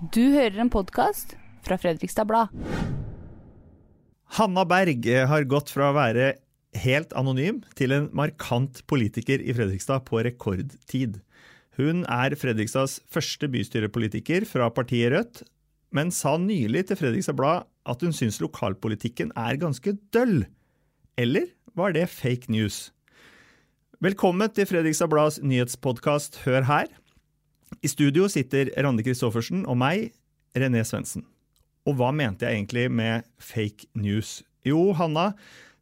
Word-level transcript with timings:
Du 0.00 0.22
hører 0.32 0.62
en 0.62 0.70
podkast 0.72 1.34
fra 1.60 1.76
Fredrikstad 1.76 2.24
Blad. 2.24 2.48
Hanna 4.32 4.62
Berg 4.64 5.04
har 5.28 5.44
gått 5.44 5.68
fra 5.74 5.90
å 5.90 5.96
være 5.98 6.30
helt 6.80 7.12
anonym 7.12 7.58
til 7.76 7.92
en 7.92 8.06
markant 8.16 8.80
politiker 8.88 9.44
i 9.44 9.52
Fredrikstad 9.52 10.06
på 10.08 10.22
rekordtid. 10.24 11.18
Hun 11.76 12.06
er 12.08 12.32
Fredrikstads 12.40 13.02
første 13.12 13.50
bystyrepolitiker 13.52 14.46
fra 14.48 14.70
partiet 14.72 15.12
Rødt, 15.12 15.42
men 15.92 16.08
sa 16.08 16.38
nylig 16.40 16.86
til 16.88 16.96
Fredrikstad 17.02 17.36
Blad 17.36 17.68
at 17.84 18.00
hun 18.00 18.16
syns 18.16 18.40
lokalpolitikken 18.40 19.34
er 19.36 19.60
ganske 19.60 19.98
døll. 20.16 20.46
Eller 21.20 21.52
var 21.76 21.92
det 21.92 22.08
fake 22.08 22.48
news? 22.48 22.86
Velkommen 24.00 24.48
til 24.56 24.64
Fredrikstad 24.64 25.12
Blads 25.12 25.42
nyhetspodkast 25.44 26.40
Hør 26.46 26.64
her. 26.72 26.88
I 27.78 27.88
studio 27.90 28.26
sitter 28.30 28.72
Randi 28.82 29.04
Christoffersen 29.06 29.62
og 29.70 29.78
meg, 29.80 30.10
René 30.58 30.82
Svendsen. 30.86 31.24
Og 31.88 31.96
hva 31.96 32.10
mente 32.12 32.44
jeg 32.46 32.58
egentlig 32.58 32.88
med 32.92 33.26
fake 33.40 33.88
news? 33.96 34.40
Jo, 34.66 34.90
Hanna, 34.98 35.30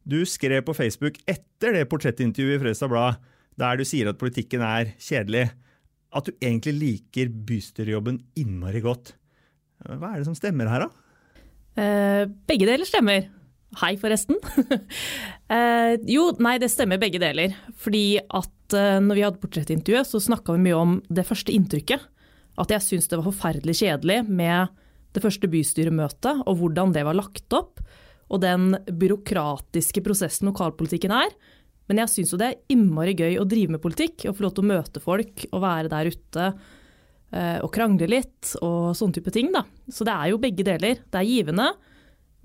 du 0.07 0.21
skrev 0.29 0.61
på 0.67 0.75
Facebook 0.77 1.19
etter 1.27 1.75
det 1.75 1.87
portrettintervjuet 1.91 2.55
i 2.55 2.61
Fredrikstad 2.61 2.91
Blad, 2.91 3.19
der 3.59 3.79
du 3.79 3.83
sier 3.87 4.11
at 4.11 4.19
politikken 4.21 4.63
er 4.63 4.93
kjedelig, 5.01 5.49
at 6.15 6.29
du 6.29 6.31
egentlig 6.39 6.75
liker 6.77 7.33
bystyrejobben 7.49 8.21
innmari 8.39 8.81
godt. 8.81 9.13
Hva 9.85 10.13
er 10.13 10.21
det 10.21 10.29
som 10.29 10.37
stemmer 10.37 10.71
her, 10.71 10.87
da? 10.87 11.09
Eh, 11.79 12.23
begge 12.49 12.67
deler 12.67 12.87
stemmer. 12.87 13.27
Hei, 13.79 13.93
forresten. 14.01 14.39
eh, 15.55 15.93
jo, 16.09 16.29
nei, 16.41 16.55
det 16.61 16.71
stemmer 16.73 16.99
begge 17.01 17.21
deler. 17.21 17.53
Fordi 17.79 18.17
at 18.23 18.49
eh, 18.77 18.99
når 19.03 19.17
vi 19.17 19.25
hadde 19.25 19.41
portrettintervjuet, 19.41 20.07
så 20.07 20.21
snakka 20.23 20.55
vi 20.55 20.63
mye 20.67 20.77
om 20.77 20.97
det 21.09 21.27
første 21.27 21.53
inntrykket. 21.53 22.05
At 22.59 22.73
jeg 22.73 22.85
syntes 22.85 23.09
det 23.11 23.19
var 23.19 23.29
forferdelig 23.29 23.77
kjedelig 23.81 24.23
med 24.27 24.73
det 25.15 25.23
første 25.23 25.49
bystyremøtet, 25.49 26.43
og 26.45 26.59
hvordan 26.59 26.93
det 26.95 27.05
var 27.07 27.17
lagt 27.17 27.55
opp. 27.55 27.81
Og 28.29 28.43
den 28.43 28.75
byråkratiske 28.85 30.03
prosessen 30.05 30.51
lokalpolitikken 30.51 31.13
er. 31.15 31.31
Men 31.89 32.03
jeg 32.03 32.13
syns 32.13 32.33
jo 32.33 32.37
det 32.37 32.51
er 32.51 32.75
innmari 32.75 33.15
gøy 33.17 33.39
å 33.41 33.47
drive 33.49 33.73
med 33.73 33.81
politikk, 33.81 34.27
og 34.29 34.37
få 34.37 34.45
lov 34.45 34.57
til 34.57 34.67
å 34.67 34.71
møte 34.75 35.01
folk 35.01 35.47
og 35.49 35.63
være 35.63 35.89
der 35.89 36.11
ute 36.13 36.45
eh, 36.45 37.57
og 37.63 37.71
krangle 37.73 38.11
litt 38.11 38.53
og 38.61 38.91
sånne 38.99 39.17
type 39.17 39.33
ting. 39.33 39.49
Da. 39.55 39.63
Så 39.89 40.05
det 40.05 40.13
er 40.13 40.33
jo 40.33 40.41
begge 40.43 40.67
deler. 40.67 41.01
Det 41.01 41.23
er 41.23 41.31
givende, 41.31 41.71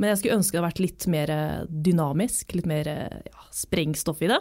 men 0.01 0.11
jeg 0.11 0.23
skulle 0.23 0.41
ønske 0.41 0.57
det 0.57 0.63
hadde 0.63 0.71
vært 0.71 0.85
litt 0.87 1.09
mer 1.13 1.37
dynamisk, 1.69 2.57
litt 2.57 2.71
mer 2.71 2.89
ja, 2.89 3.49
sprengstoff 3.53 4.25
i 4.25 4.33
det. 4.33 4.41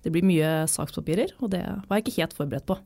Det 0.00 0.12
blir 0.14 0.24
mye 0.26 0.50
sakspapirer, 0.70 1.34
og 1.40 1.52
det 1.54 1.64
var 1.64 1.98
jeg 1.98 2.06
ikke 2.06 2.18
helt 2.20 2.36
forberedt 2.36 2.68
på. 2.70 2.78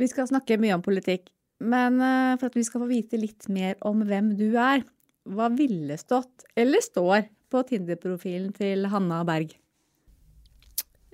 Vi 0.00 0.08
skal 0.08 0.28
snakke 0.28 0.58
mye 0.60 0.76
om 0.76 0.84
politikk, 0.84 1.30
men 1.62 2.00
eh, 2.02 2.34
for 2.40 2.50
at 2.50 2.58
vi 2.58 2.64
skal 2.66 2.84
få 2.84 2.90
vite 2.90 3.20
litt 3.20 3.48
mer 3.52 3.76
om 3.86 4.04
hvem 4.08 4.32
du 4.38 4.50
er, 4.56 4.84
hva 5.28 5.48
ville 5.54 5.96
stått, 6.00 6.46
eller 6.58 6.82
står, 6.84 7.28
på 7.52 7.60
Tinder-profilen 7.68 8.48
til 8.56 8.86
Hanna 8.88 9.18
Berg? 9.28 9.50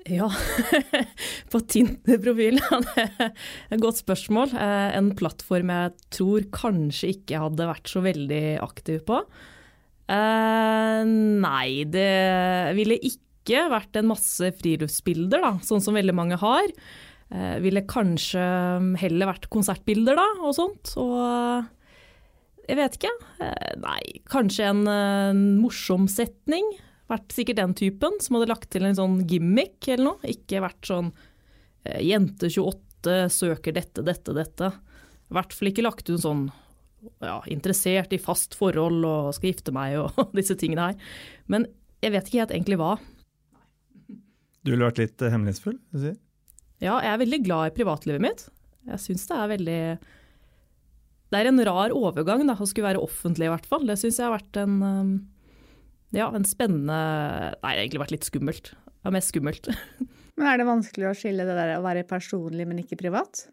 Ja, 0.09 0.29
på 1.53 1.61
Tinder-profilen. 1.61 2.87
Et 3.75 3.83
godt 3.83 3.99
spørsmål. 4.01 4.55
Eh, 4.55 4.91
en 4.97 5.11
plattform 5.19 5.73
jeg 5.75 5.95
tror 6.15 6.47
kanskje 6.55 7.13
ikke 7.17 7.43
hadde 7.43 7.69
vært 7.69 7.91
så 7.91 8.03
veldig 8.07 8.43
aktiv 8.65 9.03
på. 9.09 9.21
Eh, 10.09 11.03
nei, 11.05 11.85
det 11.91 12.13
ville 12.79 12.97
ikke 13.03 13.28
vært 13.73 13.97
en 13.99 14.11
masse 14.11 14.51
friluftsbilder, 14.61 15.43
da, 15.45 15.55
sånn 15.65 15.83
som 15.85 15.97
veldig 15.97 16.15
mange 16.17 16.39
har. 16.41 16.69
Eh, 17.33 17.57
ville 17.65 17.87
kanskje 17.89 18.45
heller 19.01 19.33
vært 19.33 19.49
konsertbilder, 19.53 20.19
da, 20.21 20.27
og 20.43 20.57
sånt. 20.59 20.93
Og 21.01 22.69
jeg 22.69 22.77
vet 22.77 22.99
ikke. 23.01 23.15
Nei, 23.81 24.03
kanskje 24.29 24.69
en, 24.69 24.85
en 24.93 25.43
morsom 25.63 26.05
setning 26.13 26.67
vært 27.09 27.33
sikkert 27.33 27.61
den 27.61 27.75
typen 27.77 28.19
som 28.23 28.37
hadde 28.37 28.51
lagt 28.51 28.71
til 28.73 28.87
en 28.87 28.97
sånn 28.97 29.19
gimmick 29.29 29.89
eller 29.89 30.11
noe. 30.11 30.33
Ikke 30.33 30.63
vært 30.65 30.89
sånn 30.89 31.11
eh, 31.89 32.01
jente 32.05 32.51
28 32.53 33.29
søker 33.33 33.77
dette, 33.77 34.05
dette, 34.05 34.35
dette. 34.37 34.73
I 35.29 35.37
hvert 35.37 35.55
fall 35.55 35.73
ikke 35.73 35.87
lagt 35.87 36.11
ut 36.11 36.21
sånn 36.23 36.49
ja, 37.23 37.39
interessert 37.51 38.13
i 38.13 38.21
fast 38.21 38.57
forhold 38.59 39.07
og 39.07 39.31
skal 39.37 39.53
gifte 39.53 39.75
meg 39.75 40.01
og 40.03 40.19
disse 40.39 40.57
tingene 40.59 40.91
her. 40.91 41.15
Men 41.51 41.69
jeg 42.05 42.15
vet 42.15 42.29
ikke 42.29 42.43
helt 42.45 42.55
egentlig 42.55 42.81
hva. 42.81 42.97
Du 44.69 44.75
ville 44.75 44.85
vært 44.85 45.01
litt 45.01 45.23
eh, 45.25 45.33
hemmelighetsfull? 45.33 45.79
Du 45.95 46.03
sier? 46.03 46.17
Ja, 46.85 46.99
jeg 47.01 47.11
er 47.11 47.23
veldig 47.23 47.41
glad 47.47 47.71
i 47.71 47.75
privatlivet 47.79 48.23
mitt. 48.23 48.43
Jeg 48.89 49.01
syns 49.01 49.25
det 49.29 49.37
er 49.37 49.49
veldig 49.51 49.81
Det 51.33 51.39
er 51.41 51.49
en 51.49 51.63
rar 51.67 51.95
overgang 51.97 52.45
da, 52.47 52.55
å 52.55 52.69
skulle 52.69 52.91
være 52.91 53.03
offentlig, 53.03 53.49
i 53.49 53.53
hvert 53.55 53.69
fall. 53.69 53.89
Det 53.89 53.97
syns 54.01 54.21
jeg 54.21 54.29
har 54.29 54.37
vært 54.37 54.61
en 54.61 54.77
um, 54.85 55.15
ja, 56.15 56.29
en 56.33 56.45
spennende 56.49 56.99
Nei, 56.99 57.57
det 57.57 57.65
har 57.65 57.81
egentlig 57.83 58.05
vært 58.05 58.15
litt 58.15 58.29
skummelt. 58.29 58.71
Det 58.75 59.09
er 59.09 59.17
mest 59.17 59.33
skummelt. 59.33 59.71
Men 60.39 60.51
er 60.53 60.61
det 60.61 60.69
vanskelig 60.69 61.09
å 61.09 61.17
skille 61.17 61.49
det 61.49 61.57
der 61.57 61.75
å 61.79 61.83
være 61.83 62.05
personlig, 62.07 62.63
men 62.69 62.79
ikke 62.79 63.01
privat? 63.01 63.49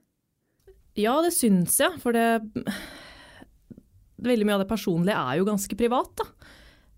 Ja, 0.94 1.16
det 1.26 1.32
syns 1.34 1.80
jeg. 1.82 1.96
For 2.04 2.14
det 2.14 2.44
Veldig 4.26 4.46
mye 4.46 4.60
av 4.60 4.62
det 4.62 4.70
personlige 4.70 5.18
er 5.18 5.40
jo 5.40 5.48
ganske 5.48 5.78
privat, 5.80 6.12
da. 6.22 6.54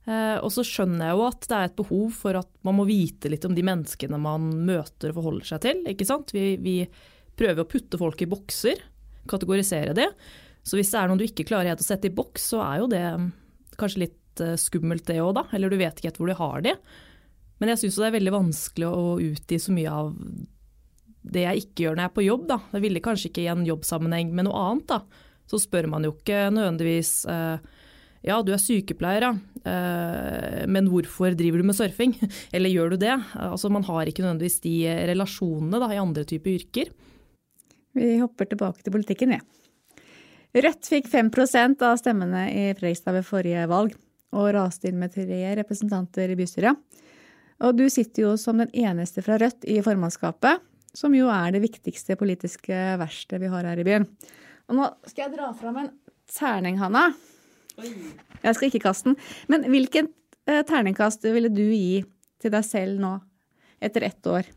Eh, 0.08 0.38
og 0.40 0.50
så 0.54 0.66
skjønner 0.66 1.10
jeg 1.10 1.20
jo 1.20 1.26
at 1.28 1.48
det 1.48 1.58
er 1.58 1.70
et 1.70 1.80
behov 1.80 2.20
for 2.24 2.40
at 2.40 2.52
man 2.68 2.78
må 2.80 2.88
vite 2.90 3.32
litt 3.32 3.46
om 3.48 3.56
de 3.58 3.66
menneskene 3.68 4.20
man 4.22 4.50
møter 4.68 5.12
og 5.12 5.20
forholder 5.22 5.52
seg 5.52 5.64
til. 5.68 5.82
ikke 5.94 6.08
sant? 6.08 6.34
Vi, 6.36 6.56
vi 6.64 6.78
prøver 7.38 7.64
å 7.64 7.70
putte 7.70 8.00
folk 8.02 8.22
i 8.24 8.30
bokser, 8.30 8.80
kategorisere 9.30 9.96
det. 9.98 10.12
Så 10.68 10.80
hvis 10.80 10.90
det 10.92 11.00
er 11.00 11.12
noen 11.12 11.20
du 11.20 11.28
ikke 11.28 11.48
klarer 11.48 11.72
helt 11.72 11.84
å 11.84 11.88
sette 11.88 12.10
i 12.10 12.16
boks, 12.16 12.50
så 12.54 12.64
er 12.66 12.82
jo 12.82 12.88
det 12.92 13.04
kanskje 13.78 14.08
litt 14.08 14.24
Eh, 14.42 14.58
skummelt 14.60 15.08
det 15.08 15.22
òg, 15.22 15.34
da. 15.38 15.46
Eller 15.54 15.72
du 15.72 15.80
vet 15.80 15.98
ikke 15.98 16.12
helt 16.12 16.22
hvor 16.22 16.32
du 16.32 16.38
har 16.38 16.66
de. 16.66 16.76
Men 17.58 17.74
jeg 17.74 17.82
syns 17.84 17.98
det 17.98 18.10
er 18.10 18.18
veldig 18.20 18.36
vanskelig 18.36 18.90
å 18.90 19.16
utgi 19.24 19.60
så 19.62 19.74
mye 19.74 19.94
av 19.94 20.12
det 21.28 21.44
jeg 21.44 21.64
ikke 21.66 21.84
gjør 21.84 21.98
når 21.98 22.04
jeg 22.04 22.12
er 22.12 22.18
på 22.18 22.28
jobb. 22.28 22.46
Da. 22.52 22.60
Jeg 22.76 22.86
ville 22.86 23.04
kanskje 23.04 23.32
ikke 23.32 23.44
i 23.44 23.50
en 23.52 23.66
jobbsammenheng 23.68 24.32
med 24.38 24.48
noe 24.48 24.62
annet. 24.68 24.94
Da. 24.94 25.26
Så 25.50 25.62
spør 25.64 25.90
man 25.92 26.06
jo 26.06 26.14
ikke 26.14 26.48
nødvendigvis 26.54 27.14
eh, 27.32 27.58
ja, 28.26 28.40
du 28.42 28.54
er 28.56 28.62
sykepleier, 28.62 29.28
ja. 29.28 29.34
Eh, 29.68 30.64
men 30.72 30.88
hvorfor 30.92 31.36
driver 31.38 31.62
du 31.62 31.68
med 31.70 31.78
surfing? 31.78 32.16
Eller 32.56 32.74
gjør 32.74 32.96
du 32.96 33.02
det? 33.04 33.14
Altså, 33.36 33.70
man 33.74 33.86
har 33.88 34.10
ikke 34.10 34.26
nødvendigvis 34.26 34.62
de 34.66 34.78
relasjonene 35.12 35.82
da, 35.84 35.92
i 35.94 36.02
andre 36.02 36.26
typer 36.28 36.56
yrker. 36.58 36.92
Vi 37.98 38.18
hopper 38.22 38.50
tilbake 38.50 38.84
til 38.86 38.94
politikken, 38.94 39.36
vi. 39.36 39.42
Ja. 39.42 39.54
Rødt 40.58 40.88
fikk 40.90 41.10
5% 41.12 41.84
av 41.86 41.98
stemmene 42.00 42.48
i 42.50 42.62
Fredrikstad 42.78 43.14
ved 43.18 43.26
forrige 43.28 43.66
valg 43.70 43.94
og 44.38 44.48
raste 44.56 44.90
inn 44.90 44.98
med 45.00 45.14
tre 45.14 45.42
representanter 45.60 46.32
i 46.32 46.38
bystyret. 46.40 46.80
Og 47.66 47.78
du 47.78 47.86
sitter 47.90 48.24
jo 48.24 48.34
som 48.40 48.60
den 48.62 48.72
eneste 48.74 49.24
fra 49.26 49.38
Rødt 49.42 49.66
i 49.70 49.80
formannskapet, 49.86 50.62
som 50.98 51.14
jo 51.14 51.30
er 51.34 51.54
det 51.54 51.62
viktigste 51.64 52.18
politiske 52.20 52.76
verkstedet 53.02 53.44
vi 53.44 53.52
har 53.54 53.70
her 53.70 53.82
i 53.82 53.86
byen. 53.86 54.08
Og 54.68 54.80
nå 54.80 54.90
skal 55.08 55.28
jeg 55.28 55.36
dra 55.38 55.52
fram 55.58 55.82
en 55.84 55.92
terning, 56.32 56.80
Hanna. 56.82 57.10
Jeg 57.78 58.56
skal 58.58 58.70
ikke 58.70 58.86
kaste 58.88 59.12
den. 59.12 59.18
Men 59.52 59.68
hvilken 59.72 60.10
eh, 60.50 60.64
terningkast 60.68 61.26
ville 61.30 61.52
du 61.54 61.66
gi 61.66 62.04
til 62.42 62.54
deg 62.54 62.66
selv 62.66 63.02
nå, 63.02 63.18
etter 63.84 64.06
ett 64.08 64.30
år? 64.30 64.48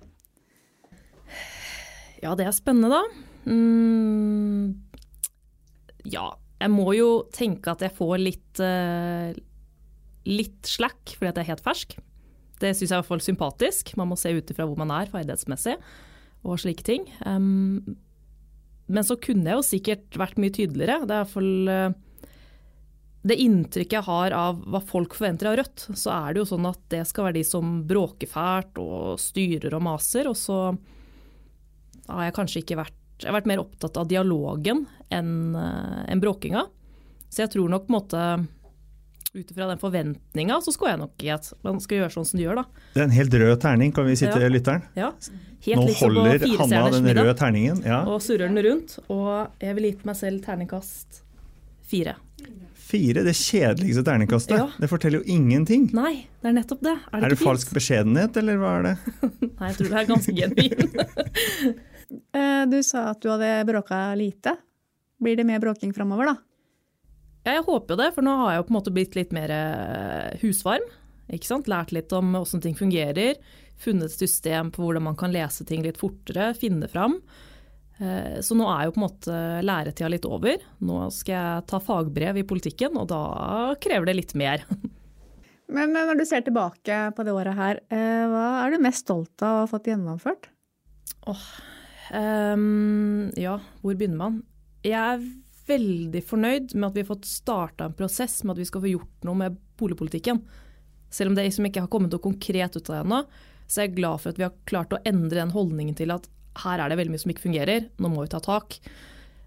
Ja, 2.21 2.35
det 2.37 2.47
er 2.47 2.57
spennende, 2.57 2.93
da. 2.93 3.03
Mm, 3.49 4.77
ja, 6.13 6.27
jeg 6.61 6.73
må 6.73 6.93
jo 6.93 7.09
tenke 7.33 7.73
at 7.73 7.85
jeg 7.85 7.97
får 7.97 8.21
litt, 8.21 8.61
uh, 8.61 9.33
litt 10.29 10.69
slack 10.69 11.15
fordi 11.15 11.31
at 11.31 11.41
jeg 11.41 11.47
er 11.47 11.53
helt 11.55 11.65
fersk. 11.65 11.97
Det 12.61 12.75
syns 12.77 12.91
jeg 12.91 12.93
er 12.93 12.99
i 12.99 13.01
hvert 13.01 13.13
fall 13.15 13.25
sympatisk. 13.25 13.95
Man 13.97 14.11
må 14.11 14.21
se 14.21 14.33
ut 14.37 14.53
ifra 14.53 14.69
hvor 14.69 14.77
man 14.81 14.93
er 14.93 15.09
ferdighetsmessig 15.09 15.79
og 16.45 16.61
slike 16.61 16.85
ting. 16.85 17.09
Um, 17.25 17.97
men 18.91 19.07
så 19.07 19.17
kunne 19.21 19.49
jeg 19.49 19.57
jo 19.57 19.65
sikkert 19.65 20.21
vært 20.21 20.41
mye 20.41 20.53
tydeligere. 20.53 21.07
Det 21.09 21.17
er 21.17 21.25
i 21.25 21.33
hvert 21.33 21.73
uh, 21.73 21.99
det 23.23 23.37
inntrykket 23.37 23.99
jeg 23.99 24.07
har 24.07 24.33
av 24.33 24.63
hva 24.73 24.81
folk 24.81 25.15
forventer 25.19 25.51
av 25.51 25.59
Rødt, 25.61 25.83
så 25.93 26.13
er 26.15 26.33
det 26.33 26.41
jo 26.41 26.49
sånn 26.49 26.69
at 26.71 26.81
det 26.93 27.03
skal 27.09 27.27
være 27.29 27.37
de 27.37 27.45
som 27.45 27.83
bråker 27.89 28.31
fælt 28.31 28.81
og 28.81 29.21
styrer 29.21 29.77
og 29.77 29.85
maser. 29.85 30.31
Og 30.31 30.39
så 30.41 30.57
har 32.09 32.25
jeg 32.25 32.37
kanskje 32.39 32.63
ikke 32.65 32.81
vært 32.81 32.97
Jeg 33.21 33.29
har 33.29 33.37
vært 33.37 33.51
mer 33.51 33.61
opptatt 33.61 33.99
av 34.01 34.07
dialogen 34.09 34.87
enn 35.13 35.53
uh, 35.53 36.07
en 36.09 36.21
bråkinga. 36.23 36.63
Så 37.29 37.43
jeg 37.43 37.51
tror 37.53 37.69
nok 37.69 37.85
på 37.85 37.93
en 37.93 37.97
måte 37.99 38.23
ut 39.35 39.51
ifra 39.53 39.67
den 39.69 39.79
forventninga, 39.79 40.57
så 40.65 40.73
skulle 40.73 40.95
jeg 40.95 41.01
nok 41.03 41.23
i 41.23 41.29
at 41.35 41.51
man 41.63 41.79
skal 41.85 42.01
gjøre 42.01 42.15
sånn 42.15 42.27
som 42.27 42.41
du 42.41 42.45
gjør, 42.47 42.63
da. 42.63 42.87
Det 42.95 43.03
er 43.03 43.05
en 43.05 43.15
helt 43.15 43.37
rød 43.43 43.61
terning, 43.63 43.93
kan 43.95 44.09
vi 44.09 44.17
si 44.17 44.25
til 44.25 44.43
Ja. 44.43 44.49
lytteren. 44.49 44.83
Ja. 44.97 45.13
Helt 45.61 45.77
Nå 45.77 45.85
liksom 45.87 46.17
holder 46.17 46.47
Hanna 46.59 46.91
den 46.91 47.05
middag, 47.05 47.29
røde 47.29 47.37
terningen. 47.39 47.85
Ja. 47.85 48.01
Og 48.09 48.23
surrer 48.25 48.49
den 48.49 48.65
rundt. 48.65 48.97
Og 49.13 49.53
jeg 49.61 49.77
ville 49.77 49.93
gitt 49.93 50.05
meg 50.09 50.17
selv 50.17 50.41
terningkast 50.43 51.21
fire. 51.85 52.17
Fire, 52.91 53.23
det 53.27 53.35
kjedeligste 53.39 54.03
terningkastet. 54.07 54.57
Ja. 54.59 54.67
Det 54.83 54.89
forteller 54.91 55.21
jo 55.23 55.37
ingenting. 55.39 55.85
Nei, 55.95 56.27
det 56.43 56.51
er 56.51 56.57
nettopp 56.57 56.81
det. 56.83 56.97
Er 57.13 57.21
det, 57.21 57.29
Er 57.29 57.35
det 57.35 57.39
falsk 57.41 57.71
beskjedenhet, 57.77 58.37
eller 58.41 58.59
hva 58.59 58.73
er 58.81 58.89
det? 58.89 58.95
Nei, 59.61 59.69
jeg 59.71 59.77
tror 59.79 59.91
det 59.93 60.01
er 60.03 60.11
ganske 60.11 60.37
genuin. 60.41 61.81
Eh, 62.35 62.65
Du 62.67 62.81
sa 62.83 63.05
at 63.13 63.21
du 63.23 63.29
hadde 63.31 63.49
bråka 63.69 63.99
lite. 64.19 64.57
Blir 65.23 65.37
det 65.39 65.45
mer 65.47 65.61
bråking 65.63 65.93
framover, 65.95 66.27
da? 66.33 66.33
Ja, 67.47 67.53
jeg 67.61 67.63
håper 67.69 67.95
jo 67.95 67.99
det, 68.01 68.09
for 68.17 68.27
nå 68.27 68.33
har 68.41 68.51
jeg 68.51 68.59
jo 68.61 68.65
på 68.67 68.73
en 68.75 68.79
måte 68.81 68.93
blitt 68.97 69.15
litt 69.15 69.31
mer 69.37 69.53
eh, 69.55 70.41
husvarm. 70.43 70.89
Ikke 71.31 71.47
sant? 71.47 71.71
Lært 71.71 71.93
litt 71.95 72.11
om 72.17 72.33
hvordan 72.35 72.65
ting 72.65 72.75
fungerer. 72.75 73.39
Funnet 73.81 74.11
et 74.11 74.25
system 74.27 74.73
på 74.75 74.83
hvordan 74.83 75.07
man 75.07 75.17
kan 75.21 75.31
lese 75.31 75.63
ting 75.69 75.87
litt 75.87 76.01
fortere, 76.03 76.51
finne 76.59 76.91
fram. 76.91 77.21
Eh, 78.01 78.41
så 78.41 78.57
nå 78.57 78.65
er 78.73 78.87
jo 78.87 78.95
på 78.95 79.01
en 79.03 79.07
måte 79.07 79.41
læretida 79.67 80.09
litt 80.13 80.29
over. 80.29 80.63
Nå 80.81 81.03
skal 81.13 81.35
jeg 81.37 81.67
ta 81.71 81.81
fagbrev 81.85 82.41
i 82.41 82.47
politikken, 82.49 82.97
og 82.97 83.11
da 83.13 83.23
krever 83.83 84.09
det 84.09 84.17
litt 84.17 84.35
mer. 84.39 84.65
Men 85.75 85.93
når 85.95 86.19
du 86.19 86.25
ser 86.27 86.43
tilbake 86.47 87.03
på 87.15 87.27
det 87.27 87.35
året 87.37 87.59
her, 87.59 87.83
eh, 87.93 88.25
hva 88.27 88.47
er 88.65 88.73
du 88.73 88.83
mest 88.83 89.05
stolt 89.05 89.45
av 89.45 89.53
å 89.53 89.61
ha 89.65 89.69
fått 89.71 89.91
gjennomført? 89.93 90.49
Åh, 91.31 91.45
um, 92.17 93.29
ja, 93.39 93.59
hvor 93.85 93.95
begynner 93.95 94.19
man? 94.19 94.41
Jeg 94.83 94.97
er 94.99 95.29
veldig 95.71 96.25
fornøyd 96.27 96.75
med 96.75 96.89
at 96.89 96.97
vi 96.97 97.05
har 97.05 97.11
fått 97.13 97.29
starta 97.29 97.87
en 97.87 97.95
prosess 97.95 98.41
med 98.43 98.57
at 98.57 98.65
vi 98.65 98.67
skal 98.67 98.83
få 98.83 98.91
gjort 98.91 99.29
noe 99.29 99.39
med 99.45 99.61
boligpolitikken. 99.79 100.41
Selv 101.13 101.31
om 101.31 101.39
det 101.39 101.47
liksom 101.47 101.69
ikke 101.69 101.85
har 101.85 101.93
kommet 101.93 102.15
noe 102.15 102.25
konkret 102.25 102.75
ut 102.75 102.89
av 102.89 102.97
det 102.97 103.03
ennå, 103.05 103.23
så 103.71 103.79
er 103.79 103.87
jeg 103.87 103.99
glad 104.01 104.23
for 104.23 104.33
at 104.33 104.41
vi 104.41 104.47
har 104.49 104.59
klart 104.67 104.97
å 104.97 105.03
endre 105.07 105.39
den 105.39 105.55
holdningen 105.55 105.95
til 105.99 106.11
at 106.15 106.27
her 106.65 106.83
er 106.83 106.91
det 106.91 106.99
veldig 107.01 107.15
mye 107.15 107.23
som 107.23 107.33
ikke 107.33 107.47
fungerer, 107.47 107.89
nå 108.01 108.11
må 108.11 108.25
vi 108.25 108.33
ta 108.33 108.41
tak. 108.45 108.79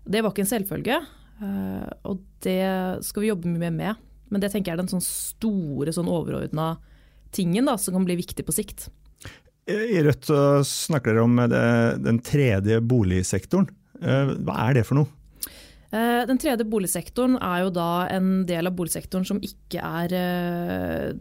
Det 0.03 0.23
var 0.23 0.33
ikke 0.33 0.43
en 0.45 0.51
selvfølge, 0.53 0.97
eh, 1.43 1.93
og 2.09 2.25
det 2.45 2.63
skal 3.07 3.23
vi 3.23 3.31
jobbe 3.31 3.53
mye 3.53 3.71
med. 3.73 4.01
Men 4.33 4.41
det 4.41 4.49
tenker 4.53 4.71
jeg 4.71 4.79
er 4.79 4.81
den 4.81 4.91
sånn 4.91 5.05
store, 5.05 5.93
sånn 5.93 6.09
overordna 6.09 6.73
tingen 7.33 7.69
da, 7.69 7.77
som 7.77 7.95
kan 7.97 8.05
bli 8.07 8.17
viktig 8.19 8.45
på 8.45 8.55
sikt. 8.55 8.87
I 9.69 10.01
Rødt 10.03 10.27
snakker 10.67 11.13
dere 11.13 11.23
om 11.23 11.37
det, 11.47 11.65
den 12.03 12.19
tredje 12.25 12.81
boligsektoren. 12.83 13.69
Eh, 14.03 14.33
hva 14.43 14.57
er 14.67 14.79
det 14.79 14.87
for 14.89 14.99
noe? 14.99 15.22
Eh, 15.93 16.23
den 16.25 16.39
tredje 16.41 16.65
boligsektoren 16.65 17.35
er 17.37 17.67
jo 17.67 17.73
da 17.75 18.07
en 18.09 18.47
del 18.49 18.65
av 18.65 18.73
boligsektoren 18.73 19.27
som 19.29 19.41
ikke 19.45 19.77
er 19.83 20.15
uh, 20.17 21.11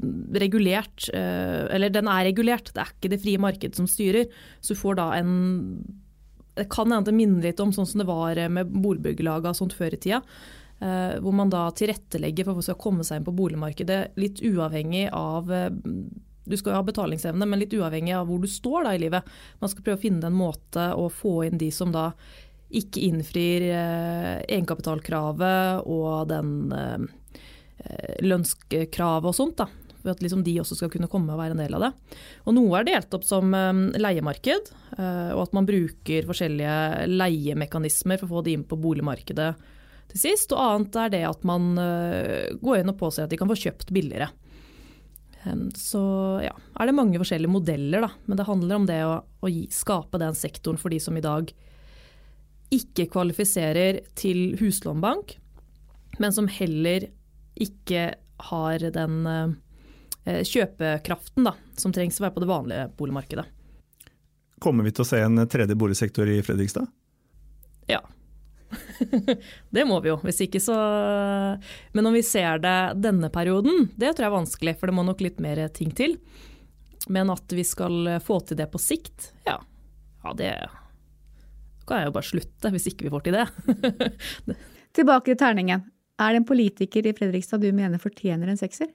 regulert. 0.40 1.10
Uh, 1.12 1.68
eller 1.74 1.92
den 1.92 2.08
er 2.08 2.24
regulert, 2.30 2.70
det 2.72 2.80
er 2.80 2.94
ikke 2.94 3.10
det 3.12 3.20
frie 3.20 3.42
markedet 3.42 3.76
som 3.76 3.90
styrer. 3.90 4.32
Så 4.64 4.72
du 4.72 4.80
får 4.80 4.96
da 5.02 5.10
en 5.18 5.34
Det 6.56 6.66
kan 6.72 6.90
hende 6.92 7.08
det 7.08 7.16
minner 7.16 7.48
litt 7.48 7.60
om 7.64 7.70
sånn 7.72 7.86
som 7.88 8.02
det 8.02 8.08
var 8.08 8.36
med 8.52 8.72
boligbyggelagene 8.72 9.56
sånt 9.56 9.72
før 9.72 9.94
i 9.96 10.00
tida. 10.00 10.20
Hvor 10.82 11.32
man 11.32 11.48
da 11.48 11.70
tilrettelegger 11.72 12.44
for 12.44 12.58
folk 12.58 12.66
skal 12.66 12.76
komme 12.82 13.06
seg 13.06 13.20
inn 13.20 13.24
på 13.24 13.32
boligmarkedet 13.38 14.18
litt 14.20 14.42
uavhengig 14.44 15.06
av 15.16 15.48
du 15.48 16.56
skal 16.58 16.74
jo 16.74 16.80
ha 16.80 16.84
betalingsevne, 16.84 17.46
men 17.46 17.62
litt 17.62 17.72
uavhengig 17.72 18.12
av 18.18 18.26
hvor 18.28 18.42
du 18.42 18.50
står 18.50 18.84
da 18.84 18.92
i 18.92 19.00
livet. 19.00 19.32
Man 19.62 19.72
skal 19.72 19.86
prøve 19.86 20.00
å 20.00 20.02
finne 20.02 20.28
en 20.28 20.36
måte 20.36 20.90
å 20.92 21.06
få 21.08 21.38
inn 21.46 21.60
de 21.60 21.70
som 21.72 21.94
da 21.94 22.10
ikke 22.72 23.04
innfrir 23.08 23.66
eh, 23.68 24.40
egenkapitalkravet 24.46 25.86
og 25.90 26.28
den 26.30 26.72
eh, 26.76 28.18
lønnskravet 28.24 29.30
og 29.30 29.36
sånt. 29.36 29.60
da, 29.60 29.68
for 30.02 30.14
at 30.14 30.22
liksom 30.24 30.44
de 30.46 30.58
også 30.62 30.78
skal 30.78 30.92
kunne 30.92 31.10
komme 31.10 31.34
og 31.34 31.40
være 31.40 31.56
en 31.56 31.62
del 31.64 31.76
av 31.78 31.86
det. 31.86 31.92
Og 32.46 32.56
Noe 32.56 32.80
er 32.80 32.88
delt 32.88 33.16
opp 33.18 33.26
som 33.28 33.54
eh, 33.56 33.72
leiemarked, 34.00 34.72
og 34.92 35.38
at 35.46 35.54
man 35.56 35.64
bruker 35.64 36.26
forskjellige 36.28 37.06
leiemekanismer 37.08 38.20
for 38.20 38.28
å 38.28 38.34
få 38.34 38.42
de 38.44 38.58
inn 38.58 38.66
på 38.68 38.76
boligmarkedet 38.76 39.48
til 40.12 40.20
sist. 40.20 40.52
Og 40.52 40.60
annet 40.60 40.98
er 41.00 41.12
det 41.14 41.22
at 41.24 41.46
man 41.48 41.70
går 42.60 42.82
inn 42.82 42.92
og 42.92 42.98
påser 43.00 43.24
at 43.24 43.32
de 43.32 43.38
kan 43.40 43.48
få 43.48 43.56
kjøpt 43.56 43.88
billigere. 43.96 44.28
Så 45.80 46.02
ja, 46.44 46.52
er 46.52 46.90
det 46.90 46.94
mange 46.94 47.16
forskjellige 47.22 47.54
modeller, 47.54 48.04
da. 48.04 48.10
Men 48.28 48.38
det 48.38 48.46
handler 48.46 48.76
om 48.76 48.84
det 48.90 49.00
å, 49.08 49.16
å 49.24 49.50
gi, 49.50 49.64
skape 49.72 50.20
den 50.20 50.36
sektoren 50.36 50.78
for 50.78 50.92
de 50.92 51.00
som 51.00 51.16
i 51.16 51.24
dag 51.24 51.48
ikke 52.72 53.08
kvalifiserer 53.12 54.00
til 54.18 54.56
huslånbank, 54.60 55.36
men 56.18 56.32
som 56.32 56.48
heller 56.48 57.08
ikke 57.60 58.12
har 58.48 58.86
den 58.94 59.26
eh, 59.28 60.42
kjøpekraften 60.46 61.46
da, 61.46 61.54
som 61.78 61.92
trengs 61.94 62.20
å 62.20 62.26
være 62.26 62.36
på 62.36 62.44
det 62.44 62.50
vanlige 62.50 62.88
boligmarkedet. 62.98 63.46
Kommer 64.62 64.86
vi 64.86 64.94
til 64.94 65.04
å 65.04 65.08
se 65.08 65.20
en 65.22 65.44
tredje 65.50 65.76
boligsektor 65.78 66.28
i 66.30 66.40
Fredrikstad? 66.44 66.86
Ja. 67.90 68.00
det 69.74 69.84
må 69.84 69.98
vi 70.00 70.12
jo, 70.12 70.16
hvis 70.24 70.38
ikke 70.46 70.60
så 70.62 70.74
Men 71.92 72.06
om 72.08 72.14
vi 72.16 72.22
ser 72.24 72.62
det 72.62 72.94
denne 73.04 73.28
perioden, 73.34 73.90
det 73.96 74.14
tror 74.14 74.24
jeg 74.24 74.30
er 74.30 74.38
vanskelig, 74.38 74.76
for 74.80 74.88
det 74.88 74.96
må 74.96 75.04
nok 75.04 75.20
litt 75.24 75.42
mer 75.44 75.60
ting 75.76 75.90
til. 75.92 76.16
Men 77.12 77.32
at 77.34 77.52
vi 77.52 77.66
skal 77.66 78.16
få 78.24 78.38
til 78.46 78.56
det 78.62 78.70
på 78.72 78.80
sikt, 78.80 79.32
ja, 79.44 79.58
ja 80.22 80.34
det 80.38 80.52
kan 81.88 82.00
jeg 82.00 82.10
jo 82.10 82.14
bare 82.16 82.28
slutte, 82.28 82.72
hvis 82.74 82.88
ikke 82.90 83.06
vi 83.06 83.12
får 83.12 83.26
til 83.26 83.36
det. 83.38 83.46
Tilbake 84.96 85.30
til 85.30 85.40
terningen. 85.40 85.84
Er 86.20 86.32
det 86.32 86.42
en 86.42 86.48
politiker 86.48 87.06
i 87.08 87.14
Fredrikstad 87.16 87.62
du 87.62 87.70
mener 87.74 88.02
fortjener 88.02 88.50
en 88.50 88.60
sekser? 88.60 88.90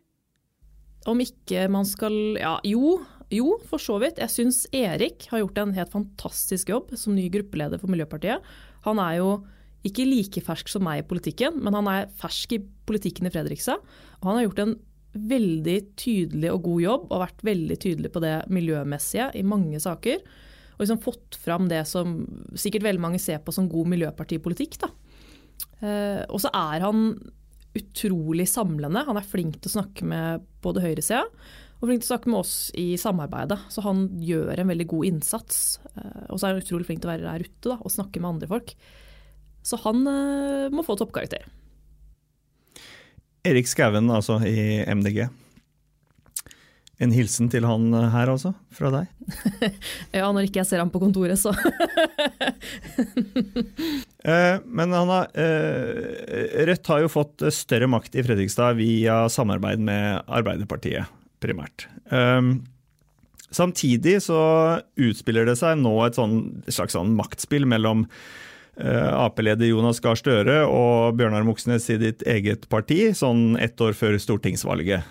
Om 1.08 1.22
ikke 1.24 1.68
man 1.72 1.88
skal 1.88 2.16
Ja, 2.40 2.58
jo. 2.68 2.98
Jo, 3.34 3.58
for 3.68 3.82
så 3.82 3.98
vidt. 4.00 4.22
Jeg 4.22 4.32
syns 4.32 4.62
Erik 4.72 5.26
har 5.32 5.42
gjort 5.42 5.58
en 5.60 5.76
helt 5.76 5.92
fantastisk 5.92 6.70
jobb 6.72 6.94
som 6.96 7.16
ny 7.16 7.26
gruppeleder 7.32 7.82
for 7.82 7.92
Miljøpartiet. 7.92 8.44
Han 8.86 9.02
er 9.04 9.18
jo 9.20 9.32
ikke 9.88 10.06
like 10.08 10.44
fersk 10.44 10.72
som 10.72 10.86
meg 10.88 11.02
i 11.02 11.08
politikken, 11.08 11.60
men 11.64 11.76
han 11.76 11.90
er 11.92 12.08
fersk 12.20 12.56
i 12.56 12.62
politikken 12.88 13.28
i 13.28 13.34
Fredrikstad. 13.34 13.84
Og 14.22 14.30
han 14.30 14.40
har 14.40 14.48
gjort 14.48 14.64
en 14.64 14.76
veldig 15.28 15.78
tydelig 16.00 16.52
og 16.54 16.64
god 16.68 16.82
jobb 16.84 17.08
og 17.10 17.24
vært 17.24 17.46
veldig 17.48 17.78
tydelig 17.84 18.12
på 18.14 18.24
det 18.24 18.36
miljømessige 18.54 19.32
i 19.36 19.44
mange 19.48 19.80
saker 19.84 20.24
og 20.78 20.84
liksom 20.84 21.02
fått 21.02 21.40
fram 21.42 21.66
det 21.72 21.82
som 21.90 22.20
sikkert 22.54 22.86
veldig 22.86 23.02
mange 23.02 23.22
ser 23.22 23.42
på 23.42 23.54
som 23.56 23.70
god 23.72 23.90
miljøpartipolitikk. 23.96 24.78
Da. 24.84 24.92
Eh, 25.82 26.22
og 26.30 26.42
så 26.44 26.52
er 26.54 26.86
han 26.86 27.08
utrolig 27.78 28.46
samlende. 28.50 29.06
Han 29.08 29.18
er 29.18 29.26
flink 29.26 29.58
til 29.58 29.72
å 29.72 29.78
snakke 29.80 30.06
med 30.08 30.46
både 30.66 30.84
høyresida 30.86 31.26
og 31.78 31.86
flink 31.86 32.02
til 32.02 32.08
å 32.08 32.14
snakke 32.14 32.32
med 32.34 32.40
oss 32.40 32.54
i 32.78 32.88
samarbeidet. 32.98 33.60
Så 33.74 33.84
han 33.86 34.08
gjør 34.22 34.58
en 34.58 34.72
veldig 34.72 34.88
god 34.94 35.10
innsats. 35.12 35.60
Eh, 35.94 36.24
og 36.30 36.38
så 36.38 36.48
er 36.48 36.56
han 36.56 36.64
utrolig 36.64 36.90
flink 36.90 37.04
til 37.04 37.10
å 37.10 37.14
være 37.16 37.28
der 37.28 37.46
ute 37.46 37.74
da, 37.74 37.78
og 37.82 37.94
snakke 37.94 38.22
med 38.22 38.36
andre 38.36 38.50
folk. 38.54 38.74
Så 39.66 39.82
han 39.84 40.06
eh, 40.10 40.70
må 40.74 40.86
få 40.86 40.98
toppkarakter. 40.98 41.50
Erik 43.48 43.70
Skauen, 43.70 44.10
altså 44.12 44.40
i 44.46 44.82
MDG. 44.86 45.28
En 46.98 47.14
hilsen 47.14 47.50
til 47.54 47.66
han 47.68 47.92
eh, 47.94 48.08
her 48.10 48.32
altså, 48.32 48.56
fra 48.74 48.90
deg? 48.94 49.10
ja, 50.18 50.30
når 50.34 50.48
ikke 50.48 50.64
jeg 50.64 50.70
ser 50.72 50.82
ham 50.82 50.92
på 50.94 51.02
kontoret, 51.04 51.40
så. 51.40 51.54
Eh, 54.28 54.58
men 54.66 54.92
har, 54.92 55.30
eh, 55.40 56.64
Rødt 56.68 56.90
har 56.92 57.00
jo 57.00 57.08
fått 57.08 57.46
større 57.56 57.88
makt 57.88 58.18
i 58.18 58.24
Fredrikstad 58.26 58.76
via 58.76 59.22
samarbeid 59.32 59.80
med 59.80 60.26
Arbeiderpartiet, 60.28 61.08
primært. 61.40 61.86
Samtidig 63.56 64.18
så 64.26 64.42
utspiller 65.00 65.48
det 65.48 65.56
seg 65.62 65.80
nå 65.80 65.94
et, 66.04 66.20
sånn, 66.20 66.36
slags 66.68 66.98
sånn 66.98 67.16
maktspill 67.16 67.70
mellom 67.72 68.04
Ap-leder 68.76 69.70
Jonas 69.70 70.04
Gahr 70.04 70.20
Støre 70.20 70.60
og 70.68 71.16
Bjørnar 71.22 71.48
Moxnes 71.48 71.88
i 71.94 72.00
ditt 72.02 72.28
eget 72.28 72.68
parti, 72.74 73.14
sånn 73.16 73.56
ett 73.64 73.80
år 73.80 73.96
før 73.96 74.20
stortingsvalget. 74.20 75.08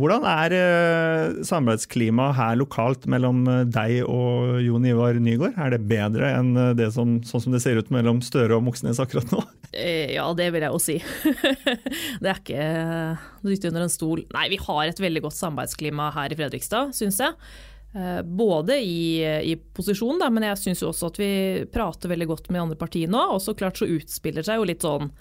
Hvordan 0.00 0.24
er 0.24 0.54
eh, 0.56 1.40
samarbeidsklimaet 1.44 2.36
her 2.38 2.56
lokalt 2.56 3.04
mellom 3.10 3.42
eh, 3.50 3.64
deg 3.68 3.98
og 4.08 4.60
Jon 4.64 4.86
Ivar 4.88 5.18
Nygaard? 5.20 5.58
Er 5.60 5.74
det 5.74 5.82
bedre 5.90 6.30
enn 6.38 6.54
eh, 6.56 6.70
det 6.78 6.88
som, 6.94 7.18
sånn 7.26 7.44
som 7.44 7.52
det 7.52 7.60
ser 7.60 7.80
ut 7.80 7.90
mellom 7.92 8.22
Støre 8.24 8.56
og 8.56 8.64
Moxnes 8.64 9.02
akkurat 9.02 9.28
nå? 9.34 9.42
Ja, 9.70 10.24
det 10.34 10.48
vil 10.50 10.64
jeg 10.64 10.74
jo 10.74 10.78
si. 10.82 10.96
det 12.22 12.26
er 12.26 12.38
ikke 12.40 12.64
dytte 13.46 13.68
under 13.70 13.84
en 13.84 13.92
stol. 13.92 14.24
Nei, 14.34 14.48
vi 14.50 14.58
har 14.58 14.88
et 14.88 15.02
veldig 15.02 15.22
godt 15.28 15.36
samarbeidsklima 15.36 16.08
her 16.16 16.34
i 16.34 16.38
Fredrikstad, 16.40 16.90
syns 16.96 17.20
jeg. 17.22 17.36
Både 18.26 18.80
i, 18.82 19.22
i 19.46 19.54
posisjon, 19.78 20.18
da, 20.18 20.26
men 20.34 20.48
jeg 20.48 20.58
syns 20.58 20.82
også 20.88 21.12
at 21.12 21.20
vi 21.22 21.30
prater 21.70 22.10
veldig 22.10 22.26
godt 22.32 22.50
med 22.50 22.64
andre 22.64 22.80
partier 22.82 23.14
nå. 23.14 23.22
Og 23.36 23.38
så 23.44 23.54
klart 23.54 23.78
så 23.78 23.86
utspiller 23.86 24.42
seg 24.46 24.58
jo 24.58 24.66
litt 24.72 24.82
sånn 24.82 25.12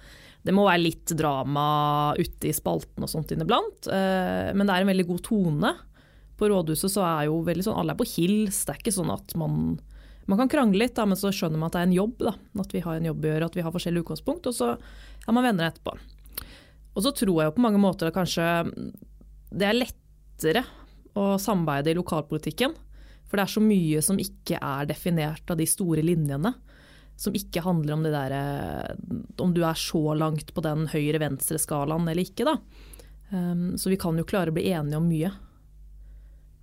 det 0.46 0.56
må 0.56 0.66
være 0.68 0.82
litt 0.82 1.12
drama 1.20 2.16
ute 2.18 2.50
i 2.50 2.56
spalten 2.56 3.04
og 3.04 3.12
sånt 3.12 3.34
inniblant. 3.36 3.90
Eh, 3.92 4.52
men 4.56 4.66
det 4.66 4.76
er 4.76 4.86
en 4.86 4.92
veldig 4.92 5.08
god 5.10 5.24
tone. 5.26 5.74
På 6.40 6.48
rådhuset 6.48 6.94
så 6.94 7.04
er 7.04 7.28
jo 7.28 7.42
veldig 7.48 7.66
sånn 7.68 7.80
alle 7.82 7.96
er 7.96 8.00
på 8.00 8.08
hils. 8.08 8.62
Det 8.64 8.74
er 8.74 8.80
ikke 8.80 8.96
sånn 8.96 9.12
at 9.12 9.36
man, 9.40 9.76
man 10.32 10.40
kan 10.40 10.52
krangle 10.52 10.86
litt, 10.86 10.96
da, 10.96 11.06
men 11.10 11.20
så 11.20 11.34
skjønner 11.36 11.60
man 11.60 11.68
at 11.68 11.76
det 11.76 11.84
er 11.84 11.90
en 11.90 11.98
jobb. 11.98 12.16
Da. 12.24 12.36
At 12.64 12.76
vi 12.76 12.84
har 12.86 13.00
en 13.00 13.10
jobb 13.12 13.26
å 13.26 13.34
gjøre, 13.34 13.50
at 13.52 13.60
vi 13.60 13.66
har 13.66 13.76
forskjellige 13.76 14.08
utgangspunkt. 14.08 14.48
Og 14.48 14.56
så 14.56 14.72
er 14.76 15.36
man 15.36 15.48
venner 15.50 15.68
etterpå. 15.68 15.98
Og 16.96 17.06
så 17.06 17.14
tror 17.16 17.36
jeg 17.36 17.52
jo 17.52 17.58
på 17.58 17.66
mange 17.68 17.82
måter 17.82 18.10
at 18.10 18.16
kanskje 18.16 18.48
det 19.50 19.68
er 19.68 19.78
lettere 19.78 20.64
å 21.20 21.34
samarbeide 21.42 21.92
i 21.92 22.00
lokalpolitikken. 22.00 22.74
For 23.28 23.38
det 23.38 23.44
er 23.44 23.54
så 23.58 23.62
mye 23.64 24.02
som 24.06 24.20
ikke 24.22 24.58
er 24.58 24.88
definert 24.90 25.52
av 25.52 25.60
de 25.60 25.68
store 25.70 26.02
linjene 26.06 26.56
som 27.20 27.36
ikke 27.36 27.64
handler 27.66 27.98
om 27.98 28.06
det 28.06 28.14
der 28.14 28.36
eh, 28.36 28.94
om 29.44 29.52
du 29.56 29.64
er 29.68 29.80
så 29.80 30.16
langt 30.16 30.54
på 30.56 30.64
den 30.64 30.88
høyre-venstre-skalaen 30.92 32.08
eller 32.08 32.24
ikke. 32.24 32.48
Da. 32.48 32.56
Um, 33.30 33.76
så 33.78 33.92
vi 33.92 34.00
kan 34.00 34.18
jo 34.18 34.28
klare 34.28 34.54
å 34.54 34.56
bli 34.56 34.70
enige 34.72 35.02
om 35.02 35.10
mye. 35.10 35.34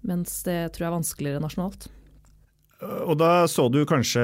Mens 0.06 0.38
det 0.46 0.72
tror 0.72 0.86
jeg 0.86 0.88
er 0.88 0.96
vanskeligere 0.96 1.44
nasjonalt. 1.44 1.88
Og 3.08 3.14
da 3.20 3.46
så 3.48 3.66
du 3.72 3.82
kanskje 3.88 4.22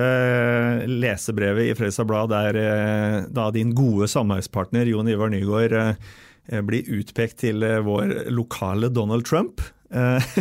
lesebrevet 0.89 1.71
i 1.71 1.77
Fredrikstad 1.77 2.09
Blad 2.09 2.33
der 2.33 2.59
eh, 2.61 3.19
da 3.33 3.47
din 3.53 3.73
gode 3.77 4.09
samarbeidspartner 4.13 4.89
Jon 4.89 5.09
Ivar 5.09 5.33
Nygaard 5.33 5.77
eh, 5.81 6.61
blir 6.65 6.89
utpekt 7.01 7.41
til 7.45 7.65
vår 7.85 8.33
lokale 8.33 8.93
Donald 8.93 9.29
Trump. 9.29 9.61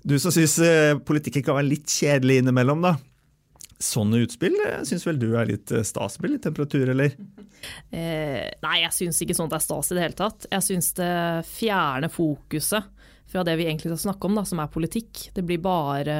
Du 0.00 0.14
som 0.16 0.32
syns 0.32 0.54
politikken 1.04 1.42
kan 1.44 1.58
være 1.58 1.68
litt 1.74 1.92
kjedelig 1.92 2.38
innimellom, 2.40 2.80
da. 2.80 2.94
Sånne 3.80 4.20
utspill 4.26 4.58
syns 4.84 5.06
vel 5.08 5.18
du 5.20 5.30
er 5.40 5.48
litt 5.48 5.70
stas 5.88 6.18
Blir 6.20 6.34
litt 6.34 6.44
temperatur, 6.48 6.92
eller? 6.94 7.16
Eh, 7.92 8.46
nei, 8.64 8.76
jeg 8.80 8.94
syns 8.96 9.18
ikke 9.20 9.34
sånt 9.36 9.52
er 9.52 9.60
stas 9.60 9.90
i 9.92 9.96
det 9.98 10.04
hele 10.06 10.16
tatt. 10.16 10.46
Jeg 10.48 10.64
syns 10.64 10.94
det 10.96 11.10
fjerner 11.44 12.08
fokuset 12.08 12.86
fra 13.28 13.42
det 13.44 13.58
vi 13.60 13.66
egentlig 13.66 13.90
skal 13.90 14.00
snakke 14.06 14.30
om, 14.30 14.38
da, 14.38 14.46
som 14.48 14.62
er 14.62 14.70
politikk. 14.72 15.26
Det 15.36 15.44
blir 15.44 15.60
bare 15.60 16.14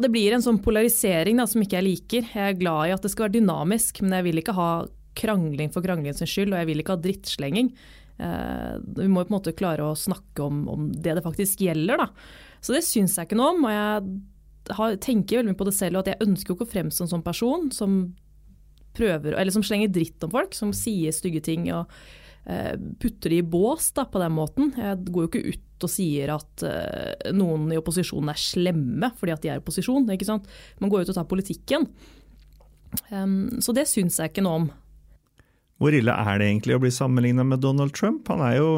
det 0.00 0.10
blir 0.10 0.34
en 0.34 0.44
sånn 0.44 0.60
polarisering 0.64 1.38
da, 1.40 1.46
som 1.50 1.62
ikke 1.62 1.78
jeg 1.78 1.86
liker. 1.86 2.30
Jeg 2.32 2.54
er 2.54 2.58
glad 2.58 2.88
i 2.88 2.94
at 2.94 3.04
det 3.04 3.12
skal 3.12 3.26
være 3.26 3.36
dynamisk, 3.38 4.00
men 4.04 4.16
jeg 4.18 4.26
vil 4.28 4.40
ikke 4.40 4.56
ha 4.56 4.70
krangling 5.18 5.70
for 5.74 5.84
kranglingens 5.84 6.24
skyld, 6.24 6.52
og 6.52 6.60
jeg 6.60 6.70
vil 6.70 6.82
ikke 6.82 6.96
ha 6.96 7.02
drittslenging. 7.04 7.70
Eh, 8.14 8.74
vi 8.98 9.10
må 9.10 9.24
på 9.24 9.32
en 9.32 9.36
måte 9.36 9.56
klare 9.56 9.86
å 9.86 9.98
snakke 9.98 10.46
om, 10.46 10.64
om 10.70 10.88
det 10.92 11.18
det 11.18 11.24
faktisk 11.24 11.64
gjelder. 11.66 12.04
Da. 12.04 12.08
Så 12.64 12.74
det 12.76 12.84
syns 12.86 13.18
jeg 13.18 13.28
ikke 13.28 13.38
noe 13.38 13.54
om. 13.54 13.66
og 13.68 13.74
jeg 13.74 14.14
har, 14.72 14.96
tenker 15.02 15.38
veldig 15.38 15.52
mye 15.52 15.60
på 15.60 15.68
det 15.68 15.76
selv, 15.76 15.98
og 15.98 16.04
at 16.04 16.14
jeg 16.14 16.28
ønsker 16.28 16.52
jo 16.52 16.58
ikke 16.58 16.68
å 16.68 16.74
fremstå 16.74 17.08
som 17.10 17.24
person 17.24 17.70
som 17.74 17.96
prøver, 18.94 19.34
eller 19.34 19.54
som 19.54 19.64
slenger 19.66 19.92
dritt 19.92 20.22
om 20.24 20.32
folk, 20.32 20.54
som 20.56 20.72
sier 20.76 21.14
stygge 21.14 21.42
ting 21.44 21.66
og 21.74 21.90
eh, 22.46 22.74
putter 23.02 23.34
de 23.34 23.40
i 23.42 23.46
bås 23.46 23.90
da, 23.96 24.06
på 24.06 24.22
den 24.22 24.34
måten. 24.36 24.72
Jeg 24.78 25.02
går 25.08 25.26
jo 25.26 25.30
ikke 25.32 25.54
ut 25.54 25.86
og 25.88 25.90
sier 25.90 26.32
at 26.36 26.64
eh, 26.68 27.32
noen 27.34 27.66
i 27.74 27.80
opposisjonen 27.80 28.30
er 28.32 28.40
slemme 28.40 29.10
fordi 29.18 29.34
at 29.34 29.42
de 29.42 29.52
er 29.52 29.58
i 29.58 29.64
opposisjon. 29.64 30.06
ikke 30.14 30.28
sant? 30.28 30.48
Man 30.80 30.92
går 30.92 31.04
ut 31.04 31.12
og 31.12 31.18
tar 31.18 31.28
politikken. 31.30 31.88
Um, 33.10 33.58
så 33.58 33.74
det 33.74 33.88
syns 33.90 34.20
jeg 34.20 34.30
ikke 34.30 34.44
noe 34.46 34.62
om. 34.62 34.66
Hvor 35.82 35.94
ille 35.96 36.14
er 36.14 36.38
det 36.38 36.46
egentlig 36.46 36.76
å 36.76 36.82
bli 36.84 36.92
sammenligna 36.94 37.42
med 37.46 37.64
Donald 37.64 37.94
Trump? 37.96 38.28
Han 38.30 38.44
er 38.46 38.60
jo 38.60 38.68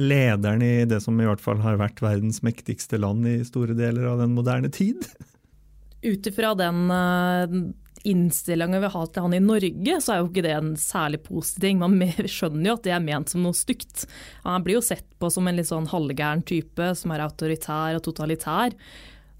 lederen 0.00 0.62
i 0.64 0.84
det 0.88 1.00
som 1.04 1.20
i 1.20 1.26
hvert 1.28 1.42
fall 1.42 1.60
har 1.64 1.80
vært 1.80 2.02
verdens 2.04 2.40
mektigste 2.44 3.00
land 3.00 3.26
i 3.28 3.38
store 3.44 3.76
deler 3.78 4.08
av 4.12 4.22
den 4.22 4.34
moderne 4.36 4.70
tid. 4.72 5.04
Ut 6.02 6.26
ifra 6.26 6.54
den 6.58 6.90
uh, 6.90 7.72
innstillinga 8.08 8.80
vi 8.82 8.90
har 8.94 9.06
til 9.06 9.26
han 9.26 9.36
i 9.36 9.42
Norge, 9.42 9.98
så 10.02 10.14
er 10.14 10.22
jo 10.22 10.30
ikke 10.30 10.44
det 10.46 10.54
en 10.56 10.72
særlig 10.80 11.22
positiv 11.28 11.66
ting. 11.66 11.82
Man 11.82 11.98
skjønner 12.34 12.72
jo 12.72 12.76
at 12.78 12.88
det 12.88 12.96
er 12.96 13.04
ment 13.04 13.32
som 13.32 13.44
noe 13.44 13.56
stygt. 13.56 14.06
Han 14.46 14.64
blir 14.66 14.80
jo 14.80 14.84
sett 14.84 15.06
på 15.22 15.30
som 15.30 15.46
en 15.48 15.60
litt 15.60 15.70
sånn 15.70 15.90
halvgæren 15.92 16.44
type 16.48 16.92
som 16.98 17.14
er 17.14 17.24
autoritær 17.26 17.98
og 17.98 18.04
totalitær. 18.08 18.76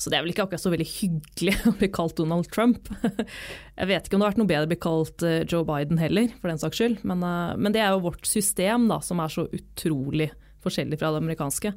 Så 0.02 0.10
det 0.10 0.18
er 0.18 0.24
vel 0.24 0.32
ikke 0.32 0.48
akkurat 0.48 0.62
så 0.64 0.72
veldig 0.72 0.88
hyggelig 0.96 1.54
å 1.70 1.74
bli 1.78 1.88
kalt 1.94 2.18
Donald 2.18 2.50
Trump. 2.50 2.90
Jeg 3.78 3.90
vet 3.90 4.08
ikke 4.08 4.18
om 4.18 4.22
det 4.22 4.26
har 4.26 4.34
vært 4.34 4.42
noe 4.42 4.50
bedre 4.50 4.66
å 4.66 4.72
bli 4.72 4.80
kalt 4.82 5.26
eh, 5.26 5.42
Joe 5.46 5.66
Biden 5.68 6.00
heller, 6.02 6.32
for 6.40 6.50
den 6.50 6.62
saks 6.62 6.80
skyld. 6.80 7.02
Men, 7.06 7.22
eh, 7.26 7.54
men 7.62 7.74
det 7.74 7.84
er 7.84 7.94
jo 7.94 8.02
vårt 8.08 8.26
system 8.26 8.88
da, 8.90 8.98
som 9.04 9.22
er 9.22 9.32
så 9.32 9.46
utrolig 9.46 10.32
forskjellig 10.62 10.98
fra 10.98 11.12
det 11.14 11.22
amerikanske. 11.22 11.74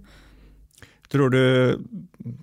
Tror 1.14 1.30
du, 1.30 1.42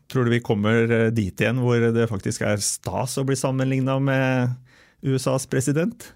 tror 0.07 0.27
du, 0.27 0.31
vi 0.37 0.43
kommer 0.45 0.87
eh, 0.87 1.09
dit 1.15 1.35
igjen 1.35 1.63
hvor 1.65 1.83
det 1.95 2.09
faktisk 2.11 2.47
er 2.47 2.63
stas 2.63 3.19
å 3.19 3.27
bli 3.27 3.39
sammenligna 3.39 3.99
med 4.03 4.55
USAs 5.03 5.49
president? 5.51 6.13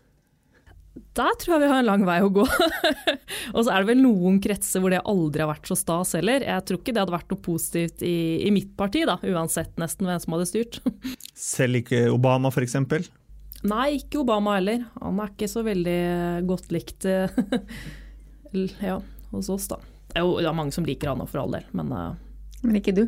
Der 1.16 1.36
tror 1.40 1.54
jeg 1.54 1.62
vi 1.64 1.70
har 1.70 1.80
en 1.80 1.88
lang 1.88 2.04
vei 2.04 2.18
å 2.20 2.30
gå. 2.32 2.44
og 3.54 3.60
så 3.64 3.70
er 3.72 3.82
det 3.82 3.88
vel 3.88 4.02
noen 4.02 4.36
kretser 4.44 4.82
hvor 4.84 4.92
det 4.92 5.00
aldri 5.08 5.44
har 5.44 5.50
vært 5.50 5.70
så 5.70 5.78
stas 5.78 6.12
heller. 6.18 6.44
Jeg 6.44 6.66
tror 6.68 6.80
ikke 6.80 6.92
det 6.92 7.02
hadde 7.02 7.16
vært 7.16 7.32
noe 7.32 7.44
positivt 7.46 8.04
i, 8.04 8.16
i 8.44 8.52
mitt 8.52 8.74
parti, 8.76 9.06
da, 9.08 9.16
uansett 9.24 9.80
nesten 9.80 10.08
hvem 10.08 10.20
som 10.22 10.36
hadde 10.36 10.50
styrt. 10.50 10.80
Selv 11.54 11.80
ikke 11.80 12.06
Obama 12.12 12.52
f.eks.? 12.52 12.76
Nei, 13.66 13.88
ikke 13.96 14.20
Obama 14.22 14.58
heller. 14.58 14.84
Han 15.00 15.24
er 15.24 15.32
ikke 15.32 15.48
så 15.50 15.64
veldig 15.66 16.00
godt 16.48 16.68
likt 16.76 17.08
ja, 18.90 19.00
hos 19.32 19.50
oss, 19.52 19.72
da. 19.72 19.80
Jo, 20.16 20.36
det 20.40 20.48
er 20.48 20.56
mange 20.56 20.76
som 20.76 20.84
liker 20.86 21.12
han 21.12 21.24
for 21.28 21.42
all 21.42 21.56
del, 21.56 21.64
men 21.76 21.90
uh, 21.92 22.12
men 22.66 22.80
ikke 22.80 22.94
du? 22.96 23.06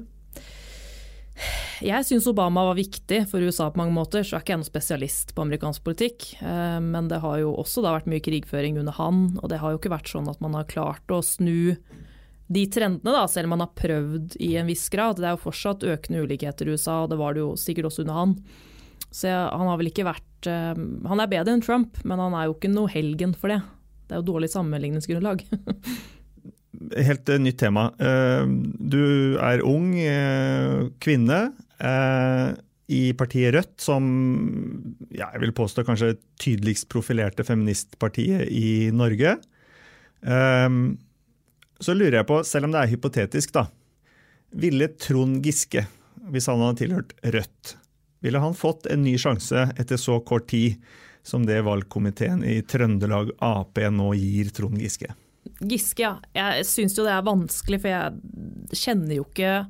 Jeg 1.84 2.06
syns 2.08 2.26
Obama 2.26 2.64
var 2.66 2.78
viktig 2.78 3.20
for 3.30 3.44
USA 3.44 3.68
på 3.70 3.78
mange 3.78 3.94
måter, 3.94 4.24
så 4.26 4.36
er 4.36 4.42
ikke 4.42 4.54
jeg 4.56 4.60
noen 4.60 4.66
spesialist 4.66 5.30
på 5.34 5.44
amerikansk 5.44 5.84
politikk. 5.86 6.26
Eh, 6.42 6.78
men 6.82 7.10
det 7.10 7.20
har 7.22 7.38
jo 7.42 7.52
også 7.60 7.84
vært 7.86 8.08
mye 8.10 8.24
krigføring 8.24 8.80
under 8.80 8.96
han, 8.98 9.38
og 9.38 9.52
det 9.52 9.60
har 9.62 9.72
jo 9.72 9.80
ikke 9.80 9.92
vært 9.94 10.10
sånn 10.10 10.30
at 10.30 10.42
man 10.42 10.56
har 10.58 10.66
klart 10.70 11.14
å 11.14 11.20
snu 11.22 11.76
de 12.48 12.64
trendene, 12.72 13.12
da, 13.12 13.26
selv 13.30 13.46
om 13.46 13.54
man 13.54 13.66
har 13.66 13.76
prøvd 13.78 14.38
i 14.42 14.54
en 14.58 14.68
viss 14.70 14.86
grad. 14.90 15.20
Det 15.20 15.28
er 15.28 15.36
jo 15.36 15.44
fortsatt 15.44 15.86
økende 15.86 16.24
ulikheter 16.24 16.66
i 16.66 16.74
USA, 16.74 17.02
og 17.04 17.12
det 17.12 17.20
var 17.20 17.36
det 17.36 17.44
jo 17.44 17.54
sikkert 17.60 17.90
også 17.92 18.06
under 18.06 18.22
han. 18.22 18.36
Så 19.14 19.30
han 19.30 19.70
har 19.70 19.78
vel 19.80 19.92
ikke 19.92 20.04
vært 20.08 20.48
eh, 20.50 20.76
Han 21.08 21.22
er 21.22 21.30
bedre 21.30 21.54
enn 21.54 21.64
Trump, 21.64 22.00
men 22.02 22.20
han 22.20 22.34
er 22.34 22.48
jo 22.48 22.58
ikke 22.58 22.72
noe 22.72 22.90
helgen 22.90 23.36
for 23.38 23.54
det. 23.54 23.62
Det 24.08 24.16
er 24.16 24.22
jo 24.24 24.30
dårlig 24.32 24.50
sammenligningsgrunnlag. 24.50 25.46
helt 26.96 27.28
uh, 27.28 27.38
nytt 27.42 27.58
tema. 27.60 27.90
Du 28.78 29.02
er 29.42 29.62
ung 29.66 29.92
uh, 29.98 30.88
kvinne 31.78 32.64
i 32.88 33.12
partiet 33.12 33.52
Rødt, 33.52 33.74
som 33.84 34.04
ja, 35.12 35.28
jeg 35.34 35.42
vil 35.42 35.52
påstå 35.56 35.84
kanskje 35.84 36.14
tydeligst 36.40 36.88
profilerte 36.88 37.44
feministpartiet 37.44 38.48
i 38.48 38.88
Norge. 38.96 39.36
så 41.78 41.94
lurer 41.94 42.16
jeg 42.16 42.26
på, 42.26 42.40
selv 42.44 42.64
om 42.64 42.72
det 42.72 42.80
er 42.80 42.94
hypotetisk, 42.94 43.52
da. 43.52 43.66
Ville 44.56 44.88
Trond 44.96 45.44
Giske, 45.44 45.84
hvis 46.32 46.48
han 46.48 46.64
hadde 46.64 46.80
tilhørt 46.80 47.12
Rødt, 47.22 47.76
ville 48.24 48.40
han 48.40 48.56
fått 48.56 48.88
en 48.88 49.04
ny 49.04 49.18
sjanse 49.20 49.68
etter 49.76 50.00
så 50.00 50.16
kort 50.24 50.48
tid 50.48 50.80
som 51.22 51.44
det 51.44 51.60
valgkomiteen 51.66 52.40
i 52.40 52.62
Trøndelag 52.64 53.34
Ap 53.44 53.78
nå 53.92 54.14
gir 54.16 54.48
Trond 54.56 54.80
Giske? 54.80 55.12
Giske, 55.60 56.02
ja. 56.02 56.16
Jeg 56.32 56.64
syns 56.66 56.96
jo 56.96 57.04
det 57.04 57.12
er 57.12 57.28
vanskelig, 57.28 57.82
for 57.84 57.92
jeg 57.92 58.80
kjenner 58.80 59.20
jo 59.20 59.28
ikke 59.28 59.52
eh, 59.60 59.68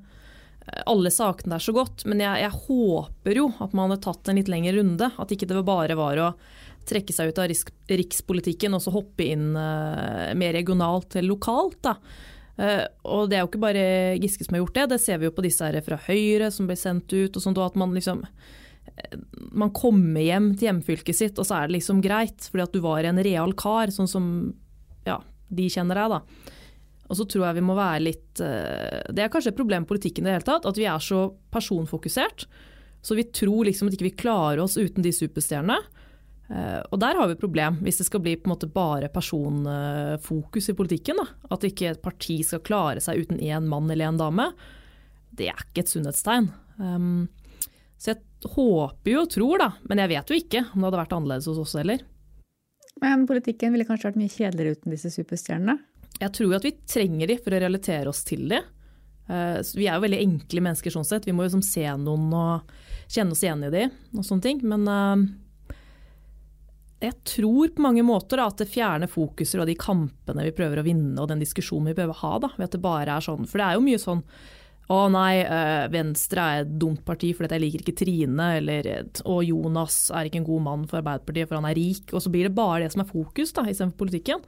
alle 0.86 1.10
sakene 1.14 1.56
der 1.56 1.64
så 1.64 1.74
godt. 1.76 2.04
Men 2.08 2.22
jeg, 2.22 2.44
jeg 2.44 2.62
håper 2.68 3.40
jo 3.40 3.50
at 3.64 3.74
man 3.76 3.92
hadde 3.92 4.04
tatt 4.04 4.30
en 4.30 4.40
litt 4.40 4.50
lengre 4.52 4.76
runde. 4.78 5.10
At 5.16 5.34
ikke 5.34 5.48
det 5.48 5.62
bare 5.66 5.98
var 5.98 6.22
å 6.22 6.32
trekke 6.88 7.12
seg 7.12 7.32
ut 7.32 7.40
av 7.42 7.50
rikspolitikken 7.92 8.76
og 8.76 8.80
så 8.80 8.92
hoppe 8.94 9.26
inn 9.28 9.50
uh, 9.56 10.32
mer 10.38 10.54
regionalt 10.56 11.18
eller 11.18 11.34
lokalt. 11.34 11.90
Uh, 12.58 12.84
og 13.04 13.28
det 13.28 13.38
er 13.38 13.44
jo 13.44 13.50
ikke 13.50 13.62
bare 13.62 13.88
Giske 14.22 14.46
som 14.46 14.56
har 14.56 14.64
gjort 14.64 14.78
det, 14.78 14.86
det 14.94 15.02
ser 15.02 15.20
vi 15.20 15.28
jo 15.28 15.34
på 15.36 15.44
disse 15.44 15.66
her 15.66 15.78
fra 15.84 16.00
Høyre 16.08 16.48
som 16.54 16.70
ble 16.70 16.78
sendt 16.80 17.12
ut. 17.12 17.36
og 17.36 17.44
sånt, 17.44 17.60
og 17.60 17.68
at 17.68 17.78
man 17.78 17.92
liksom 17.96 18.24
man 19.52 19.70
kommer 19.76 20.24
hjem 20.24 20.52
til 20.56 20.70
hjemfylket 20.70 21.16
sitt, 21.16 21.38
og 21.38 21.46
så 21.46 21.58
er 21.58 21.68
det 21.68 21.76
liksom 21.76 22.00
greit, 22.02 22.48
fordi 22.50 22.64
at 22.64 22.74
du 22.74 22.80
var 22.82 23.06
en 23.06 23.20
real 23.22 23.52
kar. 23.54 23.92
Sånn 23.94 24.08
som 24.10 24.24
ja, 25.06 25.20
de 25.48 25.68
kjenner 25.70 26.00
deg, 26.00 26.16
da. 26.16 26.54
Og 27.08 27.16
så 27.16 27.24
tror 27.24 27.46
jeg 27.46 27.58
vi 27.58 27.64
må 27.64 27.76
være 27.78 28.04
litt 28.04 28.40
eh, 28.44 29.00
Det 29.08 29.24
er 29.24 29.30
kanskje 29.32 29.54
et 29.54 29.58
problem 29.58 29.86
i 29.86 29.88
politikken 29.88 30.26
i 30.26 30.28
det 30.28 30.38
hele 30.38 30.48
tatt, 30.48 30.68
at 30.68 30.78
vi 30.78 30.88
er 30.88 31.00
så 31.02 31.24
personfokusert. 31.52 32.44
Så 33.00 33.16
vi 33.16 33.24
tror 33.32 33.68
liksom 33.68 33.88
at 33.88 33.96
ikke 33.96 34.08
vi 34.08 34.12
ikke 34.12 34.26
klarer 34.26 34.60
oss 34.64 34.76
uten 34.76 35.04
de 35.06 35.12
superstjernene. 35.14 35.78
Eh, 36.48 36.80
og 36.88 37.00
der 37.00 37.16
har 37.18 37.28
vi 37.28 37.36
et 37.36 37.42
problem, 37.42 37.80
hvis 37.84 38.00
det 38.00 38.08
skal 38.08 38.22
bli 38.24 38.36
på 38.36 38.48
en 38.48 38.54
måte 38.54 38.70
bare 38.72 39.10
personfokus 39.12 40.70
i 40.72 40.76
politikken. 40.76 41.20
Da. 41.20 41.28
At 41.56 41.66
ikke 41.68 41.92
et 41.92 42.04
parti 42.04 42.40
skal 42.46 42.64
klare 42.64 43.02
seg 43.04 43.24
uten 43.24 43.40
én 43.40 43.68
mann 43.68 43.90
eller 43.90 44.10
én 44.10 44.20
dame. 44.20 44.50
Det 45.38 45.50
er 45.52 45.66
ikke 45.66 45.84
et 45.84 45.92
sunnhetstegn. 45.92 46.50
Um, 46.78 47.26
så 47.98 48.12
jeg 48.12 48.52
håper 48.54 49.12
jo 49.12 49.24
og 49.24 49.32
tror, 49.34 49.58
da, 49.60 49.72
men 49.90 50.00
jeg 50.02 50.12
vet 50.12 50.30
jo 50.30 50.38
ikke 50.38 50.62
om 50.68 50.80
det 50.80 50.88
hadde 50.88 51.00
vært 51.02 51.14
annerledes 51.16 51.48
hos 51.50 51.60
oss 51.64 51.76
heller. 51.78 52.02
Men 53.02 53.26
politikken 53.30 53.74
ville 53.74 53.86
kanskje 53.86 54.10
vært 54.10 54.20
mye 54.20 54.32
kjedeligere 54.32 54.78
uten 54.78 54.94
disse 54.94 55.10
superstjernene? 55.14 55.76
Jeg 56.18 56.34
tror 56.34 56.56
at 56.56 56.66
vi 56.66 56.74
trenger 56.88 57.30
de 57.30 57.38
for 57.38 57.54
å 57.54 57.60
realitere 57.62 58.10
oss 58.10 58.24
til 58.26 58.48
de. 58.50 58.62
Eh, 59.28 59.58
vi 59.76 59.86
er 59.86 59.98
jo 59.98 60.04
veldig 60.06 60.22
enkle 60.24 60.64
mennesker 60.64 60.94
sånn 60.94 61.06
sett. 61.06 61.28
Vi 61.28 61.34
må 61.36 61.44
jo 61.44 61.50
liksom 61.52 61.66
se 61.66 61.84
noen 62.00 62.32
og 62.34 62.72
kjenne 63.08 63.36
oss 63.36 63.44
igjen 63.44 63.66
i 63.68 63.72
de 63.74 63.84
og 64.16 64.24
sånne 64.26 64.44
ting. 64.44 64.62
Men 64.68 64.88
eh, 64.92 65.26
jeg 67.08 67.18
tror 67.36 67.74
på 67.74 67.84
mange 67.84 68.04
måter 68.06 68.42
at 68.42 68.58
det 68.58 68.70
fjerner 68.72 69.10
fokuser 69.10 69.62
og 69.62 69.68
de 69.70 69.76
kampene 69.78 70.46
vi 70.48 70.54
prøver 70.56 70.80
å 70.80 70.86
vinne 70.86 71.20
og 71.22 71.28
den 71.30 71.42
diskusjonen 71.44 71.92
vi 71.92 71.98
prøver 71.98 72.16
å 72.16 72.22
ha. 72.24 72.32
Da, 72.46 72.54
ved 72.56 72.70
at 72.70 72.78
det 72.78 72.86
bare 72.86 73.18
er 73.18 73.28
sånn. 73.28 73.46
For 73.46 73.60
det 73.60 73.68
er 73.68 73.78
jo 73.78 73.84
mye 73.86 74.00
sånn 74.02 74.24
å 74.88 75.02
nei, 75.12 75.42
eh, 75.44 75.86
Venstre 75.92 76.40
er 76.40 76.62
et 76.62 76.70
dumt 76.80 77.02
parti 77.04 77.34
fordi 77.36 77.58
jeg 77.58 77.60
liker 77.60 77.82
ikke 77.82 77.98
Trine, 78.00 78.46
eller 78.56 78.86
å 79.28 79.42
Jonas 79.44 80.06
er 80.16 80.30
ikke 80.30 80.40
en 80.40 80.46
god 80.46 80.64
mann 80.64 80.86
for 80.88 81.02
Arbeiderpartiet 81.02 81.50
for 81.50 81.60
han 81.60 81.68
er 81.68 81.76
rik. 81.76 82.14
Og 82.16 82.24
så 82.24 82.32
blir 82.32 82.48
det 82.48 82.56
bare 82.56 82.86
det 82.86 82.94
som 82.94 83.04
er 83.04 83.12
fokus 83.12 83.52
da, 83.52 83.66
istedenfor 83.68 84.00
politikken. 84.00 84.40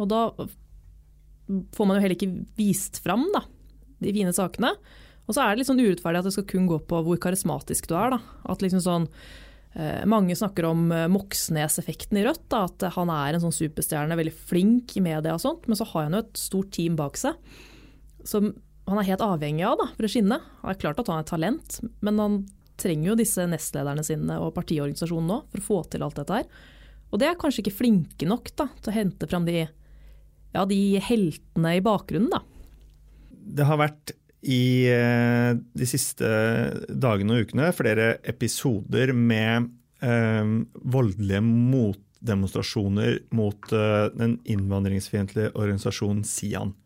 Og 0.00 0.08
da 0.08 0.22
får 1.74 1.88
man 1.88 1.98
jo 1.98 2.04
heller 2.04 2.16
ikke 2.16 2.46
vist 2.58 3.00
fram 3.04 3.26
da, 3.34 3.44
de 4.02 4.14
fine 4.14 4.34
sakene. 4.36 4.74
Og 5.28 5.36
så 5.36 5.42
er 5.42 5.52
det 5.52 5.60
litt 5.60 5.68
sånn 5.68 5.82
urettferdig 5.82 6.22
at 6.22 6.28
det 6.28 6.34
skal 6.36 6.48
kun 6.48 6.68
gå 6.70 6.78
på 6.88 7.02
hvor 7.04 7.20
karismatisk 7.20 7.90
du 7.90 7.96
er. 7.98 8.16
da. 8.16 8.20
At 8.48 8.62
liksom 8.64 8.80
sånn 8.84 9.08
eh, 9.76 10.04
mange 10.08 10.36
snakker 10.38 10.70
om 10.70 10.86
eh, 10.94 11.08
Moxnes-effekten 11.12 12.20
i 12.20 12.24
Rødt. 12.24 12.46
Da, 12.52 12.64
at 12.64 12.86
han 12.96 13.12
er 13.12 13.36
en 13.36 13.44
sånn 13.44 13.56
superstjerne, 13.56 14.16
veldig 14.16 14.32
flink 14.32 14.96
i 14.96 15.04
media 15.04 15.36
og 15.36 15.44
sånt. 15.44 15.68
Men 15.68 15.80
så 15.80 15.88
har 15.92 16.08
han 16.08 16.16
jo 16.16 16.22
et 16.24 16.40
stort 16.40 16.72
team 16.76 16.96
bak 16.96 17.20
seg 17.20 17.36
som 18.28 18.52
han 18.88 19.00
er 19.00 19.10
helt 19.10 19.24
avhengig 19.24 19.66
av 19.68 19.76
da, 19.80 19.90
for 19.96 20.06
å 20.06 20.10
skinne. 20.10 20.38
Det 20.40 20.72
er 20.72 20.80
klart 20.80 21.00
at 21.02 21.10
han 21.12 21.20
er 21.22 21.28
talent, 21.28 21.78
men 22.04 22.22
han 22.22 22.38
trenger 22.80 23.10
jo 23.10 23.18
disse 23.18 23.44
nestlederne 23.50 24.04
sine 24.06 24.38
og 24.40 24.54
partiorganisasjonen 24.56 25.28
nå 25.28 25.38
for 25.50 25.60
å 25.60 25.66
få 25.66 25.78
til 25.92 26.04
alt 26.06 26.18
dette 26.20 26.40
her. 26.40 26.48
Og 27.08 27.20
det 27.20 27.28
er 27.28 27.38
kanskje 27.40 27.64
ikke 27.64 27.78
flinke 27.80 28.28
nok 28.28 28.52
da, 28.56 28.68
til 28.80 28.92
å 28.92 28.96
hente 28.96 29.28
fram 29.28 29.46
de, 29.48 29.66
ja, 30.54 30.64
de 30.68 30.80
heltene 31.04 31.76
i 31.78 31.84
bakgrunnen. 31.84 32.30
da. 32.32 32.42
Det 33.58 33.66
har 33.68 33.80
vært 33.80 34.14
i 34.48 34.86
eh, 34.86 35.52
de 35.56 35.88
siste 35.88 36.28
dagene 36.88 37.34
og 37.34 37.48
ukene 37.48 37.72
flere 37.74 38.18
episoder 38.28 39.12
med 39.16 39.70
eh, 40.04 40.52
voldelige 40.84 41.42
motdemonstrasjoner 41.44 43.18
mot 43.34 43.72
eh, 43.74 44.04
den 44.14 44.38
innvandringsfiendtlige 44.46 45.54
organisasjonen 45.58 46.22
Sian. 46.26 46.76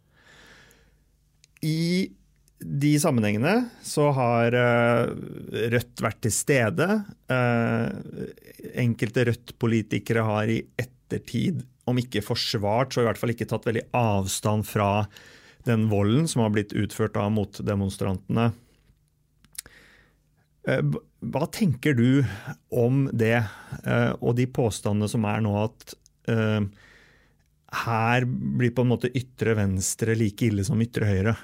I 1.63 2.11
de 2.63 2.93
sammenhengene 3.01 3.55
så 3.87 4.09
har 4.17 4.55
eh, 4.57 5.13
Rødt 5.73 6.03
vært 6.03 6.23
til 6.25 6.35
stede. 6.35 6.89
Eh, 7.31 7.89
enkelte 8.83 9.27
Rødt-politikere 9.29 10.25
har 10.27 10.51
i 10.53 10.61
ettertid, 10.79 11.65
om 11.89 11.99
ikke 11.99 12.25
forsvart, 12.25 12.95
så 12.95 13.03
i 13.03 13.09
hvert 13.09 13.21
fall 13.21 13.35
ikke 13.35 13.49
tatt 13.51 13.69
veldig 13.69 13.87
avstand 13.97 14.67
fra 14.69 15.07
den 15.67 15.89
volden 15.91 16.29
som 16.31 16.45
har 16.45 16.53
blitt 16.55 16.75
utført 16.75 17.19
av 17.19 17.31
motdemonstrantene. 17.35 18.51
Eh, 20.69 20.83
hva 21.23 21.47
tenker 21.55 21.97
du 21.99 22.23
om 22.71 23.07
det, 23.13 23.39
og 24.19 24.35
de 24.39 24.47
påstandene 24.51 25.07
som 25.11 25.27
er 25.31 25.43
nå 25.45 25.53
at 25.61 25.95
her 26.27 28.27
blir 28.27 28.75
på 28.75 28.83
en 28.83 28.91
måte 28.91 29.11
ytre 29.17 29.55
venstre 29.59 30.17
like 30.19 30.51
ille 30.51 30.67
som 30.67 30.83
ytre 30.83 31.09
høyre? 31.09 31.37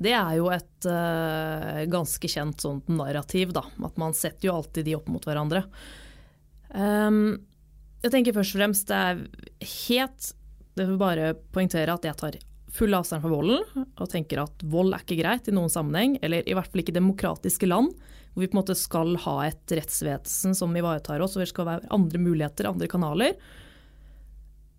Det 0.00 0.14
er 0.16 0.36
jo 0.38 0.48
et 0.52 0.88
uh, 0.88 1.84
ganske 1.92 2.28
kjent 2.32 2.64
sånt 2.64 2.88
narrativ, 2.88 3.52
da. 3.52 3.66
At 3.84 4.00
man 4.00 4.16
setter 4.16 4.48
jo 4.48 4.56
alltid 4.56 4.88
de 4.88 4.96
opp 4.96 5.10
mot 5.12 5.26
hverandre. 5.28 5.66
Um, 6.72 7.36
jeg 8.04 8.12
tenker 8.14 8.36
først 8.36 8.54
og 8.54 8.62
fremst 8.62 8.90
det 8.90 8.98
er 8.98 9.24
helt 9.86 10.30
Det 10.78 10.86
vil 10.88 11.00
bare 11.00 11.34
poengtere 11.52 11.92
at 11.92 12.06
jeg 12.06 12.18
tar 12.20 12.38
full 12.70 12.94
avstand 12.94 13.24
fra 13.24 13.32
volden, 13.32 13.64
og 13.98 14.10
tenker 14.12 14.44
at 14.44 14.62
vold 14.70 14.94
er 14.94 15.02
ikke 15.02 15.18
greit 15.18 15.48
i 15.50 15.54
noen 15.56 15.72
sammenheng, 15.72 16.12
eller 16.22 16.46
i 16.46 16.54
hvert 16.54 16.70
fall 16.70 16.84
ikke 16.84 16.94
demokratiske 16.94 17.66
land, 17.66 17.90
hvor 18.30 18.44
vi 18.44 18.46
på 18.46 18.54
en 18.54 18.60
måte 18.60 18.76
skal 18.78 19.16
ha 19.24 19.34
et 19.48 19.74
rettsvesen 19.74 20.54
som 20.54 20.76
ivaretar 20.78 21.18
oss, 21.24 21.34
og 21.34 21.42
det 21.42 21.50
skal 21.50 21.66
være 21.66 21.90
andre 21.90 22.20
muligheter, 22.22 22.68
andre 22.70 22.86
kanaler. 22.90 23.34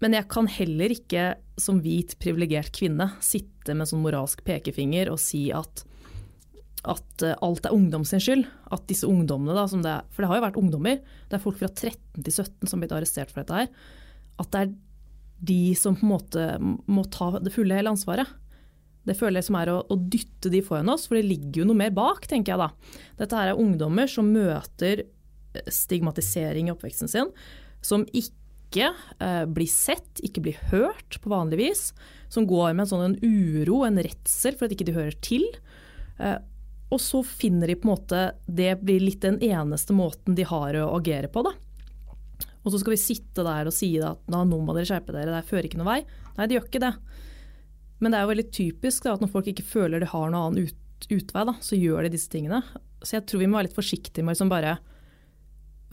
Men 0.02 0.16
jeg 0.16 0.30
kan 0.32 0.48
heller 0.50 0.96
ikke 0.96 1.26
som 1.60 1.84
hvit, 1.84 2.16
privilegert 2.24 2.72
kvinne 2.80 3.12
sitte 3.22 3.76
med 3.76 3.92
sånn 3.92 4.02
moralsk 4.06 4.42
pekefinger 4.48 5.12
og 5.12 5.20
si 5.22 5.50
at, 5.54 5.84
at 6.90 7.26
eh, 7.26 7.38
alt 7.46 7.68
er 7.68 7.76
ungdom 7.76 8.06
sin 8.08 8.22
skyld. 8.24 8.46
At 8.74 8.88
disse 8.90 9.10
ungdommene, 9.10 9.56
da, 9.58 9.66
det 9.70 9.96
er, 9.96 10.08
for 10.10 10.24
det 10.24 10.32
har 10.32 10.40
jo 10.40 10.46
vært 10.48 10.62
ungdommer, 10.62 11.02
det 11.30 11.38
er 11.38 11.44
folk 11.44 11.60
fra 11.60 11.70
13 11.70 12.24
til 12.24 12.34
17 12.34 12.70
som 12.70 12.78
har 12.78 12.86
blitt 12.86 12.96
arrestert 12.98 13.34
for 13.34 13.44
dette 13.44 13.60
her. 13.64 13.72
At 14.42 14.54
det 14.54 14.64
er 14.64 14.74
de 15.42 15.62
som 15.78 15.98
på 15.98 16.06
en 16.06 16.14
måte 16.14 16.48
må 16.62 17.06
ta 17.14 17.34
det 17.42 17.54
fulle 17.54 17.78
hele 17.78 17.94
ansvaret. 17.94 18.30
Det 19.08 19.16
føler 19.18 19.42
jeg 19.42 19.50
som 19.50 19.58
er 19.58 19.72
å, 19.74 19.80
å, 19.90 19.98
dytte 19.98 20.52
de 20.54 20.62
foran 20.66 20.92
oss, 20.94 21.08
for 21.10 21.18
det 21.18 21.26
ligger 21.26 21.64
jo 21.64 21.72
noe 21.72 21.80
mer 21.80 21.94
bak, 21.96 22.28
tenker 22.30 22.54
jeg 22.54 22.62
da. 22.62 22.70
Dette 23.24 23.38
her 23.40 23.50
er 23.50 23.62
ungdommer 23.62 24.10
som 24.10 24.30
møter 24.30 25.08
stigmatisering 25.66 26.70
i 26.70 26.74
oppveksten 26.76 27.10
sin, 27.12 27.32
som 27.84 28.06
ikke 28.14 28.92
eh, 28.94 29.44
blir 29.50 29.70
sett, 29.70 30.22
ikke 30.24 30.46
blir 30.46 30.62
hørt 30.70 31.18
på 31.22 31.34
vanlig 31.34 31.60
vis. 31.64 31.84
Som 32.32 32.46
går 32.48 32.76
med 32.76 32.86
en 32.86 32.92
sånn 32.94 33.08
en 33.10 33.18
uro, 33.26 33.82
en 33.84 34.00
redsel 34.00 34.56
for 34.56 34.68
at 34.68 34.76
ikke 34.78 34.88
de 34.88 34.96
hører 34.96 35.18
til. 35.26 35.50
Eh, 36.22 36.38
og 36.92 37.00
så 37.00 37.22
finner 37.24 37.72
de 37.72 37.78
på 37.80 37.88
en 37.88 37.94
måte 37.94 38.22
Det 38.46 38.74
blir 38.82 39.00
litt 39.00 39.24
den 39.24 39.40
eneste 39.44 39.96
måten 39.96 40.36
de 40.36 40.44
har 40.48 40.76
å 40.76 40.90
agere 40.98 41.32
på, 41.32 41.44
da. 41.48 41.54
Og 42.62 42.74
så 42.74 42.82
skal 42.82 42.94
vi 42.94 43.02
sitte 43.02 43.46
der 43.46 43.70
og 43.70 43.74
si 43.74 43.94
at 44.04 44.22
nå 44.30 44.44
må 44.52 44.76
dere 44.76 44.86
skjerpe 44.90 45.16
dere, 45.16 45.34
det 45.34 45.48
fører 45.48 45.70
ikke 45.70 45.80
noe 45.82 45.90
vei. 45.90 46.02
Nei, 46.38 46.46
det 46.46 46.58
gjør 46.58 46.68
ikke 46.68 46.84
det. 46.84 46.94
Men 48.02 48.14
det 48.14 48.20
er 48.20 48.26
jo 48.26 48.32
veldig 48.34 48.50
typisk 48.54 49.06
da, 49.06 49.16
at 49.16 49.24
når 49.24 49.32
folk 49.34 49.50
ikke 49.50 49.66
føler 49.66 50.02
de 50.02 50.10
har 50.12 50.30
noen 50.30 50.52
annen 50.52 50.70
ut, 50.70 51.08
utvei, 51.10 51.46
da, 51.50 51.56
så 51.64 51.78
gjør 51.78 52.06
de 52.06 52.14
disse 52.14 52.30
tingene. 52.34 52.62
Så 53.02 53.18
jeg 53.18 53.26
tror 53.30 53.42
vi 53.42 53.50
må 53.50 53.58
være 53.58 53.70
litt 53.70 53.78
forsiktige 53.78 54.26
med 54.26 54.34
å 54.34 54.36
liksom 54.36 54.54
bare 54.54 54.76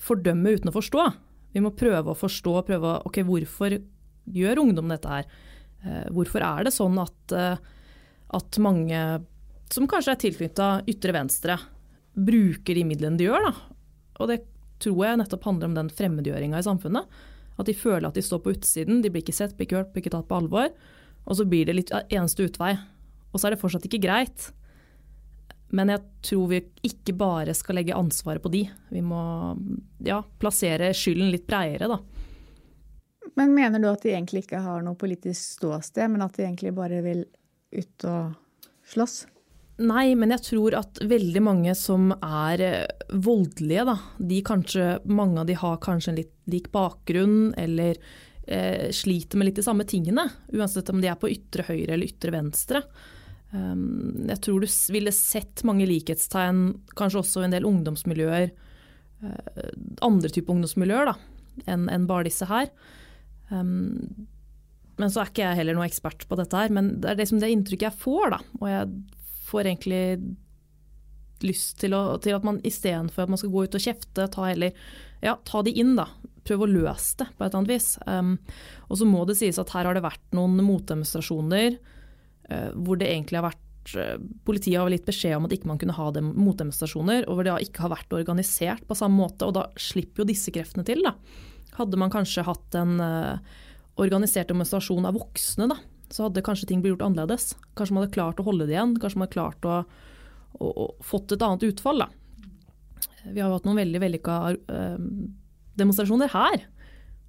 fordømme 0.02 0.54
uten 0.56 0.70
å 0.70 0.76
forstå. 0.76 1.06
Vi 1.54 1.62
må 1.64 1.72
prøve 1.76 2.12
å 2.12 2.18
forstå, 2.18 2.54
prøve 2.68 2.90
å 2.90 3.00
Ok, 3.08 3.22
hvorfor 3.26 3.78
gjør 4.28 4.62
ungdom 4.62 4.92
dette 4.92 5.08
her? 5.08 5.28
Eh, 5.84 6.06
hvorfor 6.12 6.44
er 6.44 6.68
det 6.68 6.74
sånn 6.74 6.98
at, 7.00 7.34
eh, 7.37 7.56
at 8.37 8.61
mange 8.61 9.00
som 9.72 9.88
kanskje 9.90 10.14
er 10.14 10.22
tilknytta 10.22 10.68
ytre 10.88 11.14
venstre, 11.16 11.59
bruker 12.18 12.78
de 12.78 12.85
midlene 12.88 13.20
de 13.20 13.28
gjør? 13.28 13.48
Da? 13.48 13.52
Og 14.18 14.31
det 14.31 14.42
tror 14.83 15.02
jeg 15.04 15.18
nettopp 15.20 15.48
handler 15.48 15.70
om 15.70 15.76
den 15.76 15.90
fremmedgjøringa 15.92 16.61
i 16.61 16.66
samfunnet. 16.66 17.18
At 17.59 17.66
de 17.66 17.74
føler 17.74 18.07
at 18.09 18.18
de 18.18 18.22
står 18.22 18.42
på 18.44 18.54
utsiden, 18.54 19.02
de 19.02 19.11
blir 19.11 19.24
ikke 19.24 19.35
sett, 19.35 19.57
blir 19.59 19.66
ikke 19.66 19.81
hørt, 19.81 19.90
blir 19.94 20.04
ikke 20.04 20.14
tatt 20.14 20.28
på 20.31 20.38
alvor. 20.38 20.70
Og 21.26 21.38
så 21.38 21.46
blir 21.48 21.66
det 21.68 21.74
litt 21.76 21.92
eneste 22.07 22.46
utvei. 22.46 22.76
Og 23.33 23.40
så 23.40 23.48
er 23.48 23.54
det 23.54 23.61
fortsatt 23.61 23.87
ikke 23.88 24.00
greit. 24.07 24.50
Men 25.74 25.92
jeg 25.92 26.00
tror 26.24 26.46
vi 26.54 26.62
ikke 26.88 27.12
bare 27.18 27.52
skal 27.57 27.76
legge 27.76 27.96
ansvaret 27.96 28.42
på 28.42 28.52
de. 28.52 28.62
Vi 28.94 29.02
må 29.04 29.20
ja, 30.07 30.22
plassere 30.40 30.94
skylden 30.96 31.33
litt 31.35 31.48
bredere, 31.50 31.90
da. 31.90 31.98
Men 33.37 33.52
mener 33.54 33.83
du 33.83 33.90
at 33.90 34.02
de 34.07 34.14
egentlig 34.14 34.46
ikke 34.46 34.62
har 34.64 34.81
noe 34.83 34.96
politisk 34.98 35.59
ståsted, 35.59 36.09
men 36.14 36.24
at 36.24 36.38
de 36.38 36.46
egentlig 36.46 36.72
bare 36.74 37.02
vil 37.04 37.26
ut 37.76 38.07
og 38.09 38.38
slåss? 38.88 39.26
Nei, 39.78 40.16
men 40.18 40.32
jeg 40.34 40.42
tror 40.42 40.74
at 40.74 40.98
veldig 41.06 41.40
mange 41.46 41.74
som 41.78 42.10
er 42.16 42.62
eh, 42.66 43.04
voldelige, 43.14 43.84
da, 43.86 43.94
de 44.18 44.40
kanskje, 44.46 44.86
mange 45.06 45.38
av 45.38 45.46
de 45.46 45.54
har 45.58 45.78
kanskje 45.84 46.10
en 46.10 46.18
litt 46.18 46.32
lik 46.50 46.66
bakgrunn, 46.74 47.52
eller 47.60 48.00
eh, 48.48 48.88
sliter 48.90 49.38
med 49.38 49.50
litt 49.50 49.60
de 49.60 49.66
samme 49.66 49.86
tingene. 49.86 50.24
Uansett 50.50 50.90
om 50.90 50.98
de 51.02 51.10
er 51.12 51.20
på 51.20 51.30
ytre 51.30 51.66
høyre 51.68 51.94
eller 51.94 52.10
ytre 52.10 52.34
venstre. 52.34 52.82
Um, 53.52 54.26
jeg 54.28 54.42
tror 54.44 54.64
du 54.64 54.66
ville 54.92 55.12
sett 55.14 55.62
mange 55.64 55.86
likhetstegn, 55.88 56.64
kanskje 56.98 57.22
også 57.22 57.44
en 57.46 57.54
del 57.54 57.68
ungdomsmiljøer, 57.68 58.50
uh, 59.22 59.70
andre 60.04 60.32
typer 60.34 60.56
ungdomsmiljøer 60.56 61.12
da, 61.12 61.14
enn 61.70 61.86
en 61.92 62.08
bare 62.10 62.26
disse 62.26 62.48
her. 62.50 62.66
Um, 63.48 64.26
men 64.98 65.14
så 65.14 65.22
er 65.22 65.30
ikke 65.30 65.46
jeg 65.46 65.60
heller 65.60 65.78
noe 65.78 65.86
ekspert 65.86 66.26
på 66.26 66.36
dette 66.40 66.58
her, 66.58 66.74
men 66.74 66.96
det 66.98 67.12
er 67.12 67.22
liksom 67.22 67.38
det 67.38 67.52
inntrykket 67.54 67.92
jeg 67.92 68.00
får. 68.02 68.34
da, 68.34 68.42
Og 68.58 68.68
jeg 68.72 68.90
får 69.48 69.66
egentlig 69.66 70.02
lyst 71.44 71.78
til, 71.82 71.94
å, 71.94 72.16
til 72.22 72.34
at 72.37 72.46
man 72.46 72.58
istedenfor 72.66 73.24
at 73.24 73.32
man 73.32 73.40
skal 73.40 73.52
gå 73.52 73.66
ut 73.66 73.76
og 73.78 73.84
kjefte, 73.84 74.26
ta 74.32 74.48
heller 74.48 74.74
ja, 75.24 75.37
ta 75.46 75.62
de 75.66 75.74
inn, 75.74 75.96
da. 75.98 76.08
Prøve 76.46 76.66
å 76.66 76.70
løse 76.70 77.18
det 77.20 77.28
på 77.34 77.44
et 77.44 77.48
eller 77.48 77.61
annet 77.61 77.72
vis. 77.72 77.88
Um, 78.06 78.34
og 78.88 79.00
så 79.00 79.08
må 79.08 79.24
det 79.28 79.38
sies 79.40 79.58
at 79.61 79.72
her 79.74 79.88
har 79.88 79.98
det 79.98 80.04
vært 80.04 80.37
noen 80.37 80.61
motdemonstrasjoner 80.64 81.78
uh, 81.78 82.70
hvor 82.78 83.00
det 83.00 83.11
egentlig 83.11 83.40
har 83.40 83.48
vært 83.50 83.94
eh, 83.98 84.16
Politiet 84.44 84.78
har 84.78 84.92
gitt 84.92 85.06
beskjed 85.08 85.37
om 85.38 85.46
at 85.48 85.54
ikke 85.56 85.70
man 85.70 85.78
kunne 85.80 85.96
ha 85.96 86.08
dem, 86.14 86.32
motdemonstrasjoner, 86.37 87.26
og 87.26 87.38
hvor 87.38 87.46
det 87.46 87.54
ikke 87.66 87.87
har 87.87 87.94
vært 87.94 88.18
organisert 88.18 88.87
på 88.88 88.96
samme 88.98 89.18
måte. 89.18 89.48
og 89.48 89.56
Da 89.58 89.66
slipper 89.80 90.22
jo 90.22 90.30
disse 90.30 90.54
kreftene 90.54 90.87
til. 90.88 91.02
Da. 91.06 91.14
Hadde 91.78 92.00
man 92.00 92.12
kanskje 92.12 92.46
hatt 92.46 92.78
en 92.78 92.98
uh, 93.02 93.58
organisert 93.98 94.50
demonstrasjon 94.52 95.08
av 95.08 95.18
voksne, 95.18 95.70
da, 95.72 95.78
så 96.10 96.26
hadde 96.26 96.44
kanskje 96.44 96.68
ting 96.70 96.82
blitt 96.82 96.96
gjort 96.96 97.06
annerledes. 97.08 97.52
Kanskje 97.78 97.96
man 97.96 98.04
hadde 98.04 98.16
klart 98.16 98.40
å 98.40 98.46
holde 98.46 98.68
det 98.68 98.76
igjen, 98.76 98.96
kanskje 99.00 99.20
man 99.20 99.28
hadde 99.28 99.36
klart 99.36 99.68
å, 99.68 99.76
å, 100.58 100.70
å 100.70 100.88
fått 101.04 101.34
et 101.34 101.44
annet 101.44 101.66
utfall. 101.68 102.04
Da. 102.04 102.08
Vi 103.28 103.42
har 103.42 103.52
hatt 103.52 103.68
noen 103.68 103.80
veldig 103.82 104.02
vellykka 104.02 104.40
uh, 104.56 104.98
demonstrasjoner 105.78 106.32
her. 106.32 106.66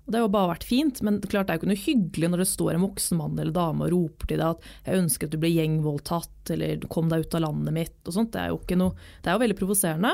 Det 0.09 0.17
har 0.17 0.25
jo 0.25 0.33
bare 0.33 0.53
vært 0.55 0.65
fint, 0.65 1.03
men 1.05 1.19
klart 1.21 1.47
det 1.47 1.53
er 1.53 1.59
jo 1.59 1.61
ikke 1.61 1.69
noe 1.69 1.83
hyggelig 1.83 2.29
når 2.31 2.41
det 2.41 2.49
står 2.49 2.71
en 2.73 2.85
voksen 2.87 3.19
mann 3.19 3.37
eller 3.37 3.53
dame 3.53 3.85
og 3.85 3.91
roper 3.93 4.31
til 4.31 4.39
deg 4.41 4.55
at 4.55 4.69
'jeg 4.87 5.01
ønsker 5.03 5.27
at 5.27 5.35
du 5.35 5.37
blir 5.37 5.53
gjengvoldtatt', 5.53 6.53
eller 6.55 6.87
'kom 6.89 7.09
deg 7.09 7.27
ut 7.27 7.35
av 7.35 7.43
landet 7.45 7.73
mitt' 7.75 8.07
og 8.07 8.15
sånt. 8.15 8.31
Det 8.33 8.41
er 8.41 8.49
jo, 8.49 8.59
noe, 8.75 8.95
det 9.21 9.29
er 9.29 9.37
jo 9.37 9.43
veldig 9.45 9.59
provoserende. 9.59 10.13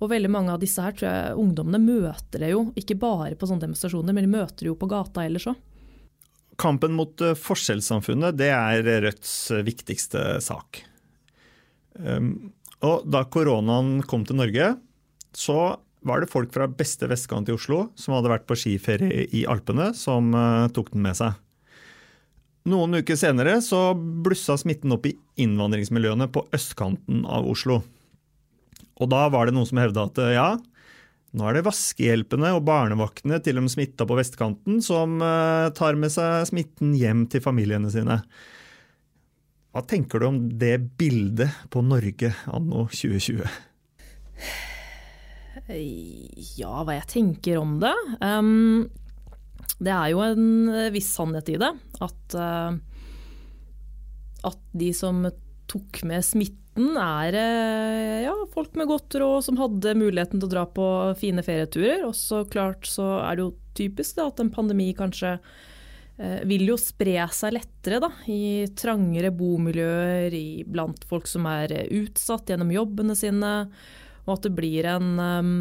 Og 0.00 0.08
veldig 0.08 0.30
mange 0.32 0.52
av 0.52 0.60
disse 0.60 0.80
her 0.80 0.92
tror 0.92 1.08
jeg 1.08 1.36
ungdommene 1.36 1.80
møter 1.80 2.40
det 2.40 2.52
jo, 2.52 2.72
ikke 2.76 2.98
bare 3.00 3.36
på 3.36 3.48
sånne 3.48 3.64
demonstrasjoner, 3.68 4.12
men 4.16 4.24
de 4.24 4.36
møter 4.36 4.64
det 4.64 4.70
jo 4.72 4.76
på 4.80 4.88
gata 4.88 5.24
ellers 5.24 5.48
òg. 5.48 5.56
Kampen 6.60 6.94
mot 6.96 7.22
eh, 7.24 7.36
forskjellssamfunnet 7.38 8.36
det 8.38 8.50
er 8.52 8.84
Rødts 9.06 9.34
eh, 9.54 9.64
viktigste 9.66 10.24
sak. 10.44 10.82
Um, 12.00 12.52
og 12.86 13.04
da 13.08 13.24
koronaen 13.28 14.00
kom 14.08 14.24
til 14.28 14.38
Norge, 14.40 14.74
så 15.36 15.76
var 16.06 16.22
det 16.22 16.30
folk 16.32 16.52
fra 16.54 16.68
beste 16.68 17.08
vestkant 17.10 17.50
i 17.50 17.54
Oslo 17.56 17.90
som 17.98 18.14
hadde 18.16 18.32
vært 18.32 18.46
på 18.48 18.56
skiferie 18.56 19.26
i 19.36 19.42
Alpene, 19.44 19.90
som 19.92 20.32
tok 20.72 20.94
den 20.94 21.04
med 21.04 21.18
seg. 21.18 21.34
Noen 22.72 22.96
uker 23.02 23.18
senere 23.20 23.58
så 23.60 23.90
blussa 23.92 24.56
smitten 24.56 24.96
opp 24.96 25.04
i 25.10 25.12
innvandringsmiljøene 25.44 26.30
på 26.32 26.46
østkanten 26.56 27.26
av 27.28 27.44
Oslo. 27.52 27.82
Og 28.96 29.12
da 29.12 29.26
var 29.32 29.48
det 29.48 29.58
noen 29.58 29.68
som 29.68 29.82
hevda 29.82 30.06
at 30.08 30.22
ja, 30.32 30.48
nå 31.30 31.46
er 31.46 31.56
det 31.58 31.66
vaskehjelpene 31.66 32.50
og 32.56 32.64
barnevaktene 32.66 33.38
til 33.44 33.60
de 33.60 33.70
smitta 33.70 34.06
på 34.08 34.16
vestkanten, 34.18 34.80
som 34.82 35.20
uh, 35.22 35.70
tar 35.76 35.98
med 36.00 36.10
seg 36.10 36.48
smitten 36.50 36.96
hjem 36.98 37.26
til 37.30 37.44
familiene 37.44 37.90
sine. 37.92 38.18
Hva 39.70 39.84
tenker 39.86 40.18
du 40.18 40.26
om 40.26 40.40
det 40.58 40.74
bildet 40.98 41.68
på 41.70 41.84
Norge 41.86 42.32
anno 42.50 42.88
2020? 42.90 43.44
Ja, 45.70 46.72
hva 46.82 46.96
jeg 46.96 47.06
tenker 47.12 47.60
om 47.60 47.76
det? 47.82 47.94
Um, 48.18 48.88
det 49.78 49.94
er 49.94 50.10
jo 50.10 50.24
en 50.26 50.72
viss 50.90 51.12
sannhet 51.14 51.52
i 51.54 51.60
det. 51.62 51.70
At, 52.02 52.34
uh, 52.34 52.74
at 54.50 54.60
de 54.74 54.90
som 54.96 55.22
tok 55.70 56.02
med 56.10 56.26
smitten, 56.80 56.96
er 56.96 57.34
uh, 57.36 58.22
ja, 58.24 58.34
folk 58.52 58.74
med 58.74 58.88
godt 58.88 59.14
råd 59.14 59.44
som 59.44 59.58
hadde 59.58 59.96
muligheten 59.98 60.40
til 60.40 60.48
å 60.48 60.52
dra 60.52 60.66
på 60.66 61.14
fine 61.18 61.42
ferieturer. 61.42 62.06
Og 62.06 62.14
så 62.14 62.44
klart 62.44 62.86
så 62.86 63.20
er 63.24 63.36
det 63.36 63.44
jo 63.44 63.56
typisk 63.74 64.16
da, 64.16 64.28
at 64.28 64.40
en 64.40 64.50
pandemi 64.50 64.92
kanskje 64.94 65.38
uh, 65.38 66.40
vil 66.44 66.68
jo 66.68 66.78
spre 66.80 67.28
seg 67.32 67.54
lettere 67.54 68.00
da, 68.00 68.10
i 68.26 68.66
trangere 68.74 69.30
bomiljøer, 69.30 70.32
i, 70.32 70.64
blant 70.64 71.04
folk 71.08 71.28
som 71.28 71.46
er 71.46 71.86
utsatt 71.90 72.50
gjennom 72.50 72.72
jobbene 72.72 73.16
sine 73.16 73.54
og 74.26 74.36
at 74.36 74.44
det 74.44 74.52
blir 74.52 74.86
en 74.86 75.14
um, 75.18 75.54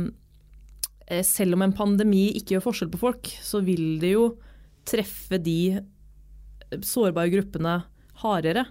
Selv 1.25 1.55
om 1.55 1.63
en 1.63 1.73
pandemi 1.73 2.27
ikke 2.38 2.58
gjør 2.58 2.67
forskjell 2.67 2.91
på 2.93 2.99
folk, 3.01 3.29
så 3.41 3.63
vil 3.65 3.97
det 4.01 4.12
jo 4.12 4.25
treffe 4.86 5.39
de 5.41 5.79
sårbare 6.86 7.32
gruppene 7.34 7.79
hardere. 8.21 8.67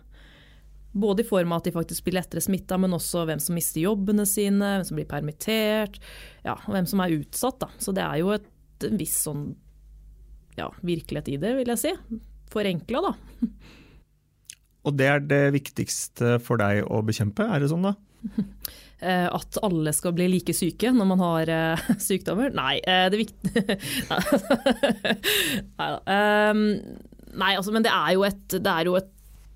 Både 0.93 1.23
i 1.23 1.29
form 1.29 1.53
av 1.53 1.61
at 1.61 1.69
de 1.69 1.75
faktisk 1.75 2.07
blir 2.07 2.17
lettere 2.17 2.43
smitta, 2.43 2.79
men 2.81 2.97
også 2.97 3.27
hvem 3.29 3.41
som 3.43 3.57
mister 3.59 3.83
jobbene 3.83 4.25
sine, 4.27 4.79
hvem 4.79 4.87
som 4.89 4.99
blir 4.99 5.09
permittert, 5.11 5.99
ja, 6.47 6.57
og 6.57 6.71
hvem 6.75 6.89
som 6.89 7.03
er 7.05 7.17
utsatt. 7.19 7.61
Da. 7.61 7.69
Så 7.83 7.95
det 7.97 8.05
er 8.07 8.23
jo 8.23 8.33
et, 8.35 8.49
en 8.89 9.01
viss 9.01 9.19
sånn 9.29 9.51
ja, 10.59 10.71
virkelighet 10.83 11.31
i 11.35 11.39
det, 11.41 11.55
vil 11.61 11.75
jeg 11.75 11.83
si. 11.85 12.21
Forenkla, 12.53 13.11
da. 13.11 13.13
Og 14.89 14.95
det 14.97 15.09
er 15.11 15.25
det 15.25 15.45
viktigste 15.53 16.39
for 16.41 16.61
deg 16.61 16.85
å 16.89 17.03
bekjempe, 17.05 17.45
er 17.45 17.61
det 17.63 17.73
sånn 17.73 17.91
da? 17.91 17.97
Eh, 18.99 19.29
at 19.31 19.55
alle 19.63 19.93
skal 19.95 20.11
bli 20.11 20.25
like 20.27 20.51
syke 20.59 20.91
når 20.91 21.07
man 21.07 21.21
har 21.23 21.51
eh, 21.55 21.83
sykdommer? 22.03 22.51
Nei, 22.51 22.81
eh, 22.83 23.05
det 23.07 23.15
er 23.15 23.21
viktig 23.21 23.63
Nei 25.79 25.87
da. 25.93 26.01
Um, 26.51 26.65
nei, 27.39 27.53
altså, 27.53 27.71
men 27.77 27.87
det 27.87 27.93
er 27.95 28.17
jo 28.17 28.25
et, 28.27 28.43
det 28.57 28.73
er 28.73 28.91
jo 28.91 28.97
et 28.99 29.13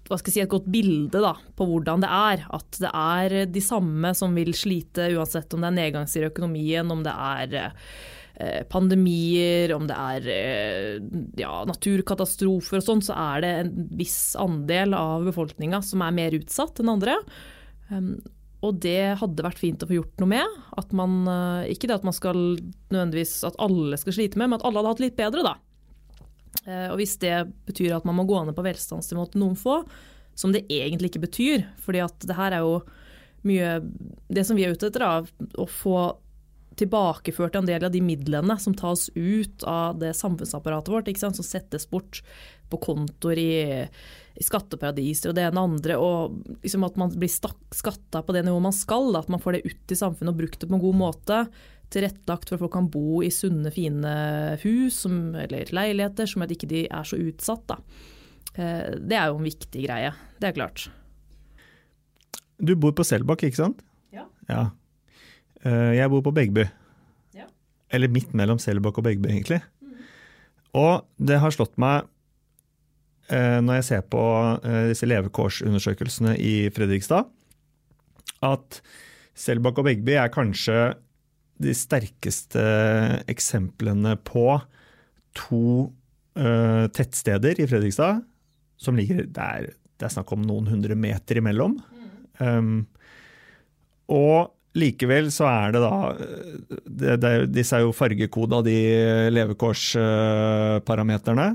hva 0.09 0.19
skal 0.19 0.33
jeg 0.33 0.35
si, 0.35 0.43
et 0.45 0.53
godt 0.53 0.67
bilde 0.73 1.23
da, 1.23 1.35
på 1.57 1.67
hvordan 1.69 2.03
det 2.03 2.11
er. 2.11 2.43
At 2.55 2.81
det 2.83 2.91
er 2.91 3.37
de 3.51 3.63
samme 3.65 4.13
som 4.19 4.35
vil 4.37 4.53
slite 4.57 5.13
uansett 5.15 5.55
om 5.55 5.63
det 5.63 5.71
er 5.71 5.79
nedgangstider 5.79 6.29
i 6.29 6.33
økonomien, 6.33 6.91
om 6.93 7.05
det 7.07 7.15
er 7.15 7.57
eh, 7.63 8.61
pandemier, 8.73 9.75
om 9.77 9.87
det 9.89 9.97
er 9.97 10.29
eh, 10.35 11.09
ja, 11.41 11.55
naturkatastrofer 11.69 12.81
og 12.81 12.87
sånn, 12.89 13.05
så 13.07 13.17
er 13.31 13.45
det 13.45 13.55
en 13.63 13.73
viss 13.99 14.21
andel 14.41 14.97
av 14.99 15.27
befolkninga 15.31 15.83
som 15.87 16.05
er 16.05 16.19
mer 16.19 16.39
utsatt 16.39 16.83
enn 16.83 16.95
andre. 16.97 17.19
Um, 17.93 18.15
og 18.63 18.79
det 18.83 19.19
hadde 19.19 19.43
vært 19.43 19.59
fint 19.59 19.83
å 19.83 19.89
få 19.91 19.97
gjort 19.99 20.23
noe 20.23 20.31
med. 20.37 20.63
At 20.79 20.93
man, 20.95 21.23
eh, 21.27 21.73
ikke 21.75 21.91
det 21.91 21.99
at 21.99 22.07
man 22.07 22.15
skal 22.15 22.39
nødvendigvis 22.95 23.41
at 23.49 23.59
alle 23.63 23.99
skal 23.99 24.19
slite 24.19 24.39
med, 24.39 24.51
men 24.51 24.61
at 24.61 24.67
alle 24.67 24.83
hadde 24.83 24.93
hatt 24.95 25.03
litt 25.03 25.19
bedre, 25.19 25.43
da. 25.47 25.57
Eh, 26.67 26.89
og 26.91 26.99
hvis 27.01 27.17
det 27.23 27.37
betyr 27.69 27.97
at 27.97 28.09
man 28.09 28.19
må 28.19 28.27
gå 28.29 28.41
ned 28.45 28.57
på 28.57 28.65
velstandsnivå 28.67 29.29
til 29.33 29.43
noen 29.45 29.59
få, 29.59 29.83
som 30.39 30.53
det 30.55 30.65
egentlig 30.73 31.13
ikke 31.13 31.27
betyr, 31.27 31.65
fordi 31.83 32.03
at 32.05 32.27
det 32.29 32.37
her 32.39 32.57
er 32.57 32.65
jo 32.65 32.83
mye 33.43 33.81
Det 34.31 34.45
som 34.47 34.55
vi 34.55 34.63
er 34.63 34.71
ute 34.71 34.87
etter, 34.87 35.03
er 35.03 35.27
å 35.59 35.65
få 35.67 35.97
tilbakeført 36.79 37.59
en 37.59 37.69
del 37.69 37.85
av 37.85 37.93
de 37.95 38.01
midlene 38.05 38.57
som 38.61 38.75
tas 38.79 39.09
ut 39.15 39.65
av 39.69 40.01
det 40.01 40.15
samfunnsapparatet 40.19 40.93
vårt, 40.93 41.13
som 41.19 41.35
settes 41.35 41.89
bort 41.91 42.23
på 42.73 42.81
kontoer 42.81 43.41
i 43.41 43.53
i 44.33 44.45
skatteparadiser 44.45 45.31
og 45.31 45.37
det 45.37 45.45
ene 45.45 45.65
andre, 45.67 45.99
og 46.01 46.39
liksom 46.65 46.87
at 46.87 46.97
man 47.01 47.13
blir 47.13 47.31
skatta 47.31 48.23
på 48.25 48.35
det 48.35 48.45
nivået 48.47 48.67
man 48.69 48.77
skal. 48.77 49.11
At 49.19 49.29
man 49.33 49.43
får 49.43 49.59
det 49.59 49.67
ut 49.69 49.93
i 49.93 49.99
samfunnet 49.99 50.33
og 50.33 50.41
brukt 50.41 50.61
det 50.61 50.71
på 50.71 50.79
en 50.79 50.85
god 50.85 50.99
måte. 51.03 51.43
Tilrettelagt 51.93 52.49
for 52.49 52.57
at 52.57 52.65
folk 52.65 52.75
kan 52.79 52.89
bo 52.93 53.21
i 53.25 53.31
sunne, 53.35 53.73
fine 53.75 54.15
hus 54.65 55.03
som, 55.05 55.35
eller 55.37 55.73
leiligheter, 55.75 56.29
som 56.31 56.45
at 56.47 56.55
ikke 56.55 56.71
de 56.71 56.87
er 56.89 57.09
så 57.09 57.21
utsatt. 57.21 57.67
Da. 57.69 57.79
Eh, 58.55 58.97
det 58.97 59.19
er 59.19 59.29
jo 59.29 59.41
en 59.41 59.51
viktig 59.51 59.85
greie, 59.85 60.15
det 60.41 60.51
er 60.51 60.57
klart. 60.57 60.89
Du 62.63 62.73
bor 62.79 62.95
på 62.97 63.05
Selbakk, 63.05 63.45
ikke 63.45 63.59
sant? 63.59 63.85
Ja. 64.15 64.25
ja. 64.49 64.71
Eh, 65.67 65.93
jeg 65.99 66.11
bor 66.13 66.25
på 66.27 66.35
Begby. 66.35 66.67
Ja. 67.37 67.47
Eller 67.91 68.13
midt 68.13 68.35
mellom 68.37 68.61
Selbakk 68.63 68.99
og 69.01 69.07
Begby, 69.09 69.31
egentlig. 69.31 69.63
Mm. 69.83 70.03
Og 70.83 71.07
det 71.23 71.41
har 71.43 71.55
slått 71.55 71.79
meg 71.81 72.09
Eh, 73.33 73.61
når 73.63 73.79
jeg 73.79 73.87
ser 73.87 74.03
på 74.13 74.23
eh, 74.67 74.89
disse 74.91 75.07
levekårsundersøkelsene 75.09 76.35
i 76.43 76.69
Fredrikstad, 76.75 77.31
at 78.45 78.81
Selbakk 79.39 79.79
og 79.81 79.87
Begby 79.87 80.17
er 80.19 80.33
kanskje 80.33 80.93
de 81.63 81.73
sterkeste 81.77 82.63
eksemplene 83.31 84.17
på 84.27 84.47
to 85.39 85.93
tettsteder 86.33 87.59
i 87.61 87.67
Fredrikstad 87.69 88.23
som 88.81 88.97
ligger 88.97 89.27
der 89.37 89.67
det 90.01 90.07
er 90.07 90.13
snakk 90.15 90.31
om 90.33 90.47
noen 90.49 90.71
hundre 90.73 90.97
meter 90.97 91.37
imellom. 91.39 91.75
Um, 92.41 92.87
og 94.09 94.55
likevel 94.79 95.31
så 95.33 95.47
er 95.51 95.73
det 95.75 95.81
da 95.83 96.17
det, 96.87 97.17
det, 97.23 97.33
Disse 97.53 97.77
er 97.77 97.83
jo 97.85 97.93
fargekoda, 97.97 98.63
de 98.65 98.79
levekårsparameterne. 99.35 101.49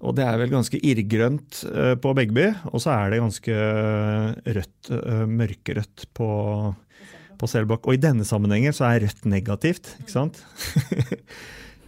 Og 0.00 0.14
det 0.16 0.24
er 0.24 0.38
vel 0.40 0.48
ganske 0.54 0.78
irrgrønt 0.80 1.58
eh, 1.68 1.92
på 2.00 2.14
Begby, 2.16 2.46
og 2.72 2.80
så 2.80 2.88
er 2.94 3.10
det 3.12 3.20
ganske 3.20 3.52
rødt, 4.56 4.90
eh, 4.96 5.26
mørkerødt 5.28 6.06
på, 6.16 6.28
på 7.40 7.44
Selbakk. 7.52 7.84
Og 7.84 7.92
i 7.98 8.00
denne 8.00 8.24
sammenhengen 8.28 8.72
så 8.76 8.84
er 8.88 9.04
rødt 9.04 9.22
negativt, 9.28 9.86
ikke 10.00 10.14
sant? 10.14 10.40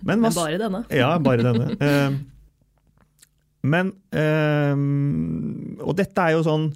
Men, 0.04 0.18
Men, 0.18 0.34
bare 0.34 0.58
denne. 0.58 0.80
Ja, 0.90 1.14
bare 1.22 1.44
denne. 1.46 1.76
Eh, 1.78 2.10
men 3.62 3.94
Og 5.78 5.94
dette 5.94 6.18
er 6.18 6.34
jo 6.34 6.42
sånn 6.42 6.74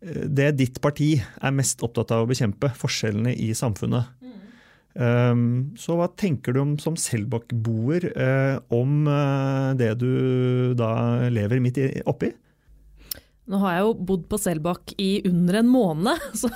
Det 0.00 0.52
ditt 0.54 0.76
parti 0.84 1.16
er 1.18 1.54
mest 1.56 1.82
opptatt 1.82 2.12
av 2.14 2.22
å 2.22 2.30
bekjempe, 2.30 2.70
forskjellene 2.78 3.32
i 3.34 3.50
samfunnet. 3.56 4.14
Ehm, 4.98 5.76
så 5.78 5.94
hva 5.98 6.08
tenker 6.18 6.54
du 6.54 6.62
om 6.62 6.74
som 6.82 6.96
Selbakk-boer 6.98 8.08
eh, 8.10 8.58
om 8.74 9.06
eh, 9.06 9.70
det 9.78 9.92
du 10.00 10.74
da 10.78 10.90
lever 11.30 11.62
midt 11.62 11.78
oppi? 12.08 12.32
Nå 13.48 13.62
har 13.62 13.78
jeg 13.78 13.84
jo 13.86 13.92
bodd 14.10 14.26
på 14.28 14.40
Selbakk 14.42 14.92
i 15.00 15.22
under 15.28 15.60
en 15.62 15.70
måned, 15.70 16.26
så 16.40 16.50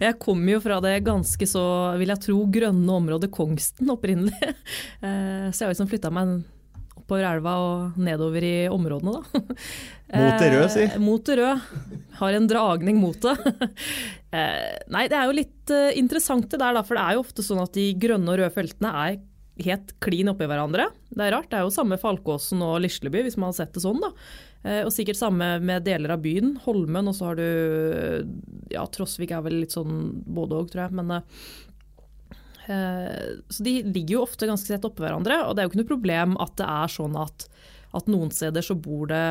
jeg 0.00 0.18
kommer 0.22 0.54
jo 0.54 0.62
fra 0.64 0.78
det 0.84 0.94
ganske 1.04 1.48
så, 1.48 1.64
vil 2.00 2.14
jeg 2.14 2.24
tro, 2.28 2.38
grønne 2.54 2.98
området 3.02 3.32
Kongsten 3.34 3.92
opprinnelig. 3.94 4.38
Eh, 5.02 5.48
så 5.50 5.64
jeg 5.64 5.66
har 5.66 5.72
liksom 5.72 5.88
flytta 5.90 6.10
meg 6.14 6.44
oppover 7.12 7.28
elva 7.28 7.56
og 7.60 7.98
nedover 8.00 8.44
i 8.44 8.54
områdene, 8.72 9.20
da. 9.20 9.42
Mot 10.12 10.40
det 10.40 10.48
røde, 10.52 10.68
si. 10.68 10.84
Eh, 10.84 10.98
mot 11.00 11.24
det 11.24 11.38
røde. 11.38 11.84
Har 12.18 12.36
en 12.36 12.46
dragning 12.48 12.98
mot 13.00 13.16
det. 13.16 13.32
eh, 14.36 14.74
nei, 14.92 15.06
det 15.08 15.16
er 15.16 15.24
jo 15.24 15.36
litt 15.38 15.72
uh, 15.72 15.88
interessant 15.96 16.50
det 16.52 16.60
der, 16.60 16.76
da. 16.76 16.82
For 16.84 16.98
det 16.98 17.04
er 17.04 17.16
jo 17.16 17.22
ofte 17.24 17.44
sånn 17.46 17.62
at 17.62 17.72
de 17.72 17.86
grønne 17.96 18.28
og 18.28 18.36
røde 18.36 18.52
feltene 18.52 18.92
er 19.06 19.16
helt 19.64 19.94
klin 20.04 20.28
oppi 20.28 20.48
hverandre. 20.50 20.90
Det 21.08 21.24
er 21.24 21.32
rart. 21.32 21.48
Det 21.48 21.56
er 21.56 21.64
jo 21.64 21.72
samme 21.72 21.96
Falkåsen 22.00 22.60
og 22.64 22.82
Lisleby, 22.84 23.24
hvis 23.24 23.38
man 23.40 23.54
har 23.54 23.62
sett 23.62 23.72
det 23.72 23.84
sånn, 23.86 24.04
da. 24.04 24.12
Eh, 24.68 24.82
og 24.84 24.92
sikkert 24.92 25.20
samme 25.22 25.54
med 25.64 25.88
deler 25.88 26.12
av 26.12 26.20
byen. 26.28 26.58
Holmen, 26.66 27.08
og 27.08 27.16
så 27.16 27.30
har 27.30 27.40
du 27.40 27.48
Ja, 28.72 28.84
Trosvik 28.92 29.32
er 29.32 29.48
vel 29.48 29.62
litt 29.62 29.72
sånn 29.72 30.10
både 30.28 30.60
òg, 30.60 30.72
tror 30.74 30.90
jeg. 30.90 31.00
Men 31.00 31.16
eh, 31.22 31.24
Eh, 31.24 31.61
så 32.66 33.64
de 33.66 33.72
ligger 33.82 34.16
jo 34.16 34.24
ofte 34.26 34.46
ganske 34.46 34.70
tett 34.70 34.84
oppå 34.86 35.02
hverandre, 35.02 35.40
og 35.46 35.54
det 35.54 35.62
er 35.62 35.66
jo 35.66 35.72
ikke 35.72 35.82
noe 35.82 35.92
problem 35.92 36.36
at 36.42 36.54
det 36.60 36.68
er 36.70 36.92
sånn 36.94 37.16
at, 37.18 37.48
at 37.98 38.10
noen 38.12 38.30
steder 38.34 38.62
så 38.62 38.76
bor 38.78 39.10
det 39.10 39.24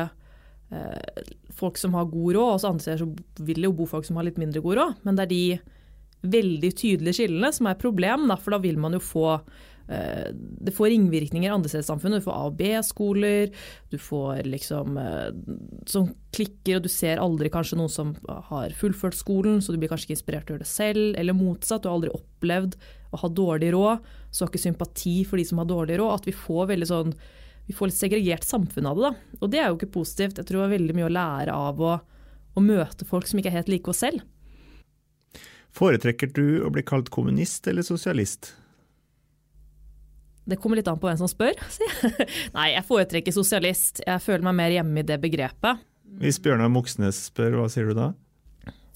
eh, 0.74 1.32
folk 1.56 1.80
som 1.80 1.96
har 1.96 2.10
god 2.12 2.36
råd, 2.36 2.52
og 2.54 2.60
så 2.60 2.72
andre 2.72 2.86
steder 2.86 3.04
så 3.04 3.44
vil 3.48 3.62
det 3.62 3.70
jo 3.70 3.76
bo 3.80 3.88
folk 3.88 4.08
som 4.08 4.20
har 4.20 4.28
litt 4.28 4.40
mindre 4.42 4.62
god 4.64 4.80
råd. 4.80 5.02
Men 5.06 5.18
det 5.18 5.26
er 5.26 5.32
de 5.32 5.44
veldig 6.22 6.72
tydelige 6.78 7.18
skillene 7.18 7.50
som 7.56 7.66
er 7.66 7.80
problem, 7.80 8.30
for 8.38 8.54
da 8.54 8.62
vil 8.62 8.78
man 8.78 8.94
jo 8.94 9.02
få 9.02 9.26
eh, 9.32 10.28
det 10.32 10.76
får 10.76 10.92
ringvirkninger 10.92 11.50
andre 11.56 11.72
steder 11.72 11.88
i 11.88 11.90
samfunnet. 11.90 12.22
Du 12.22 12.28
får 12.28 12.36
A- 12.36 12.46
og 12.52 12.56
B-skoler, 12.60 13.50
du 13.90 13.98
får 13.98 14.46
liksom 14.46 15.00
som 15.90 16.12
klikker, 16.36 16.78
og 16.78 16.86
du 16.86 16.92
ser 16.92 17.22
aldri 17.22 17.50
kanskje 17.52 17.80
noen 17.80 17.92
som 17.92 18.16
har 18.52 18.76
fullført 18.78 19.18
skolen, 19.18 19.64
så 19.64 19.72
du 19.72 19.80
blir 19.80 19.90
kanskje 19.90 20.10
ikke 20.10 20.20
inspirert 20.20 20.46
til 20.46 20.54
å 20.54 20.60
gjøre 20.60 20.68
det 20.68 20.74
selv, 20.76 21.14
eller 21.16 21.36
motsatt. 21.36 21.82
Du 21.82 21.90
har 21.90 21.98
aldri 21.98 22.12
opplevd 22.14 22.76
og 23.12 23.22
har 23.22 23.32
dårlig 23.36 23.70
råd, 23.74 24.10
så 24.32 24.42
har 24.42 24.50
ikke 24.50 24.62
sympati 24.64 25.14
for 25.28 25.40
de 25.40 25.46
som 25.46 25.60
har 25.60 25.68
dårlig 25.70 26.00
råd. 26.00 26.14
At 26.16 26.28
vi 26.28 26.36
får 26.36 26.70
veldig 26.72 26.88
sånn 26.88 27.14
vi 27.66 27.74
får 27.76 27.92
litt 27.92 27.98
segregert 27.98 28.44
samfunn 28.44 28.88
av 28.90 28.98
det. 28.98 29.10
da. 29.10 29.38
Og 29.40 29.50
det 29.52 29.60
er 29.60 29.68
jo 29.70 29.76
ikke 29.78 29.94
positivt. 29.94 30.40
Jeg 30.40 30.48
tror 30.48 30.64
det 30.64 30.66
er 30.66 30.78
veldig 30.78 30.96
mye 30.98 31.08
å 31.08 31.12
lære 31.14 31.54
av 31.54 31.82
å, 31.82 31.92
å 32.58 32.64
møte 32.64 33.06
folk 33.08 33.28
som 33.30 33.38
ikke 33.38 33.52
er 33.52 33.60
helt 33.60 33.70
like 33.70 33.92
oss 33.92 34.02
selv. 34.02 34.24
Foretrekker 35.72 36.32
du 36.34 36.64
å 36.66 36.72
bli 36.74 36.82
kalt 36.84 37.08
kommunist 37.14 37.68
eller 37.70 37.86
sosialist? 37.86 38.50
Det 40.44 40.58
kommer 40.58 40.80
litt 40.80 40.90
an 40.90 40.98
på 40.98 41.06
hvem 41.06 41.20
som 41.20 41.30
spør. 41.30 41.54
Nei, 42.56 42.72
jeg 42.74 42.84
foretrekker 42.88 43.34
sosialist. 43.34 44.02
Jeg 44.04 44.24
føler 44.24 44.44
meg 44.48 44.58
mer 44.58 44.74
hjemme 44.74 45.04
i 45.04 45.06
det 45.06 45.20
begrepet. 45.22 45.86
Hvis 46.20 46.42
Bjørnar 46.42 46.68
Moxnes 46.68 47.28
spør, 47.30 47.60
hva 47.60 47.70
sier 47.72 47.88
du 47.88 47.96
da? 47.96 48.10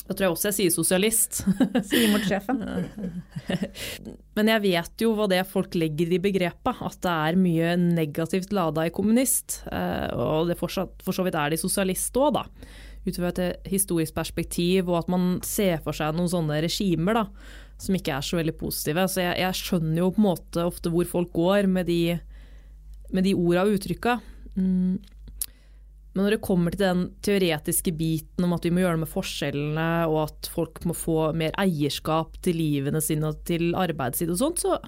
Da 0.07 0.15
tror 0.15 0.25
jeg 0.29 0.35
også 0.37 0.49
jeg 0.53 0.57
sier 0.61 0.73
sosialist. 0.75 1.41
Sier 1.89 2.13
mot 2.13 2.23
sjefen. 2.23 2.61
Men 4.37 4.51
jeg 4.53 4.63
vet 4.63 5.03
jo 5.03 5.13
hva 5.19 5.27
det 5.31 5.41
folk 5.51 5.75
legger 5.79 6.13
i 6.15 6.21
begrepet, 6.23 6.83
at 6.87 6.99
det 7.03 7.15
er 7.31 7.39
mye 7.41 7.73
negativt 7.81 8.53
lada 8.55 8.87
i 8.87 8.93
kommunist. 8.95 9.63
eh, 9.73 10.11
Og 10.15 10.51
det 10.51 10.59
fortsatt, 10.61 11.03
for 11.03 11.17
så 11.17 11.27
vidt 11.27 11.39
er 11.39 11.51
de 11.55 11.59
sosialist 11.61 12.15
òg, 12.23 12.37
da. 12.39 12.45
Ut 13.07 13.19
fra 13.19 13.31
et 13.31 13.69
historisk 13.71 14.15
perspektiv, 14.17 14.89
og 14.91 15.01
at 15.05 15.11
man 15.11 15.27
ser 15.47 15.79
for 15.83 15.95
seg 15.95 16.15
noen 16.17 16.31
sånne 16.31 16.61
regimer 16.65 17.15
da, 17.21 17.27
som 17.79 17.95
ikke 17.99 18.15
er 18.17 18.25
så 18.27 18.39
veldig 18.41 18.57
positive. 18.59 19.05
Så 19.11 19.23
jeg, 19.23 19.37
jeg 19.43 19.59
skjønner 19.61 20.01
jo 20.05 20.09
på 20.15 20.23
en 20.23 20.29
måte 20.31 20.65
ofte 20.67 20.91
hvor 20.95 21.07
folk 21.11 21.35
går 21.35 21.69
med 21.71 21.87
de, 21.91 22.17
med 23.15 23.27
de 23.27 23.35
orda 23.39 23.67
og 23.67 23.77
uttrykka. 23.79 24.19
Mm. 24.57 24.97
Men 26.17 26.25
når 26.25 26.33
det 26.33 26.45
kommer 26.47 26.73
til 26.73 26.81
den 26.81 27.01
teoretiske 27.27 27.93
biten 27.93 28.47
om 28.47 28.55
at 28.57 28.65
vi 28.65 28.71
må 28.73 28.81
gjøre 28.81 28.97
noe 28.97 29.03
med 29.05 29.13
forskjellene, 29.13 29.89
og 30.09 30.23
at 30.23 30.49
folk 30.49 30.81
må 30.89 30.95
få 30.97 31.19
mer 31.37 31.53
eierskap 31.61 32.39
til 32.41 32.57
livene 32.57 33.03
sine 33.05 33.29
og 33.29 33.43
til 33.45 33.75
arbeidet 33.77 34.23
sitt 34.23 34.33
og 34.33 34.39
sånt, 34.41 34.63
så, 34.65 34.79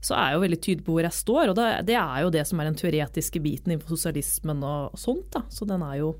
så 0.00 0.16
er 0.16 0.30
jeg 0.30 0.38
jo 0.38 0.44
veldig 0.46 0.60
tydelig 0.64 0.86
på 0.86 0.94
hvor 0.96 1.04
jeg 1.04 1.18
står. 1.18 1.52
Og 1.52 1.58
det, 1.60 1.66
det 1.90 1.98
er 2.00 2.24
jo 2.24 2.32
det 2.32 2.46
som 2.48 2.62
er 2.62 2.70
den 2.70 2.80
teoretiske 2.80 3.42
biten 3.44 3.74
innenfor 3.74 3.92
sosialismen 3.92 4.64
og 4.64 4.96
sånt. 4.96 5.28
Da. 5.36 5.44
Så 5.52 5.68
den 5.68 5.84
er 5.84 5.98
jo 6.00 6.14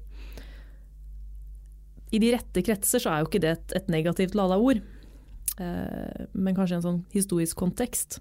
I 2.12 2.20
de 2.20 2.34
rette 2.36 2.66
kretser 2.68 3.00
så 3.00 3.14
er 3.14 3.22
jo 3.22 3.32
ikke 3.32 3.40
det 3.46 3.56
et, 3.56 3.76
et 3.80 3.88
negativt 3.96 4.36
lada 4.36 4.60
ord, 4.60 4.84
eh, 5.64 6.28
men 6.36 6.60
kanskje 6.60 6.82
en 6.82 6.88
sånn 6.90 7.04
historisk 7.16 7.56
kontekst. 7.64 8.20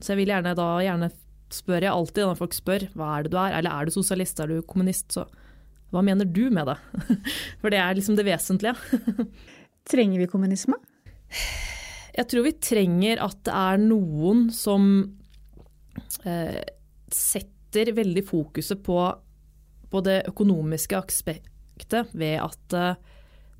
Så 0.00 0.14
jeg 0.14 0.22
vil 0.22 0.32
gjerne 0.32 0.56
da 0.56 0.70
gjerne 0.88 1.12
spør 1.54 1.84
jeg 1.84 1.92
alltid 1.92 2.26
når 2.26 2.38
folk 2.40 2.56
spør 2.56 2.86
hva 2.98 3.12
er 3.16 3.26
det 3.26 3.32
du 3.32 3.38
er, 3.40 3.58
eller 3.58 3.74
er 3.74 3.88
du 3.88 3.94
sosialist, 3.94 4.40
er 4.40 4.50
du 4.50 4.64
kommunist, 4.68 5.12
så 5.16 5.26
hva 5.92 6.02
mener 6.04 6.28
du 6.28 6.48
med 6.52 6.68
det? 6.68 6.76
For 7.60 7.72
det 7.72 7.80
er 7.80 7.96
liksom 7.96 8.18
det 8.18 8.26
vesentlige. 8.28 8.74
Trenger 9.92 10.20
vi 10.20 10.28
kommunisme? 10.28 10.76
Jeg 12.18 12.28
tror 12.28 12.44
vi 12.44 12.56
trenger 12.60 13.20
at 13.22 13.38
det 13.46 13.54
er 13.54 13.80
noen 13.80 14.48
som 14.52 14.88
eh, 16.26 16.60
setter 17.14 17.92
veldig 17.96 18.24
fokuset 18.26 18.82
på, 18.84 18.98
på 19.88 20.02
det 20.04 20.24
økonomiske 20.32 20.98
aspektet 20.98 22.10
ved 22.18 22.40
at 22.42 22.76
eh, 22.76 22.98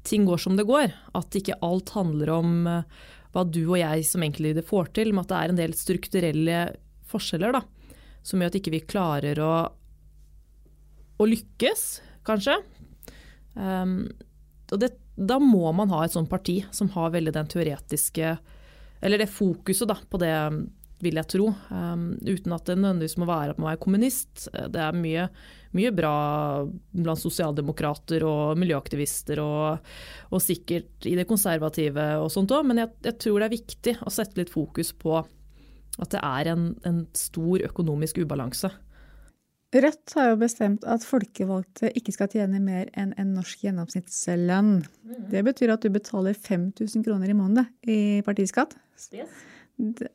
ting 0.09 0.27
går 0.29 0.43
som 0.43 0.59
det 0.59 0.67
går. 0.69 0.91
At 1.17 1.39
ikke 1.39 1.61
alt 1.65 1.95
handler 1.95 2.35
om 2.35 2.59
eh, 2.67 2.99
hva 3.33 3.45
du 3.47 3.63
og 3.63 3.79
jeg 3.79 4.05
som 4.09 4.25
det 4.27 4.67
får 4.67 4.93
til, 4.97 5.15
men 5.15 5.25
at 5.25 5.33
det 5.33 5.39
er 5.39 5.55
en 5.55 5.63
del 5.63 5.77
strukturelle 5.79 6.61
forskjeller 7.09 7.55
da, 7.57 7.63
som 8.23 8.41
gjør 8.41 8.53
at 8.53 8.59
ikke 8.61 8.75
vi 8.75 8.85
klarer 8.89 9.41
å, 9.43 9.53
å 11.19 11.29
lykkes, 11.29 11.85
kanskje. 12.29 12.59
Um, 13.55 14.03
og 14.73 14.83
det, 14.83 14.93
da 15.17 15.39
må 15.43 15.71
man 15.75 15.91
ha 15.95 16.05
et 16.05 16.15
sånt 16.15 16.31
parti 16.31 16.61
som 16.75 16.91
har 16.95 17.15
veldig 17.15 17.33
den 17.35 17.49
teoretiske 17.51 18.37
Eller 19.03 19.19
det 19.19 19.33
fokuset 19.33 19.89
da, 19.91 19.97
på 20.11 20.21
det, 20.21 20.35
vil 21.05 21.19
jeg 21.21 21.31
tro. 21.31 21.47
Um, 21.71 22.11
uten 22.27 22.55
at 22.55 22.67
det 22.67 22.79
nødvendigvis 22.79 23.19
må 23.21 23.29
være 23.29 23.55
at 23.55 23.63
man 23.63 23.73
er 23.73 23.81
kommunist. 23.81 24.49
Det 24.51 24.83
er 24.83 24.97
mye, 24.99 25.29
mye 25.79 25.93
bra 25.95 26.15
blant 26.67 27.23
sosialdemokrater 27.23 28.27
og 28.27 28.59
miljøaktivister, 28.59 29.43
og, 29.43 29.91
og, 30.33 30.43
sikkert 30.43 31.07
i 31.07 31.15
det 31.19 31.29
konservative 31.31 32.11
og 32.23 32.33
sånt 32.35 32.55
òg, 32.55 32.67
men 32.67 32.83
jeg, 32.83 32.95
jeg, 33.07 33.19
tror 33.23 33.39
det 33.39 33.49
er 33.49 33.57
viktig 33.57 33.97
å 34.03 34.15
sette 34.15 34.43
litt 34.43 34.53
fokus 34.53 34.91
på 34.99 35.21
at 35.99 36.13
det 36.15 36.21
er 36.25 36.53
en, 36.53 36.69
en 36.87 37.01
stor 37.17 37.65
økonomisk 37.69 38.21
ubalanse. 38.23 38.71
Rødt 39.69 40.15
har 40.17 40.31
jo 40.31 40.39
bestemt 40.41 40.85
at 40.89 41.05
folkevalgte 41.05 41.91
ikke 41.99 42.15
skal 42.15 42.31
tjene 42.33 42.61
mer 42.63 42.89
enn 42.97 43.11
en 43.21 43.35
norsk 43.37 43.67
gjennomsnittslønn. 43.67 44.79
Det 45.29 45.43
betyr 45.45 45.75
at 45.75 45.85
du 45.85 45.93
betaler 45.93 46.33
5000 46.33 47.05
kroner 47.05 47.29
i 47.29 47.37
måneden 47.37 47.69
i 47.85 47.99
partiskatt. 48.25 48.73
Yes. 49.13 49.29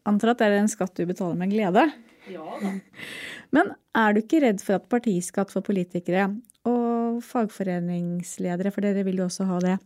Antar 0.09 0.33
at 0.33 0.41
det 0.41 0.47
er 0.49 0.57
en 0.63 0.71
skatt 0.71 0.97
du 0.97 1.05
betaler 1.05 1.37
med 1.37 1.53
glede. 1.53 1.85
Ja, 2.31 2.47
da. 2.63 2.73
Men 3.55 3.75
er 3.93 4.15
du 4.15 4.23
ikke 4.23 4.41
redd 4.41 4.63
for 4.65 4.79
at 4.79 4.89
partiskatt 4.89 5.53
for 5.53 5.65
politikere 5.65 6.31
og 6.65 7.21
fagforeningsledere, 7.21 8.71
for 8.73 8.81
dere 8.81 9.05
vil 9.05 9.21
jo 9.21 9.27
også 9.27 9.45
ha 9.51 9.59
det, 9.61 9.77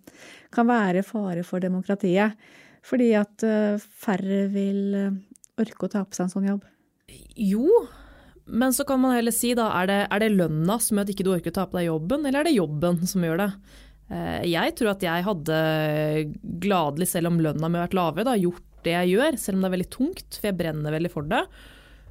kan 0.54 0.70
være 0.70 1.04
fare 1.04 1.44
for 1.44 1.60
demokratiet? 1.60 2.40
Fordi 2.88 3.10
at 3.20 3.44
eh, 3.44 3.84
færre 4.00 4.46
vil 4.54 4.84
eh, 4.96 5.16
orke 5.62 5.88
å 5.88 5.92
ta 5.92 6.04
på 6.06 6.18
seg 6.18 6.28
en 6.28 6.34
sånn 6.34 6.50
jobb? 6.50 6.68
Jo, 7.38 7.68
men 8.48 8.74
så 8.76 8.86
kan 8.88 9.02
man 9.04 9.16
heller 9.16 9.36
si 9.36 9.52
da, 9.58 9.70
er 9.82 9.90
det, 9.90 10.00
er 10.12 10.24
det 10.24 10.34
lønna 10.36 10.78
som 10.84 10.98
gjør 10.98 11.08
at 11.08 11.12
ikke 11.14 11.26
du 11.28 11.34
orker 11.34 11.54
å 11.54 11.58
ta 11.58 11.68
på 11.68 11.80
deg 11.80 11.90
jobben, 11.90 12.26
eller 12.26 12.42
er 12.42 12.50
det 12.50 12.56
jobben 12.56 13.02
som 13.10 13.26
gjør 13.28 13.42
det? 13.44 13.50
Eh, 14.08 14.44
jeg 14.54 14.76
tror 14.80 14.94
at 14.94 15.04
jeg 15.04 15.26
hadde 15.26 15.58
gladelig, 16.64 17.10
selv 17.12 17.32
om 17.32 17.42
lønna 17.44 17.68
mi 17.68 17.80
har 17.80 17.90
vært 17.90 17.98
lavere, 17.98 18.28
da, 18.30 18.38
gjort 18.40 18.64
det 18.86 18.94
jeg 18.94 19.18
gjør, 19.18 19.42
selv 19.42 19.58
om 19.58 19.66
det 19.66 19.70
er 19.70 19.76
veldig 19.76 19.90
tungt, 19.98 20.30
for 20.38 20.50
jeg 20.50 20.60
brenner 20.62 20.96
veldig 20.96 21.12
for 21.12 21.28
det. 21.28 21.44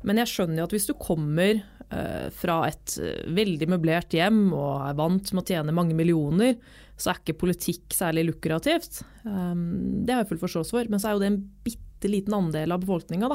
Men 0.07 0.21
jeg 0.21 0.33
skjønner 0.35 0.61
jo 0.61 0.67
at 0.69 0.75
hvis 0.77 0.89
du 0.91 0.93
kommer 1.01 1.63
uh, 1.89 2.27
fra 2.37 2.59
et 2.69 2.99
uh, 3.01 3.23
veldig 3.35 3.67
møblert 3.73 4.13
hjem 4.15 4.43
og 4.53 4.85
er 4.85 4.99
vant 4.99 5.33
med 5.33 5.43
å 5.43 5.49
tjene 5.49 5.75
mange 5.75 5.97
millioner, 5.99 6.59
så 7.01 7.11
er 7.11 7.23
ikke 7.23 7.41
politikk 7.41 7.97
særlig 7.97 8.27
lukrativt. 8.29 9.03
Det 9.25 10.15
har 10.15 10.23
jeg 10.23 10.29
full 10.31 10.41
forståelse 10.41 10.73
for, 10.73 10.89
men 10.89 11.03
så 11.03 11.11
er 11.11 11.17
jo 11.17 11.21
det 11.21 11.29
en 11.29 11.43
bitte 11.67 11.86
liten 12.05 12.35
andel 12.35 12.73
av 12.73 12.83
befolkninga. 12.85 13.31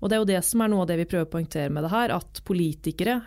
Og 0.00 0.10
det 0.10 0.16
er 0.16 0.22
jo 0.22 0.28
det 0.32 0.42
som 0.44 0.64
er 0.64 0.72
noe 0.72 0.84
av 0.84 0.90
det 0.90 0.98
vi 1.00 1.08
prøver 1.08 1.28
å 1.28 1.32
poengtere 1.32 1.72
med 1.72 1.86
det 1.86 1.92
her, 1.92 2.12
at 2.16 2.42
politikere 2.44 3.20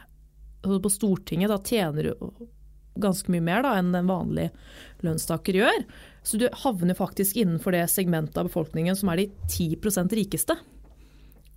altså 0.63 0.79
på 0.83 0.91
Stortinget 0.91 1.51
da 1.51 1.57
tjener 1.63 2.11
ganske 2.97 3.31
mye 3.31 3.43
mer 3.45 3.63
da, 3.63 3.75
enn 3.77 3.95
en 3.95 4.09
vanlig 4.09 4.49
lønnstaker 5.05 5.57
gjør. 5.59 5.83
Så 6.25 6.39
du 6.41 6.47
havner 6.63 6.97
faktisk 6.97 7.37
innenfor 7.37 7.75
det 7.75 7.85
segmentet 7.93 8.37
av 8.37 8.49
befolkningen 8.49 8.97
som 8.97 9.13
er 9.13 9.21
de 9.21 9.27
10% 9.53 10.15
rikeste. 10.17 10.57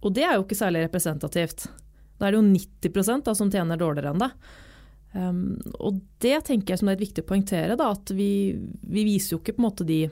Og 0.00 0.14
det 0.16 0.24
er 0.24 0.36
jo 0.36 0.44
ikke 0.44 0.58
særlig 0.58 0.84
representativt. 0.86 1.66
Da 2.20 2.28
er 2.28 2.34
det 2.34 2.40
jo 2.40 2.48
90% 2.92 3.24
da, 3.26 3.34
som 3.36 3.50
tjener 3.52 3.80
dårligere 3.80 4.12
enn 4.12 4.22
det. 4.22 4.30
Um, 5.10 5.40
og 5.82 5.98
det 6.22 6.36
tenker 6.46 6.72
jeg 6.72 6.80
som 6.80 6.90
det 6.90 6.94
er 6.94 7.02
viktig 7.02 7.24
å 7.24 7.30
poengtere, 7.32 7.76
da, 7.80 7.90
at 7.96 8.12
vi, 8.14 8.54
vi, 8.54 9.02
viser 9.08 9.34
jo 9.34 9.40
ikke 9.40 9.56
på 9.56 9.62
en 9.62 9.66
måte 9.66 9.86
de 9.88 10.04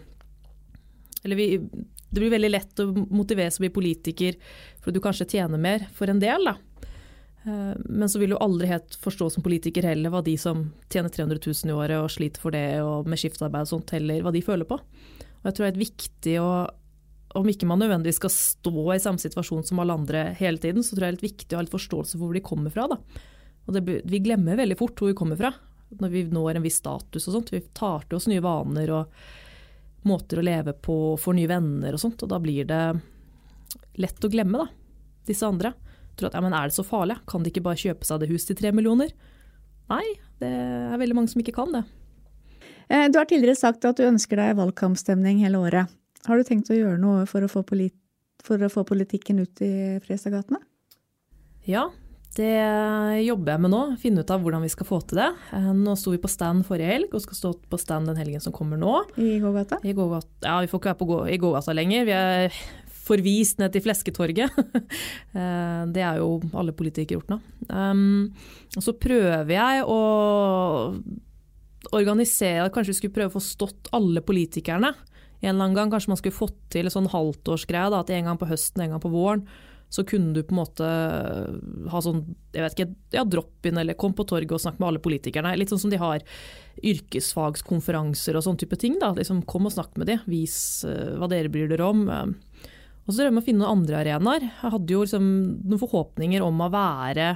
Eller 1.22 1.38
vi, 1.38 1.46
det 2.10 2.22
blir 2.22 2.32
veldig 2.32 2.50
lett 2.50 2.80
å 2.82 2.88
motivere 2.94 3.52
seg 3.52 3.62
å 3.62 3.66
bli 3.66 3.74
politiker 3.74 4.38
for 4.80 4.90
at 4.90 4.96
du 4.96 5.02
kanskje 5.04 5.28
tjener 5.34 5.60
mer 5.60 5.84
for 5.94 6.10
en 6.10 6.22
del, 6.22 6.48
da. 6.48 6.56
Uh, 7.46 7.76
men 7.84 8.08
så 8.10 8.20
vil 8.20 8.34
du 8.34 8.38
aldri 8.42 8.70
helt 8.70 8.96
forstå 8.98 9.28
som 9.34 9.44
politiker 9.44 9.86
heller 9.86 10.12
hva 10.12 10.24
de 10.24 10.34
som 10.40 10.66
tjener 10.90 11.12
300 11.12 11.38
000 11.44 11.70
i 11.70 11.76
året 11.76 12.00
og 12.00 12.10
sliter 12.12 12.42
for 12.42 12.56
det 12.56 12.80
og 12.82 13.08
med 13.08 13.20
skiftarbeid 13.20 13.68
og 13.68 13.72
sånt, 13.76 13.94
heller 13.94 14.24
hva 14.24 14.34
de 14.34 14.44
føler 14.44 14.68
på. 14.68 14.80
Og 14.80 15.46
jeg 15.46 15.56
tror 15.56 15.68
det 15.68 15.72
er 15.72 15.86
viktig 15.86 16.36
å 16.42 16.50
om 17.36 17.48
ikke 17.50 17.66
man 17.68 17.82
nødvendigvis 17.82 18.16
skal 18.22 18.32
stå 18.32 18.84
i 18.94 19.00
samme 19.02 19.20
situasjon 19.20 19.66
som 19.68 19.80
alle 19.82 19.92
andre 19.98 20.22
hele 20.38 20.60
tiden, 20.62 20.80
så 20.80 20.96
tror 20.96 21.04
jeg 21.04 21.12
det 21.12 21.12
er 21.12 21.16
litt 21.18 21.26
viktig 21.26 21.54
å 21.54 21.58
ha 21.58 21.64
litt 21.66 21.74
forståelse 21.74 22.16
for 22.16 22.24
hvor 22.24 22.38
de 22.38 22.44
kommer 22.44 22.72
fra. 22.72 22.86
Da. 22.88 22.96
Og 23.68 23.76
det, 23.76 23.82
vi 24.08 24.20
glemmer 24.24 24.56
veldig 24.56 24.78
fort 24.80 24.96
hvor 24.96 25.12
vi 25.12 25.18
kommer 25.18 25.36
fra 25.40 25.52
når 26.00 26.12
vi 26.12 26.22
når 26.28 26.58
en 26.58 26.64
viss 26.64 26.80
status 26.82 27.28
og 27.28 27.34
sånt. 27.34 27.52
Vi 27.52 27.62
tar 27.76 28.04
til 28.08 28.18
oss 28.18 28.28
nye 28.28 28.44
vaner 28.44 28.92
og 28.92 29.20
måter 30.06 30.40
å 30.40 30.44
leve 30.44 30.74
på, 30.74 31.16
får 31.20 31.36
nye 31.38 31.50
venner 31.50 31.96
og 31.96 32.02
sånt. 32.02 32.22
Og 32.22 32.30
da 32.30 32.38
blir 32.42 32.68
det 32.68 32.82
lett 33.98 34.24
å 34.24 34.30
glemme 34.32 34.62
da, 34.62 34.68
disse 35.28 35.46
andre. 35.46 35.74
Tror 36.18 36.30
at, 36.30 36.38
ja, 36.38 36.42
men 36.42 36.54
Er 36.56 36.70
det 36.70 36.76
så 36.76 36.86
farlig? 36.86 37.18
Kan 37.26 37.44
de 37.44 37.52
ikke 37.52 37.64
bare 37.66 37.80
kjøpe 37.80 38.06
seg 38.06 38.22
det 38.22 38.30
huset 38.30 38.52
til 38.52 38.60
tre 38.62 38.72
millioner? 38.74 39.12
Nei, 39.88 40.04
det 40.42 40.50
er 40.50 40.98
veldig 41.00 41.16
mange 41.16 41.32
som 41.32 41.42
ikke 41.42 41.56
kan 41.56 41.72
det. 41.74 41.84
Eh, 42.88 43.06
du 43.12 43.18
har 43.18 43.28
tidligere 43.28 43.58
sagt 43.58 43.84
at 43.88 43.98
du 43.98 44.06
ønsker 44.06 44.40
deg 44.40 44.58
valgkampstemning 44.58 45.42
hele 45.44 45.60
året. 45.60 45.94
Har 46.26 46.38
du 46.38 46.44
tenkt 46.46 46.70
å 46.72 46.76
gjøre 46.76 47.00
noe 47.00 47.24
for 47.30 47.44
å 47.44 47.50
få, 47.50 47.62
polit 47.66 47.96
for 48.44 48.60
å 48.62 48.70
få 48.72 48.84
politikken 48.88 49.40
ut 49.42 49.62
i 49.64 49.72
Fredstadgatene? 50.04 50.60
Ja, 51.68 51.88
det 52.38 53.24
jobber 53.26 53.54
jeg 53.54 53.62
med 53.64 53.72
nå. 53.72 53.82
Finne 54.00 54.22
ut 54.22 54.32
av 54.32 54.42
hvordan 54.44 54.64
vi 54.64 54.70
skal 54.72 54.88
få 54.88 55.00
til 55.04 55.20
det. 55.20 55.28
Eh, 55.56 55.70
nå 55.74 55.94
sto 55.98 56.12
vi 56.14 56.20
på 56.22 56.30
stand 56.30 56.64
forrige 56.68 56.92
helg, 56.92 57.14
og 57.14 57.24
skal 57.24 57.38
stå 57.38 57.52
på 57.70 57.80
stand 57.80 58.10
den 58.10 58.20
helgen 58.20 58.42
som 58.44 58.54
kommer 58.54 58.80
nå. 58.80 58.94
I 59.18 59.38
gågata? 59.42 59.80
I 59.82 59.94
gågata. 59.96 60.30
Ja, 60.46 60.58
vi 60.62 60.70
får 60.70 60.80
ikke 60.80 60.92
være 60.92 61.00
på 61.02 61.10
gå 61.10 61.22
i 61.34 61.40
gågata 61.42 61.74
lenger. 61.76 62.06
Vi 62.08 62.14
er 62.16 62.60
forvist 63.08 63.60
ned 63.62 63.74
til 63.74 63.84
Flesketorget. 63.86 64.54
Eh, 65.38 65.82
det 65.92 66.00
er 66.02 66.16
jo 66.18 66.38
alle 66.56 66.72
politikere 66.74 67.18
gjort 67.18 67.28
nå. 67.30 67.36
Um, 67.68 68.30
så 68.72 68.94
prøver 68.96 69.52
jeg 69.52 69.82
å 69.84 69.98
organisere 71.94 72.70
Kanskje 72.72 72.94
vi 72.94 72.96
skulle 72.96 73.14
prøve 73.14 73.30
å 73.30 73.36
få 73.36 73.42
stått 73.44 73.90
alle 73.94 74.22
politikerne 74.24 74.94
en 75.40 75.50
eller 75.52 75.64
annen 75.64 75.76
gang. 75.76 75.92
Kanskje 75.92 76.12
man 76.12 76.20
skulle 76.20 76.36
fått 76.36 76.56
til 76.72 76.88
en 76.88 76.94
sånn 76.94 77.10
halvtårsgreie, 77.12 77.92
at 77.94 78.10
en 78.14 78.30
gang 78.30 78.40
på 78.40 78.48
høsten, 78.50 78.82
en 78.82 78.96
gang 78.96 79.02
på 79.02 79.12
våren, 79.12 79.44
så 79.88 80.04
kunne 80.04 80.34
du 80.36 80.42
på 80.44 80.52
en 80.52 80.60
måte 80.60 80.88
ha 81.88 82.00
sånn 82.04 82.22
jeg 82.52 82.60
vet 82.60 82.74
ikke, 82.76 82.88
ja, 83.16 83.24
drop-in 83.24 83.80
eller 83.80 83.96
kom 83.98 84.12
på 84.16 84.26
torget 84.28 84.52
og 84.52 84.60
snakk 84.60 84.76
med 84.80 84.90
alle 84.90 85.02
politikerne. 85.04 85.54
Litt 85.56 85.72
sånn 85.72 85.80
som 85.80 85.92
de 85.92 86.00
har 86.00 86.24
yrkesfagskonferanser 86.84 88.36
og 88.36 88.44
sånn 88.44 88.58
type 88.60 88.76
ting. 88.80 88.98
da, 89.00 89.14
liksom 89.16 89.44
Kom 89.48 89.68
og 89.68 89.74
snakk 89.74 89.96
med 90.00 90.10
de, 90.10 90.18
vis 90.28 90.84
uh, 90.88 91.16
hva 91.16 91.30
dere 91.30 91.52
bryr 91.52 91.70
dere 91.70 91.88
om. 91.88 92.04
Og 92.08 93.08
så 93.08 93.22
prøver 93.22 93.38
vi 93.38 93.42
å 93.42 93.46
finne 93.46 93.64
noen 93.64 93.80
andre 93.80 94.02
arenaer. 94.02 94.48
Jeg 94.50 94.74
hadde 94.74 94.96
jo 94.96 95.04
liksom 95.06 95.32
noen 95.64 95.80
forhåpninger 95.80 96.44
om 96.44 96.60
å 96.60 96.70
være 96.74 97.30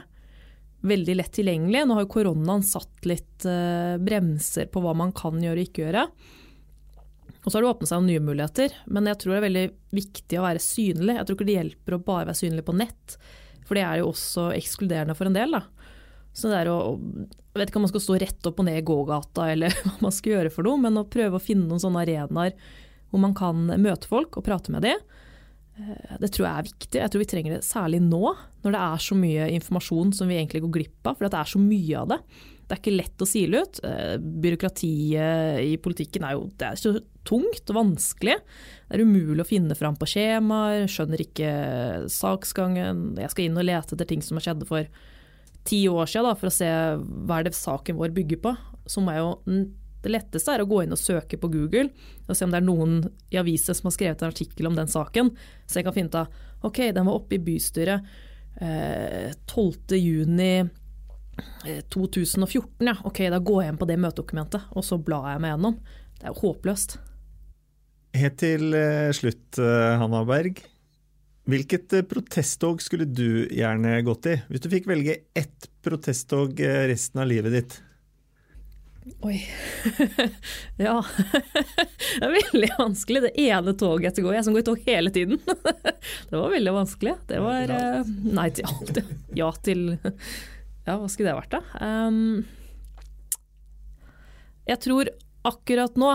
veldig 0.85 1.17
lett 1.17 1.33
tilgjengelig. 1.39 1.87
Nå 1.87 1.97
har 1.97 2.05
jo 2.05 2.13
koronaen 2.13 2.67
satt 2.67 3.09
litt 3.09 3.47
bremser 4.03 4.69
på 4.69 4.83
hva 4.85 4.93
man 4.99 5.15
kan 5.17 5.41
gjøre 5.41 5.63
og 5.63 5.71
ikke 5.71 5.87
gjøre. 5.87 6.07
Og 7.43 7.51
så 7.51 7.57
har 7.57 7.65
det 7.65 7.71
åpnet 7.73 7.91
seg 7.91 8.05
nye 8.07 8.23
muligheter, 8.23 8.75
men 8.87 9.09
jeg 9.11 9.19
tror 9.19 9.33
det 9.33 9.39
er 9.41 9.47
veldig 9.49 9.65
viktig 9.99 10.39
å 10.39 10.45
være 10.45 10.63
synlig. 10.63 11.17
Jeg 11.17 11.27
tror 11.27 11.39
ikke 11.39 11.49
det 11.49 11.57
hjelper 11.59 11.97
å 11.97 12.03
bare 12.07 12.29
være 12.29 12.39
synlig 12.39 12.65
på 12.69 12.77
nett, 12.79 13.17
for 13.67 13.79
det 13.79 13.83
er 13.87 13.99
jo 13.99 14.13
også 14.13 14.51
ekskluderende 14.55 15.17
for 15.19 15.31
en 15.31 15.39
del. 15.39 15.57
da. 15.59 15.65
Så 16.33 16.49
det 16.49 16.63
er 16.63 16.71
å, 16.73 16.97
Jeg 17.53 17.61
vet 17.61 17.69
ikke 17.69 17.81
om 17.83 17.85
man 17.85 17.93
skal 17.93 18.05
stå 18.07 18.15
rett 18.23 18.47
opp 18.49 18.63
og 18.63 18.65
ned 18.65 18.79
i 18.81 18.87
gågata 18.87 19.51
eller 19.53 19.75
hva 19.83 19.97
man 20.07 20.15
skal 20.15 20.37
gjøre 20.37 20.55
for 20.55 20.69
noe, 20.69 20.81
men 20.81 21.01
å 21.01 21.09
prøve 21.09 21.39
å 21.39 21.43
finne 21.43 21.67
noen 21.69 21.83
sånne 21.83 22.07
arenaer 22.07 22.55
hvor 23.13 23.21
man 23.21 23.35
kan 23.37 23.67
møte 23.77 24.09
folk 24.09 24.39
og 24.39 24.47
prate 24.47 24.73
med 24.73 24.87
dem. 24.87 25.03
Eh, 25.77 26.17
det 26.23 26.31
tror 26.33 26.47
jeg 26.47 26.55
er 26.55 26.69
viktig. 26.71 27.01
Jeg 27.03 27.13
tror 27.13 27.23
vi 27.23 27.29
trenger 27.29 27.57
det 27.59 27.67
særlig 27.67 28.01
nå, 28.07 28.23
når 28.65 28.75
det 28.75 28.81
er 28.87 29.05
så 29.05 29.19
mye 29.19 29.51
informasjon 29.59 30.15
som 30.17 30.33
vi 30.33 30.39
egentlig 30.39 30.63
går 30.65 30.75
glipp 30.79 31.11
av. 31.11 31.19
For 31.19 31.29
det 31.29 31.43
er 31.43 31.53
så 31.53 31.61
mye 31.61 32.01
av 32.01 32.15
det. 32.15 32.21
Det 32.63 32.77
er 32.77 32.81
ikke 32.81 32.97
lett 32.97 33.25
å 33.25 33.29
sile 33.29 33.61
ut. 33.61 33.83
Eh, 33.85 34.15
byråkratiet 34.47 35.61
i 35.69 35.77
politikken 35.83 36.25
er 36.25 36.39
jo 36.39 36.47
det 36.57 36.71
er 36.71 36.81
så 36.81 36.95
tungt 37.29 37.71
og 37.71 37.79
vanskelig. 37.79 38.39
Det 38.89 38.99
er 38.99 39.05
umulig 39.05 39.45
å 39.45 39.49
finne 39.49 39.77
fram 39.79 39.97
på 39.99 40.09
skjemaer, 40.11 40.89
skjønner 40.91 41.23
ikke 41.25 41.53
saksgangen. 42.13 43.13
Jeg 43.21 43.33
skal 43.33 43.47
inn 43.47 43.61
og 43.61 43.69
lete 43.69 43.97
etter 43.97 44.09
ting 44.09 44.25
som 44.25 44.39
har 44.39 44.49
skjedd 44.49 44.67
for 44.69 44.89
ti 45.69 45.85
år 45.91 46.11
siden 46.11 46.27
da, 46.27 46.35
for 46.39 46.51
å 46.51 46.55
se 46.55 46.69
hva 46.69 47.39
er 47.39 47.47
det 47.47 47.55
saken 47.57 48.01
vår 48.01 48.15
bygger 48.17 48.43
på. 48.43 48.57
Må 48.99 49.15
jeg 49.15 49.23
jo 49.23 49.63
det 50.03 50.11
letteste 50.11 50.51
er 50.51 50.65
å 50.65 50.67
gå 50.67 50.81
inn 50.83 50.95
og 50.95 50.99
søke 50.99 51.39
på 51.39 51.47
Google 51.53 51.93
og 52.27 52.35
se 52.35 52.43
om 52.43 52.51
det 52.51 52.59
er 52.59 52.67
noen 52.67 52.97
i 53.31 53.39
aviser 53.39 53.77
som 53.79 53.87
har 53.87 53.95
skrevet 53.95 54.25
en 54.25 54.33
artikkel 54.33 54.67
om 54.67 54.75
den 54.75 54.91
saken. 54.91 55.31
Så 55.67 55.79
jeg 55.79 55.87
kan 55.87 55.95
finne 55.95 56.11
ut 56.11 56.19
av 56.19 56.67
ok, 56.67 56.89
den 56.97 57.07
var 57.07 57.21
oppe 57.21 57.39
i 57.39 57.43
bystyret 57.43 58.09
eh, 58.59 59.31
12.6 59.47 60.73
2014. 61.89 62.67
Eh, 62.81 62.87
ja. 62.87 62.97
Ok, 63.05 63.23
da 63.31 63.39
går 63.39 63.63
jeg 63.63 63.73
inn 63.73 63.81
på 63.81 63.89
det 63.89 63.99
møtedokumentet, 64.03 64.69
og 64.77 64.85
så 64.85 64.99
blar 65.01 65.31
jeg 65.33 65.43
meg 65.45 65.55
gjennom. 65.55 65.79
Det 66.19 66.27
er 66.27 66.35
jo 66.35 66.43
håpløst. 66.43 66.99
Helt 68.13 68.37
til 68.43 68.75
eh, 68.77 69.09
slutt, 69.17 69.57
eh, 69.57 69.95
Hanna 70.01 70.21
Berg. 70.29 70.61
Hvilket 71.49 71.95
protesttog 72.11 72.83
skulle 72.85 73.07
du 73.09 73.49
gjerne 73.51 73.97
gått 74.07 74.29
i? 74.31 74.37
Hvis 74.51 74.63
du 74.63 74.69
fikk 74.71 74.85
velge 74.91 75.17
ett 75.35 75.67
protesttog 75.83 76.61
resten 76.61 77.23
av 77.25 77.27
livet 77.27 77.57
ditt? 77.57 77.79
Oi. 79.27 79.41
ja. 80.79 81.01
det 82.21 82.29
er 82.29 82.35
veldig 82.37 82.69
vanskelig. 82.77 83.25
Det 83.25 83.33
ene 83.49 83.75
toget 83.75 84.07
jeg 84.07 84.15
skal 84.15 84.29
gå 84.29 84.35
i, 84.35 84.37
jeg 84.37 84.47
som 84.47 84.55
går 84.55 84.63
i 84.63 84.69
tog 84.69 84.85
hele 84.87 85.13
tiden. 85.15 85.41
det 86.31 86.37
var 86.37 86.53
veldig 86.53 86.75
vanskelig. 86.77 87.17
Det 87.33 87.41
var 87.43 87.75
Nei 88.07 88.49
til 88.55 88.69
alt. 88.71 89.03
Ja 89.35 89.51
til 89.67 89.83
Ja, 89.97 90.95
hva 90.95 91.09
skulle 91.11 91.33
det 91.33 91.41
vært, 91.41 91.57
da? 91.59 91.63
Um, 91.83 92.45
jeg 94.69 94.79
tror 94.85 95.11
akkurat 95.49 95.99
nå 95.99 96.13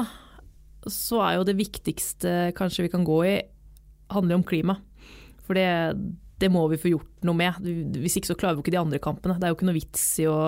så 0.94 1.22
er 1.26 1.38
jo 1.38 1.48
det 1.48 1.58
viktigste 1.60 2.54
kanskje 2.58 2.88
vi 2.88 2.94
kan 2.94 3.06
gå 3.08 3.20
i, 3.28 3.36
handler 4.14 4.40
om 4.40 4.46
klima. 4.48 4.78
For 5.48 5.58
det, 5.58 5.68
det 6.42 6.50
må 6.54 6.66
vi 6.72 6.80
få 6.80 6.92
gjort 6.92 7.26
noe 7.28 7.38
med. 7.38 7.70
Hvis 7.98 8.20
ikke 8.20 8.32
så 8.32 8.38
klarer 8.40 8.58
vi 8.58 8.66
ikke 8.66 8.76
de 8.76 8.82
andre 8.82 9.00
kampene. 9.04 9.38
Det 9.40 9.48
er 9.48 9.54
jo 9.54 9.58
ikke 9.58 9.70
noe 9.70 9.78
vits 9.78 10.04
i 10.22 10.28
å 10.30 10.42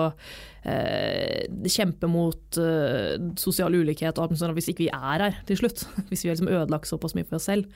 eh, 0.62 1.48
kjempe 1.66 2.10
mot 2.10 2.60
eh, 2.60 3.16
sosial 3.40 3.74
ulikhet 3.74 4.18
og 4.18 4.28
alt 4.28 4.40
sånt 4.40 4.56
hvis 4.58 4.70
ikke 4.72 4.86
vi 4.86 4.92
er 4.94 5.26
her 5.26 5.40
til 5.48 5.62
slutt. 5.62 5.86
Hvis 6.10 6.24
vi 6.24 6.30
har 6.30 6.38
liksom 6.38 6.52
ødelagt 6.52 6.90
såpass 6.90 7.16
mye 7.18 7.26
for 7.28 7.40
oss 7.40 7.48
selv. 7.50 7.66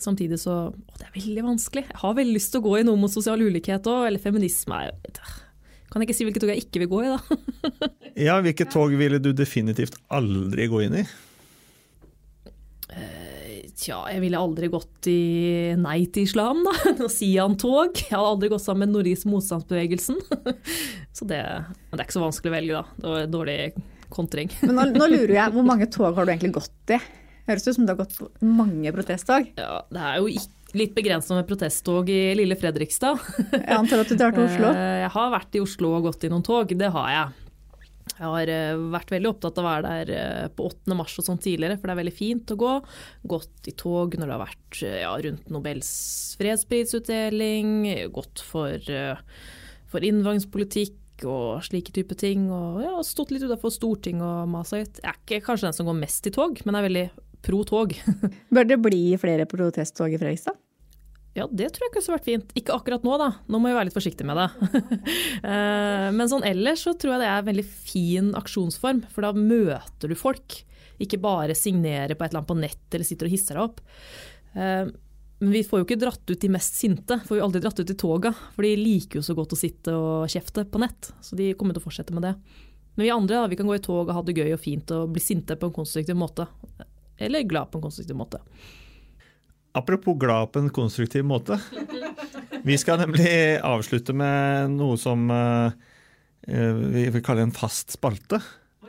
Samtidig 0.00 0.40
så 0.40 0.56
Å, 0.70 0.96
det 0.96 1.06
er 1.08 1.16
veldig 1.16 1.44
vanskelig. 1.44 1.84
Jeg 1.90 2.00
har 2.02 2.16
veldig 2.16 2.36
lyst 2.36 2.54
til 2.54 2.62
å 2.62 2.66
gå 2.68 2.78
i 2.80 2.84
noe 2.88 3.00
mot 3.00 3.12
sosial 3.12 3.42
ulikhet 3.44 3.88
òg, 3.90 4.06
eller 4.08 4.22
feminisme. 4.22 4.80
Kan 5.90 6.02
jeg 6.02 6.10
ikke 6.10 6.18
si 6.18 6.26
hvilket 6.28 6.44
tog 6.44 6.52
jeg 6.52 6.62
ikke 6.64 6.84
vil 6.84 6.92
gå 6.92 7.02
i, 7.02 7.10
da? 7.10 7.40
ja, 8.28 8.38
hvilket 8.44 8.70
tog 8.70 8.94
ville 8.98 9.18
du 9.22 9.32
definitivt 9.36 9.98
aldri 10.14 10.70
gå 10.70 10.86
inn 10.86 11.00
i? 11.02 11.04
Tja, 13.80 14.02
jeg 14.12 14.20
ville 14.20 14.36
aldri 14.36 14.68
gått 14.68 15.08
i 15.08 15.72
Nei 15.80 16.02
til 16.12 16.26
islam, 16.26 16.60
da. 16.66 16.74
Noe 16.98 17.08
Sian-tog. 17.12 17.96
Jeg 17.96 18.12
hadde 18.12 18.32
aldri 18.34 18.50
gått 18.52 18.64
sammen 18.66 18.84
med 18.84 18.98
Nordisk 18.98 19.28
motstandsbevegelsen. 19.30 20.18
Så 21.16 21.28
det, 21.28 21.40
men 21.40 21.94
det 21.94 22.02
er 22.02 22.04
ikke 22.04 22.18
så 22.18 22.26
vanskelig 22.26 22.52
å 22.52 22.56
velge, 22.58 22.82
da. 22.82 22.98
Det 23.00 23.14
var 23.14 23.32
dårlig 23.32 23.56
kontring. 24.12 24.52
Men 24.66 24.76
nå, 24.76 24.86
nå 25.00 25.08
lurer 25.08 25.32
jeg, 25.38 25.54
hvor 25.54 25.64
mange 25.64 25.88
tog 25.92 26.12
har 26.18 26.28
du 26.28 26.34
egentlig 26.34 26.52
gått 26.58 26.92
i? 26.92 27.00
Høres 27.48 27.64
ut 27.66 27.78
som 27.78 27.86
du 27.86 27.94
har 27.94 28.00
gått 28.02 28.18
på 28.18 28.28
mange 28.44 28.92
protesttog? 28.94 29.48
Ja, 29.56 29.80
det 29.88 30.04
er 30.10 30.20
jo 30.20 30.28
litt 30.76 30.94
begrenset 30.94 31.34
med 31.34 31.48
protesttog 31.48 32.10
i 32.12 32.32
lille 32.38 32.56
Fredrikstad. 32.58 33.20
Jeg 33.52 33.76
antar 33.76 34.04
at 34.04 34.10
du 34.10 34.16
drar 34.18 34.34
til 34.36 34.46
Oslo? 34.46 34.72
Eh, 34.80 35.00
jeg 35.02 35.10
har 35.12 35.30
vært 35.32 35.56
i 35.56 35.60
Oslo 35.62 35.90
og 35.96 36.04
gått 36.06 36.24
i 36.24 36.30
noen 36.30 36.44
tog, 36.46 36.70
det 36.78 36.90
har 36.94 37.08
jeg. 37.10 37.46
Jeg 38.10 38.22
har 38.22 38.50
eh, 38.52 38.82
vært 38.92 39.10
veldig 39.12 39.30
opptatt 39.32 39.58
av 39.58 39.64
å 39.64 39.68
være 39.68 39.90
der 39.90 40.12
eh, 40.14 40.46
på 40.54 40.68
8. 40.68 40.94
mars 40.96 41.16
og 41.18 41.26
sånn 41.26 41.40
tidligere, 41.42 41.78
for 41.78 41.88
det 41.88 41.94
er 41.94 42.00
veldig 42.00 42.14
fint 42.14 42.54
å 42.54 42.58
gå. 42.60 42.74
Gått 43.32 43.70
i 43.70 43.74
tog 43.78 44.14
når 44.14 44.30
det 44.30 44.36
har 44.36 44.44
vært 44.44 44.80
ja, 44.86 45.12
rundt 45.26 45.50
Nobels 45.52 45.90
fredsprisutdeling, 46.40 47.74
gått 48.14 48.44
for, 48.46 48.92
for 49.90 50.06
innvandringspolitikk 50.06 51.26
og 51.28 51.64
slike 51.66 51.92
type 51.96 52.16
ting. 52.20 52.46
Og 52.54 52.84
ja, 52.84 52.94
stått 53.06 53.34
litt 53.34 53.44
utenfor 53.44 53.74
Stortinget 53.74 54.24
og 54.24 54.52
masa 54.54 54.80
litt. 54.80 55.02
Jeg 55.02 55.10
er 55.10 55.18
ikke 55.18 55.42
kanskje 55.50 55.68
den 55.68 55.80
som 55.80 55.90
går 55.90 56.00
mest 56.04 56.30
i 56.30 56.34
tog, 56.34 56.62
men 56.64 56.76
jeg 56.76 56.80
er 56.80 56.88
veldig 56.88 57.08
pro 57.44 57.62
tog. 57.68 57.94
Bør 58.54 58.68
det 58.68 58.80
bli 58.82 59.04
flere 59.20 59.46
protesttog 59.50 60.12
i 60.12 60.20
Fredrikstad? 60.20 60.58
Ja, 61.38 61.46
det 61.46 61.68
tror 61.70 61.86
jeg 61.86 61.92
kunne 61.94 62.16
vært 62.16 62.26
fint. 62.26 62.48
Ikke 62.58 62.74
akkurat 62.74 63.04
nå, 63.06 63.14
da. 63.20 63.28
Nå 63.46 63.60
må 63.60 63.70
vi 63.70 63.76
være 63.76 63.88
litt 63.88 63.96
forsiktige 63.96 64.30
med 64.30 64.40
det. 64.40 64.48
Eh, 65.40 66.10
men 66.12 66.28
sånn 66.28 66.44
ellers 66.44 66.82
så 66.84 66.92
tror 67.00 67.14
jeg 67.14 67.22
det 67.22 67.28
er 67.30 67.38
en 67.40 67.46
veldig 67.46 67.62
fin 67.64 68.26
aksjonsform, 68.36 68.98
for 69.08 69.24
da 69.24 69.30
møter 69.32 70.10
du 70.10 70.16
folk. 70.18 70.58
Ikke 71.00 71.16
bare 71.22 71.56
signerer 71.56 72.12
på 72.12 72.26
et 72.26 72.34
eller 72.34 72.42
annet 72.42 72.50
på 72.50 72.58
nett 72.58 72.96
eller 72.96 73.08
sitter 73.08 73.30
og 73.30 73.32
hisser 73.32 73.56
deg 73.56 73.62
opp. 73.64 73.80
Eh, 74.52 74.90
men 75.40 75.54
vi 75.54 75.62
får 75.64 75.80
jo 75.80 75.86
ikke 75.86 76.00
dratt 76.02 76.28
ut 76.28 76.42
de 76.42 76.50
mest 76.52 76.76
sinte, 76.76 77.16
får 77.24 77.38
jo 77.38 77.46
aldri 77.46 77.62
dratt 77.64 77.80
ut 77.80 77.94
i 77.94 77.96
toga. 77.96 78.34
For 78.52 78.66
de 78.66 78.74
liker 78.76 79.20
jo 79.20 79.24
så 79.24 79.36
godt 79.38 79.54
å 79.56 79.58
sitte 79.58 79.94
og 79.96 80.28
kjefte 80.28 80.66
på 80.68 80.82
nett, 80.82 81.08
så 81.24 81.38
de 81.38 81.54
kommer 81.56 81.76
til 81.76 81.80
å 81.80 81.86
fortsette 81.86 82.16
med 82.16 82.26
det. 82.28 82.34
Men 82.98 83.06
vi 83.06 83.14
andre 83.14 83.38
da, 83.38 83.48
vi 83.48 83.56
kan 83.56 83.70
gå 83.70 83.78
i 83.78 83.82
tog 83.86 84.02
og 84.02 84.12
ha 84.12 84.24
det 84.26 84.36
gøy 84.36 84.52
og 84.52 84.60
fint 84.60 84.92
og 84.92 85.14
bli 85.14 85.24
sinte 85.24 85.56
på 85.56 85.70
en 85.70 85.76
konstruktiv 85.78 86.18
måte. 86.20 86.44
Eller 87.20 87.44
glad 87.48 87.70
på 87.70 87.78
en 87.78 87.84
konstruktiv 87.88 88.16
måte. 88.16 88.40
Apropos 89.76 90.18
glad 90.18 90.52
på 90.52 90.58
en 90.58 90.70
konstruktiv 90.74 91.24
måte. 91.24 91.60
Vi 92.64 92.78
skal 92.80 92.98
nemlig 93.00 93.60
avslutte 93.64 94.14
med 94.16 94.72
noe 94.74 94.96
som 94.98 95.28
uh, 95.30 95.70
vi 96.46 97.04
vil 97.12 97.24
kalle 97.24 97.44
en 97.46 97.54
fast 97.54 97.94
spalte. 97.94 98.40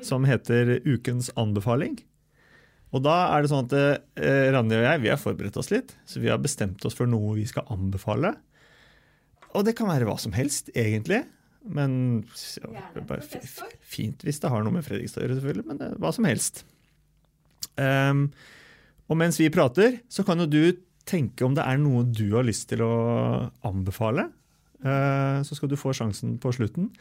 Som 0.01 0.25
heter 0.25 0.79
Ukens 0.87 1.29
anbefaling. 1.37 1.99
Og 2.91 3.03
da 3.05 3.17
er 3.35 3.43
det 3.43 3.51
sånn 3.51 3.67
at 3.67 3.75
uh, 3.77 4.47
Randi 4.55 4.79
og 4.79 4.87
jeg 4.87 5.03
vi 5.03 5.11
har 5.11 5.21
forberedt 5.21 5.59
oss 5.61 5.69
litt. 5.73 5.93
Så 6.09 6.23
vi 6.23 6.31
har 6.31 6.41
bestemt 6.41 6.81
oss 6.87 6.97
for 6.97 7.09
noe 7.09 7.37
vi 7.37 7.45
skal 7.51 7.69
anbefale. 7.71 8.33
Og 9.51 9.67
det 9.67 9.75
kan 9.77 9.91
være 9.91 10.07
hva 10.07 10.17
som 10.19 10.33
helst, 10.33 10.71
egentlig. 10.73 11.21
Men 11.61 12.23
ja, 12.57 13.19
fint 13.85 14.23
hvis 14.25 14.39
det 14.41 14.49
har 14.49 14.63
noe 14.65 14.79
med 14.79 14.85
Fredrikstad 14.87 15.21
å 15.21 15.27
gjøre, 15.27 15.37
selvfølgelig. 15.41 15.67
Men 15.67 15.81
det, 15.81 15.89
hva 16.01 16.13
som 16.15 16.25
helst. 16.25 16.63
Um, 17.81 18.27
og 19.11 19.19
mens 19.19 19.39
vi 19.41 19.49
prater, 19.51 19.99
så 20.11 20.23
kan 20.27 20.39
jo 20.43 20.47
du 20.49 20.61
tenke 21.09 21.43
om 21.47 21.57
det 21.57 21.65
er 21.65 21.81
noe 21.81 22.05
du 22.05 22.27
har 22.35 22.45
lyst 22.47 22.69
til 22.71 22.85
å 22.85 22.93
anbefale. 23.67 24.29
Uh, 24.85 25.41
så 25.45 25.57
skal 25.57 25.71
du 25.71 25.79
få 25.79 25.93
sjansen 25.97 26.37
på 26.41 26.53
slutten. 26.55 26.91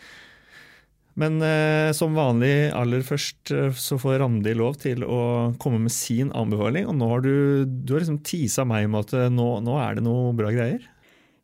Men 1.18 1.40
eh, 1.42 1.90
som 1.96 2.14
vanlig, 2.16 2.70
aller 2.76 3.02
først 3.04 3.50
eh, 3.52 3.74
så 3.76 3.98
får 4.00 4.20
Randi 4.22 4.54
lov 4.56 4.78
til 4.80 5.02
å 5.04 5.50
komme 5.60 5.80
med 5.82 5.92
sin 5.92 6.30
anbefaling. 6.36 6.86
Og 6.88 6.96
nå 6.96 7.08
har 7.10 7.24
du, 7.24 7.34
du 7.66 7.92
har 7.92 8.04
liksom 8.04 8.22
tisa 8.24 8.64
meg 8.68 8.86
med 8.92 9.10
at 9.10 9.32
nå, 9.34 9.48
nå 9.66 9.76
er 9.82 9.98
det 9.98 10.06
noe 10.06 10.30
bra 10.38 10.52
greier. 10.54 10.86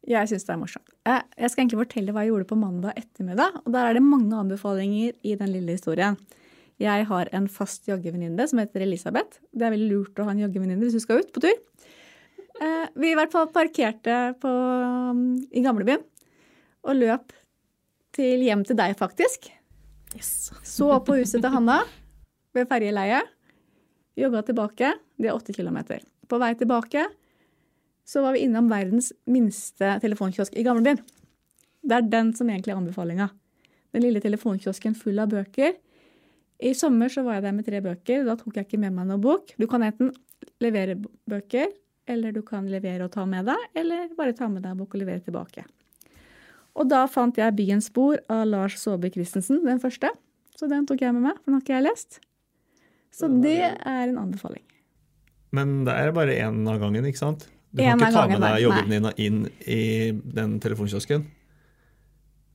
Jeg 0.07 0.31
syns 0.31 0.47
det 0.47 0.55
er 0.55 0.61
morsomt. 0.61 0.91
Jeg 1.07 1.51
skal 1.51 1.65
egentlig 1.65 1.81
fortelle 1.81 2.15
hva 2.15 2.23
jeg 2.23 2.31
gjorde 2.31 2.49
på 2.53 2.59
mandag 2.61 2.99
ettermiddag. 2.99 3.61
Og 3.65 3.73
der 3.75 3.89
er 3.89 3.99
det 3.99 4.05
mange 4.07 4.39
anbefalinger 4.39 5.17
i 5.27 5.35
den 5.39 5.51
lille 5.51 5.75
historien. 5.75 6.19
Jeg 6.83 7.07
har 7.09 7.31
en 7.37 7.47
fast 7.49 7.89
joggevenninne 7.89 8.45
som 8.51 8.61
heter 8.61 8.85
Elisabeth. 8.85 9.41
Det 9.53 9.65
er 9.65 9.73
veldig 9.73 9.89
lurt 9.89 10.21
å 10.21 10.27
ha 10.27 10.35
en 10.35 10.43
joggevenninne 10.45 10.83
hvis 10.85 10.99
du 10.99 11.01
skal 11.01 11.23
ut 11.23 11.33
på 11.33 11.43
tur. 11.47 11.57
Eh, 12.61 12.89
vi 13.01 13.13
i 13.13 13.17
hvert 13.17 13.33
fall 13.33 13.49
parkerte 13.53 14.17
på, 14.41 14.51
um, 14.51 15.37
i 15.53 15.63
gamlebyen 15.65 16.05
og 16.87 16.97
løp 16.97 17.33
til 18.17 18.45
hjem 18.45 18.65
til 18.65 18.79
deg, 18.79 18.95
faktisk. 18.97 19.49
Yes. 20.17 20.51
Så 20.65 20.89
på 21.05 21.19
huset 21.19 21.43
til 21.43 21.53
Hanna 21.53 21.83
ved 22.57 22.69
ferjeleiet. 22.71 23.33
Jogga 24.17 24.41
tilbake. 24.47 24.95
Det 25.21 25.29
er 25.29 25.37
åtte 25.37 25.53
kilometer. 25.57 26.05
På 26.29 26.41
vei 26.41 26.55
tilbake 26.57 27.05
så 28.07 28.23
var 28.23 28.37
vi 28.37 28.45
innom 28.47 28.71
verdens 28.71 29.11
minste 29.29 29.97
telefonkiosk 30.01 30.55
i 30.57 30.65
gamlebyen. 30.65 31.01
Det 31.87 31.97
er 31.99 32.09
den 32.09 32.33
som 32.37 32.49
egentlig 32.49 32.73
er 32.73 32.81
anbefalinga. 32.81 33.29
Den 33.93 34.05
lille 34.05 34.23
telefonkiosken 34.23 34.97
full 34.97 35.19
av 35.21 35.33
bøker 35.33 35.77
i 36.59 36.73
sommer 36.75 37.11
så 37.13 37.25
var 37.27 37.39
jeg 37.39 37.47
der 37.47 37.57
med 37.57 37.67
tre 37.67 37.81
bøker. 37.85 38.25
Da 38.27 38.37
tok 38.41 38.57
jeg 38.57 38.69
ikke 38.69 38.81
med 38.81 38.95
meg 38.97 39.09
noen 39.11 39.23
bok. 39.23 39.53
Du 39.61 39.67
kan 39.71 39.85
enten 39.85 40.13
levere 40.63 40.97
bøker, 41.29 41.73
eller 42.09 42.33
du 42.33 42.43
kan 42.47 42.69
levere 42.71 43.07
og 43.07 43.13
ta 43.13 43.27
med 43.29 43.49
deg, 43.49 43.67
eller 43.77 44.09
bare 44.17 44.37
ta 44.37 44.49
med 44.49 44.65
deg 44.65 44.73
en 44.73 44.81
bok 44.81 44.95
og 44.95 45.03
levere 45.03 45.25
tilbake. 45.27 45.67
Og 46.77 46.89
da 46.89 47.07
fant 47.09 47.37
jeg 47.37 47.57
'Byens 47.57 47.89
spor' 47.89 48.21
av 48.29 48.47
Lars 48.47 48.77
Saabye 48.77 49.13
Christensen, 49.13 49.65
den 49.65 49.81
første. 49.81 50.11
Så 50.57 50.69
den 50.69 50.87
tok 50.87 51.01
jeg 51.01 51.13
med 51.13 51.23
meg, 51.23 51.37
for 51.37 51.51
den 51.51 51.55
har 51.55 51.65
ikke 51.65 51.77
jeg 51.77 51.87
lest. 51.89 52.21
Så 53.13 53.29
det 53.29 53.61
er 53.61 54.09
en 54.09 54.19
anbefaling. 54.19 54.65
Men 55.53 55.85
det 55.85 55.95
er 55.95 56.13
bare 56.13 56.37
én 56.37 56.69
av 56.69 56.81
gangen, 56.81 57.05
ikke 57.05 57.19
sant? 57.19 57.49
Du 57.73 57.83
kan 57.83 57.99
ikke 58.01 58.13
ta 58.13 58.27
med 58.29 58.41
deg 58.41 58.63
jobben 58.65 58.93
din 58.93 59.09
inn 59.17 59.51
i 59.67 60.13
den 60.13 60.61
telefonkiosken. 60.61 61.27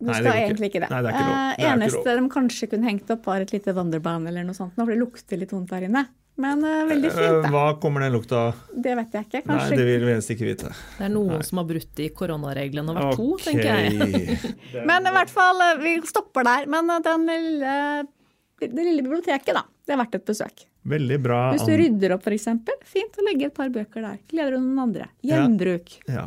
Du 0.01 0.07
Nei, 0.09 0.15
det 0.17 0.21
skal 0.23 0.31
ikke. 0.33 0.45
egentlig 0.47 0.69
ikke 0.71 0.79
det. 0.81 0.87
Nei, 0.89 1.01
det 1.05 1.11
ikke. 1.13 1.33
Eh, 1.61 1.67
eneste 1.71 2.15
de 2.17 2.29
kanskje 2.33 2.67
kunne 2.71 2.89
hengt 2.89 3.11
opp, 3.13 3.27
var 3.29 3.43
et 3.43 3.51
lite 3.53 3.75
Wonderband 3.77 4.31
eller 4.31 4.47
noe 4.47 4.57
sånt, 4.57 4.73
nå, 4.73 4.85
for 4.87 4.93
det 4.95 4.97
lukter 4.97 5.37
litt 5.37 5.53
vondt 5.53 5.69
der 5.69 5.85
inne. 5.85 6.07
Men 6.41 6.63
uh, 6.65 6.87
veldig 6.89 7.11
fint, 7.11 7.27
Eh, 7.27 7.41
da. 7.43 7.49
Hva 7.53 7.65
kommer 7.83 8.01
den 8.01 8.15
lukta 8.15 8.39
av? 8.47 8.63
Det 8.73 8.95
vet 8.97 9.13
jeg 9.13 9.27
ikke. 9.27 9.41
Kanskje... 9.45 9.67
Nei, 9.67 9.77
det 9.77 9.85
vil 9.85 10.05
vi 10.07 10.15
helst 10.15 10.33
ikke 10.33 10.47
vite. 10.47 10.71
Det 10.97 11.05
er 11.05 11.13
noen 11.13 11.35
Nei. 11.37 11.45
som 11.45 11.61
har 11.61 11.67
brutt 11.69 12.01
i 12.01 12.07
koronareglene 12.17 12.95
og 12.95 12.97
vært 12.97 13.19
to, 13.19 13.27
tenker 13.43 13.69
jeg. 13.69 14.39
Men 14.89 15.05
i 15.05 15.13
hvert 15.19 15.33
fall, 15.35 15.61
eh, 15.67 15.83
vi 15.83 15.93
stopper 16.09 16.47
der. 16.47 16.67
Men 16.71 16.89
den 17.05 17.29
lille, 17.29 17.77
det 18.63 18.73
lille 18.79 19.05
biblioteket, 19.05 19.53
da. 19.59 19.67
Det 19.85 19.93
er 19.93 20.01
verdt 20.01 20.17
et 20.17 20.25
besøk. 20.31 20.65
Veldig 20.95 21.19
bra. 21.21 21.41
Hvis 21.53 21.67
du 21.67 21.75
rydder 21.77 22.15
opp, 22.15 22.25
f.eks. 22.25 22.47
Fint 22.89 23.19
å 23.21 23.27
legge 23.27 23.51
et 23.51 23.57
par 23.57 23.69
bøker 23.69 24.01
der. 24.01 24.17
Gleder 24.31 24.57
du 24.57 24.63
noen 24.63 24.87
andre. 24.87 25.11
Gjenbruk. 25.27 25.99
Ja. 26.09 26.25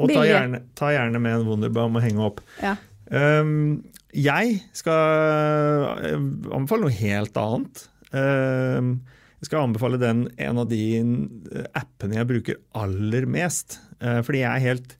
Og 0.00 0.08
ta 0.08 0.22
gjerne, 0.24 0.62
ta 0.78 0.88
gjerne 0.94 1.20
med 1.20 1.36
en 1.36 1.44
Wunderbaum 1.50 1.98
og 2.00 2.04
henge 2.06 2.24
opp. 2.24 2.40
Ja. 2.62 2.78
Um, 3.12 3.82
jeg 4.16 4.60
skal 4.76 6.04
eh, 6.04 6.14
anbefale 6.52 6.86
noe 6.86 6.94
helt 6.96 7.36
annet. 7.36 7.82
Um, 8.12 8.94
jeg 9.42 9.48
skal 9.50 9.66
anbefale 9.66 9.98
den, 10.00 10.26
en 10.40 10.60
av 10.62 10.68
de 10.70 10.82
eh, 11.00 11.66
appene 11.76 12.20
jeg 12.20 12.28
bruker 12.30 12.60
aller 12.78 13.26
mest. 13.28 13.80
Eh, 14.00 14.20
fordi 14.24 14.44
jeg 14.44 14.52
er 14.52 14.66
helt 14.68 14.96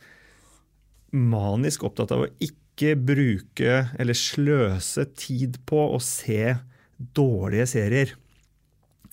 manisk 1.13 1.87
opptatt 1.87 2.13
av 2.17 2.27
å 2.27 2.31
ikke 2.43 2.97
bruke 2.99 3.79
eller 4.01 4.19
sløse 4.19 5.07
tid 5.15 5.61
på 5.69 5.85
å 5.95 6.01
se 6.03 6.57
dårlige 7.17 7.69
serier. 7.71 8.15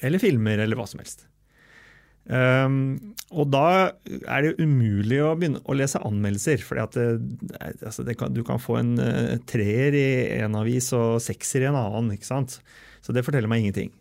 Eller 0.02 0.24
filmer, 0.24 0.64
eller 0.64 0.80
hva 0.80 0.88
som 0.90 1.04
helst. 1.04 1.29
Um, 2.30 3.16
og 3.34 3.50
da 3.50 3.66
er 4.06 4.46
det 4.46 4.62
umulig 4.62 5.18
å 5.26 5.32
begynne 5.38 5.64
å 5.66 5.76
lese 5.78 6.02
anmeldelser. 6.06 6.62
For 6.66 6.78
altså 6.82 8.06
du 8.06 8.44
kan 8.46 8.62
få 8.62 8.78
en 8.82 8.94
uh, 9.02 9.38
treer 9.50 9.98
i 9.98 10.10
en 10.44 10.58
avis 10.60 10.92
og 10.98 11.18
sekser 11.26 11.66
i 11.66 11.70
en 11.72 11.80
annen. 11.80 12.14
ikke 12.16 12.30
sant? 12.30 12.60
Så 13.02 13.16
det 13.16 13.26
forteller 13.26 13.50
meg 13.50 13.66
ingenting. 13.66 13.92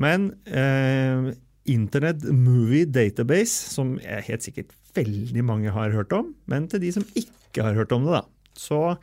Men 0.00 0.32
uh, 0.50 1.32
Internet 1.70 2.24
Movie 2.28 2.84
Database, 2.84 3.72
som 3.72 3.96
jeg 4.02 4.28
helt 4.28 4.44
sikkert 4.44 4.70
veldig 4.94 5.44
mange 5.46 5.70
har 5.74 5.94
hørt 5.94 6.12
om, 6.14 6.34
men 6.50 6.68
til 6.70 6.80
de 6.84 6.92
som 6.94 7.06
ikke 7.16 7.64
har 7.64 7.74
hørt 7.78 7.92
om 7.96 8.04
det, 8.06 8.12
da, 8.18 8.22
så 8.58 8.96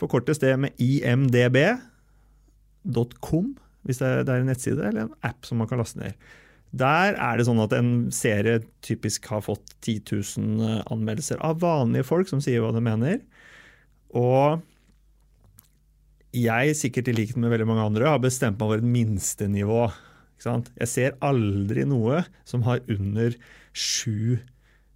forkortes 0.00 0.38
det 0.42 0.52
med 0.60 0.70
imdb.com, 0.82 1.78
hvis 3.86 3.98
det 4.02 4.08
er 4.20 4.36
en 4.36 4.46
nettside 4.50 4.82
eller 4.84 5.02
en 5.06 5.16
app 5.26 5.46
som 5.46 5.56
man 5.62 5.68
kan 5.70 5.80
laste 5.80 5.98
ned. 6.02 6.12
Der 6.72 7.18
er 7.20 7.36
det 7.36 7.44
sånn 7.44 7.60
at 7.60 7.74
en 7.76 7.92
serie 8.14 8.62
typisk 8.84 9.26
har 9.28 9.42
fått 9.44 9.74
10 9.84 10.14
000 10.40 10.84
anmeldelser 10.92 11.40
av 11.44 11.60
vanlige 11.60 12.08
folk 12.08 12.30
som 12.30 12.40
sier 12.40 12.64
hva 12.64 12.72
de 12.72 12.80
mener. 12.84 13.18
Og 14.16 14.62
jeg, 16.32 16.76
sikkert 16.78 17.10
i 17.12 17.16
likhet 17.16 17.36
med 17.40 17.52
veldig 17.52 17.68
mange 17.68 17.84
andre, 17.90 18.08
har 18.08 18.22
bestemt 18.22 18.56
meg 18.56 18.70
for 18.70 18.80
et 18.80 18.88
minstenivå. 18.88 19.82
Jeg 20.42 20.88
ser 20.90 21.18
aldri 21.22 21.84
noe 21.86 22.22
som 22.48 22.64
har 22.66 22.80
under 22.90 23.36
sju 23.76 24.40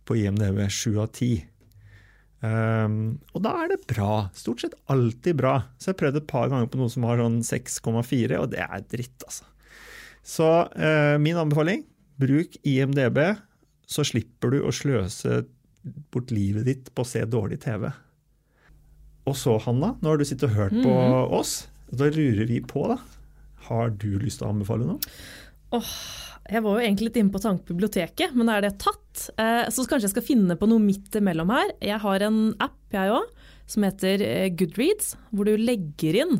på 0.08 0.16
IMDv. 0.22 0.64
Sju 0.72 0.96
av 1.02 1.12
ti. 1.16 1.34
Um, 2.40 3.18
og 3.34 3.42
da 3.44 3.52
er 3.62 3.74
det 3.74 3.82
bra. 3.90 4.28
Stort 4.36 4.64
sett 4.64 4.76
alltid 4.92 5.38
bra. 5.42 5.58
Så 5.76 5.90
jeg 5.90 5.96
har 5.96 6.00
prøvd 6.02 6.20
et 6.22 6.30
par 6.30 6.48
ganger 6.52 6.72
på 6.72 6.80
noe 6.80 6.92
som 6.92 7.06
har 7.08 7.20
sånn 7.20 7.38
6,4, 7.46 8.40
og 8.40 8.50
det 8.54 8.64
er 8.64 8.88
dritt, 8.88 9.28
altså. 9.28 9.46
Så 10.26 10.46
eh, 10.74 11.14
min 11.22 11.38
anbefaling 11.38 11.84
bruk 12.18 12.56
IMDb, 12.66 13.20
så 13.86 14.02
slipper 14.06 14.56
du 14.56 14.64
å 14.66 14.72
sløse 14.74 15.44
bort 16.10 16.32
livet 16.34 16.66
ditt 16.66 16.90
på 16.94 17.04
å 17.04 17.08
se 17.08 17.22
dårlig 17.30 17.60
TV. 17.62 17.86
Og 19.26 19.36
så, 19.38 19.56
Hanna, 19.62 19.94
nå 20.00 20.10
har 20.10 20.18
du 20.18 20.26
sittet 20.26 20.48
og 20.48 20.56
hørt 20.56 20.76
på 20.82 20.94
oss. 21.36 21.66
Da 21.94 22.08
lurer 22.10 22.46
vi 22.48 22.60
på, 22.62 22.86
da. 22.90 22.98
Har 23.68 23.92
du 23.94 24.16
lyst 24.22 24.40
til 24.40 24.48
å 24.48 24.54
anbefale 24.54 24.86
noe? 24.86 24.98
Jeg 26.46 26.62
var 26.62 26.76
jo 26.76 26.82
egentlig 26.82 27.08
litt 27.08 27.18
inne 27.20 27.34
på 27.34 27.42
tankebiblioteket, 27.42 28.34
men 28.38 28.50
er 28.50 28.62
det 28.62 28.76
tatt? 28.82 29.28
Eh, 29.34 29.66
så 29.74 29.82
kanskje 29.82 30.06
jeg 30.06 30.14
skal 30.14 30.26
finne 30.26 30.58
på 30.58 30.68
noe 30.70 30.82
midt 30.82 31.18
imellom 31.18 31.50
her. 31.54 31.72
Jeg 31.82 31.98
har 32.02 32.26
en 32.26 32.40
app, 32.62 32.78
jeg 32.94 33.14
òg, 33.14 33.32
som 33.70 33.86
heter 33.86 34.22
eh, 34.22 34.50
Goodreads, 34.54 35.16
hvor 35.34 35.48
du 35.48 35.56
legger 35.58 36.20
inn. 36.22 36.38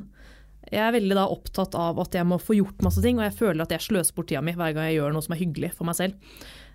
Jeg 0.73 0.83
er 0.83 0.93
veldig 0.97 1.15
da 1.15 1.27
opptatt 1.31 1.75
av 1.79 1.99
at 2.03 2.15
jeg 2.19 2.27
må 2.27 2.39
få 2.43 2.57
gjort 2.59 2.83
masse 2.83 3.03
ting, 3.05 3.19
og 3.21 3.25
jeg 3.29 3.37
føler 3.39 3.63
at 3.63 3.71
jeg 3.77 3.85
sløser 3.87 4.15
bort 4.17 4.27
tida 4.31 4.43
mi 4.43 4.53
hver 4.57 4.75
gang 4.75 4.89
jeg 4.91 4.97
gjør 5.01 5.13
noe 5.15 5.23
som 5.23 5.35
er 5.37 5.43
hyggelig 5.45 5.73
for 5.77 5.87
meg 5.87 5.95
selv. 5.99 6.15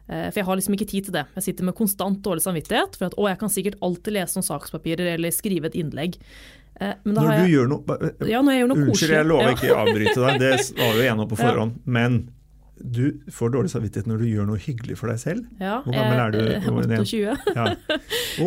Eh, 0.07 0.29
For 0.31 0.39
jeg 0.41 0.45
har 0.47 0.55
liksom 0.61 0.73
ikke 0.77 0.87
tid 0.93 1.05
til 1.09 1.13
det. 1.13 1.25
Jeg 1.35 1.43
sitter 1.49 1.67
med 1.67 1.75
konstant 1.75 2.21
dårlig 2.23 2.41
samvittighet 2.45 2.95
for 2.97 3.05
at 3.11 3.17
å, 3.19 3.27
jeg 3.29 3.39
kan 3.43 3.49
sikkert 3.53 3.77
alltid 3.83 4.13
lese 4.17 4.39
noen 4.39 4.47
sakspapirer 4.47 5.13
eller 5.17 5.31
skrive 5.35 5.67
et 5.67 5.75
innlegg. 5.75 6.15
Eh, 6.81 6.93
Når 7.05 7.27
har 7.27 7.43
du 7.45 7.51
gjør 7.51 7.67
noe 7.67 7.97
ja, 8.31 8.39
når 8.41 8.51
jeg 8.55 8.61
gjør 8.63 8.69
noe 8.71 8.77
Unnskyld, 8.79 8.91
koselig. 8.95 9.17
jeg 9.19 9.27
lover 9.29 9.43
Ja. 9.43 9.55
ikke 9.57 9.73
å 9.75 9.81
avbryte 9.83 10.19
deg, 10.25 10.39
det 10.39 10.53
var 10.79 10.95
jo 10.95 11.03
enige 11.11 11.27
på 11.27 11.35
på 11.35 11.39
Ja. 11.41 11.49
forhånd. 11.51 11.75
Men 11.85 12.21
du 12.84 13.19
får 13.32 13.51
dårlig 13.53 13.69
samvittighet 13.73 14.07
når 14.09 14.17
du 14.23 14.25
gjør 14.32 14.47
noe 14.49 14.57
hyggelig 14.61 14.97
for 14.99 15.11
deg 15.11 15.19
selv. 15.21 15.45
Ja, 15.61 15.82
Hvor 15.86 15.93
gammel 15.93 16.19
er 16.23 16.32
du? 16.32 16.39
jeg- 16.39 16.61
er 16.61 17.03
28. 17.03 17.38
Ja. 17.59 17.65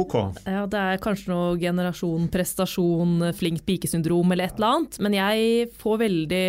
Ok. 0.00 0.14
Ja, 0.54 0.64
det 0.66 0.80
er 0.80 0.98
kanskje 1.04 1.28
noe 1.32 1.56
generasjon, 1.60 2.28
prestasjon, 2.32 3.16
flink 3.38 3.64
pike-syndrom 3.68 4.32
eller 4.32 4.44
et 4.50 4.56
eller 4.58 4.78
annet. 4.78 4.98
Men 5.04 5.12
jeg 5.18 5.68
får 5.80 5.98
veldig 6.04 6.44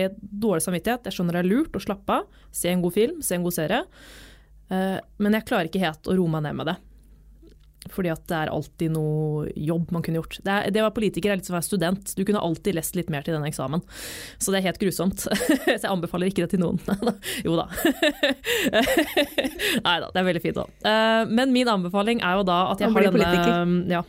dårlig 0.46 0.66
samvittighet. 0.66 1.06
Jeg 1.10 1.14
skjønner 1.18 1.38
det 1.40 1.44
er 1.46 1.52
lurt 1.52 1.76
å 1.78 1.84
slappe 1.84 2.20
av, 2.22 2.42
se 2.52 2.70
en 2.72 2.82
god 2.86 2.94
film, 2.96 3.22
se 3.22 3.36
en 3.36 3.44
god 3.46 3.54
serie. 3.58 3.84
Eh, 4.72 5.00
Men 5.22 5.34
jeg 5.38 5.46
klarer 5.46 5.70
ikke 5.70 5.84
helt 5.86 6.08
å 6.10 6.16
roe 6.18 6.32
meg 6.32 6.44
ned 6.48 6.56
med 6.62 6.72
det. 6.72 6.78
Fordi 7.94 8.10
at 8.10 8.24
det 8.30 8.38
er 8.38 8.50
alltid 8.50 8.94
noe 8.96 9.46
jobb 9.54 9.92
man 9.94 10.02
kunne 10.06 10.18
gjort. 10.22 10.40
Det, 10.42 10.52
er, 10.52 10.72
det 10.74 10.82
å 10.82 10.88
være 10.88 10.96
politiker 10.96 11.32
er 11.32 11.38
litt 11.40 11.46
som 11.48 11.54
å 11.54 11.60
være 11.60 11.68
student. 11.68 12.14
Du 12.18 12.24
kunne 12.26 12.42
alltid 12.42 12.78
lest 12.78 12.98
litt 12.98 13.12
mer 13.14 13.26
til 13.26 13.36
denne 13.36 13.50
eksamen. 13.50 13.84
Så 14.42 14.54
det 14.54 14.62
er 14.62 14.68
helt 14.72 14.82
grusomt. 14.82 15.22
Så 15.28 15.70
jeg 15.76 15.92
anbefaler 15.92 16.32
ikke 16.32 16.46
det 16.46 16.56
til 16.56 16.64
noen. 16.64 16.82
jo 17.46 17.58
da. 17.60 17.68
Nei 19.86 19.96
da, 20.02 20.10
det 20.10 20.22
er 20.22 20.28
veldig 20.30 20.44
fint 20.44 20.58
da. 20.58 20.66
Eh, 20.90 21.22
Men 21.30 21.54
min 21.56 21.70
anbefaling 21.72 22.24
er 22.26 22.40
jo 22.40 22.48
da 22.48 22.60
at 22.74 22.82
jeg 22.82 22.94
har 22.96 23.08
denne, 23.10 23.92
ja, 23.92 24.02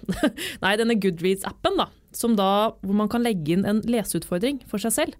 nei, 0.64 0.74
denne 0.80 0.96
Goodreads-appen, 1.02 1.76
da. 1.80 1.90
Som 2.16 2.36
da, 2.38 2.50
hvor 2.80 2.96
man 2.96 3.10
kan 3.12 3.24
legge 3.26 3.56
inn 3.58 3.66
en 3.68 3.82
leseutfordring 3.84 4.62
for 4.70 4.80
seg 4.82 4.94
selv. 4.96 5.18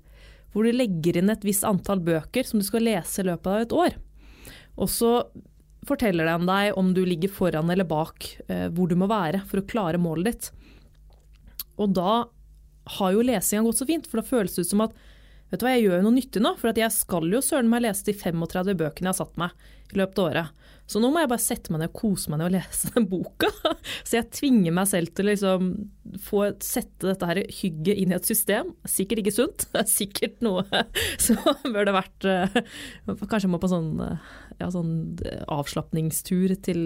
Hvor 0.54 0.64
du 0.64 0.72
legger 0.72 1.18
inn 1.20 1.28
et 1.32 1.44
visst 1.44 1.66
antall 1.68 2.00
bøker 2.04 2.46
som 2.48 2.62
du 2.62 2.64
skal 2.64 2.86
lese 2.88 3.20
i 3.20 3.28
løpet 3.28 3.52
av 3.52 3.66
et 3.66 3.76
år. 3.76 3.98
Og 4.80 4.88
så 4.92 5.12
forteller 5.86 6.28
den 6.28 6.46
deg 6.48 6.78
om 6.78 6.92
du 6.96 7.02
ligger 7.06 7.32
foran 7.32 7.70
eller 7.72 7.88
bak 7.88 8.28
eh, 8.48 8.66
hvor 8.74 8.90
du 8.90 8.96
må 8.98 9.08
være 9.10 9.42
for 9.48 9.62
å 9.62 9.66
klare 9.68 10.00
målet 10.02 10.30
ditt. 10.30 10.50
Og 11.80 11.92
da 11.96 12.24
har 12.96 13.12
jo 13.12 13.24
lesinga 13.26 13.64
gått 13.66 13.80
så 13.80 13.88
fint, 13.88 14.06
for 14.06 14.20
da 14.20 14.26
føles 14.26 14.54
det 14.54 14.66
ut 14.66 14.72
som 14.72 14.84
at 14.86 14.94
vet 15.50 15.60
du 15.60 15.66
hva, 15.66 15.74
jeg 15.74 15.86
gjør 15.86 16.04
noe 16.04 16.16
nyttig 16.16 16.42
nå, 16.42 16.54
for 16.58 16.78
jeg 16.78 16.94
skal 16.94 17.28
jo 17.30 17.42
søren 17.44 17.70
meg 17.70 17.84
lese 17.84 18.06
de 18.08 18.14
35 18.16 18.78
bøkene 18.78 19.10
jeg 19.10 19.12
har 19.12 19.20
satt 19.20 19.40
meg 19.40 19.92
i 19.92 20.00
løpet 20.00 20.22
av 20.22 20.30
året. 20.30 20.65
Så 20.86 21.02
nå 21.02 21.10
må 21.10 21.22
jeg 21.22 21.30
bare 21.32 21.42
sette 21.42 21.72
meg 21.72 21.82
ned 21.82 21.90
og 21.90 21.98
kose 21.98 22.30
meg 22.30 22.40
ned 22.40 22.48
og 22.48 22.54
lese 22.54 22.90
den 22.94 23.08
boka. 23.10 23.50
Så 24.06 24.18
jeg 24.18 24.30
tvinger 24.34 24.74
meg 24.76 24.90
selv 24.90 25.12
til 25.12 25.26
å 25.26 25.32
liksom 25.32 25.70
få 26.22 26.44
sette 26.62 27.10
dette 27.10 27.30
her 27.30 27.42
hygget 27.58 28.02
inn 28.02 28.14
i 28.14 28.18
et 28.18 28.28
system. 28.28 28.72
Sikkert 28.88 29.24
ikke 29.24 29.36
sunt, 29.36 29.66
det 29.74 29.82
er 29.82 29.90
sikkert 29.90 30.42
noe 30.46 30.64
som 31.26 31.40
bør 31.66 31.88
det 31.88 31.96
vært 31.96 32.28
eh, 32.30 32.60
Kanskje 33.26 33.46
jeg 33.46 33.54
må 33.54 33.62
på 33.62 33.70
sånn, 33.70 33.94
eh, 34.04 34.34
ja, 34.60 34.70
sånn 34.72 34.92
avslapningstur 35.52 36.54
til 36.66 36.84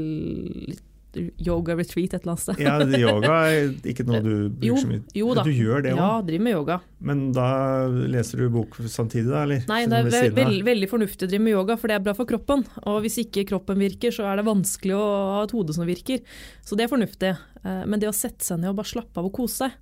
yoga 0.71 0.90
retreat 1.15 2.15
et 2.15 2.23
eller 2.23 2.33
annet 2.33 2.43
sted. 2.43 2.61
Ja, 2.63 2.79
yoga 3.01 3.35
er 3.51 3.73
ikke 3.91 4.05
noe 4.07 4.21
du 4.23 4.49
bruker 4.61 4.67
Jo, 4.67 4.77
så 4.77 4.87
mye. 4.91 5.01
jo 5.15 5.35
da. 5.35 5.43
Du 5.45 5.51
gjør 5.51 5.83
det 5.83 5.93
òg, 5.95 5.99
Ja, 6.01 6.11
driver 6.23 6.45
med 6.45 6.53
yoga. 6.55 6.81
men 7.01 7.33
da 7.33 7.47
leser 7.89 8.39
du 8.39 8.49
bok 8.51 8.77
samtidig, 8.87 9.29
da? 9.31 9.43
eller? 9.43 9.65
Nei, 9.69 9.81
det 9.87 9.99
er 9.99 10.11
ve 10.11 10.23
veld, 10.39 10.63
veldig 10.65 10.89
fornuftig 10.91 11.27
å 11.27 11.31
drive 11.33 11.43
med 11.43 11.55
yoga, 11.57 11.77
for 11.77 11.89
det 11.89 11.97
er 11.99 12.05
bra 12.07 12.15
for 12.15 12.27
kroppen. 12.31 12.65
Og 12.87 13.01
hvis 13.05 13.19
ikke 13.25 13.47
kroppen 13.51 13.79
virker, 13.83 14.11
så 14.15 14.29
er 14.31 14.37
det 14.41 14.47
vanskelig 14.49 14.95
å 14.97 15.05
ha 15.37 15.43
et 15.45 15.55
hode 15.57 15.75
som 15.77 15.87
virker. 15.89 16.23
Så 16.65 16.77
det 16.79 16.87
er 16.87 16.93
fornuftig. 16.95 17.35
Eh, 17.65 17.85
Men 17.87 17.99
det 18.01 18.09
å 18.09 18.15
sette 18.17 18.45
seg 18.45 18.61
ned 18.63 18.71
og 18.71 18.77
bare 18.81 18.93
slappe 18.95 19.19
av 19.21 19.27
og 19.27 19.33
kose 19.37 19.67
seg, 19.67 19.73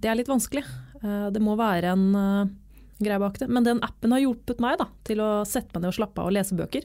det 0.00 0.08
er 0.08 0.16
litt 0.16 0.30
vanskelig. 0.30 0.64
Eh, 1.02 1.30
Det 1.34 1.40
må 1.42 1.56
være 1.58 1.92
en 1.92 2.06
eh, 2.14 2.46
greie 3.00 3.18
bak 3.18 3.38
det. 3.40 3.48
Men 3.48 3.64
den 3.64 3.80
appen 3.82 4.12
har 4.12 4.20
hjulpet 4.20 4.60
meg 4.60 4.78
da, 4.78 4.86
til 5.04 5.20
å 5.20 5.44
sette 5.48 5.72
meg 5.74 5.82
ned 5.82 5.92
og 5.94 5.98
slappe 5.98 6.20
av 6.20 6.28
og 6.30 6.36
lese 6.36 6.54
bøker. 6.56 6.84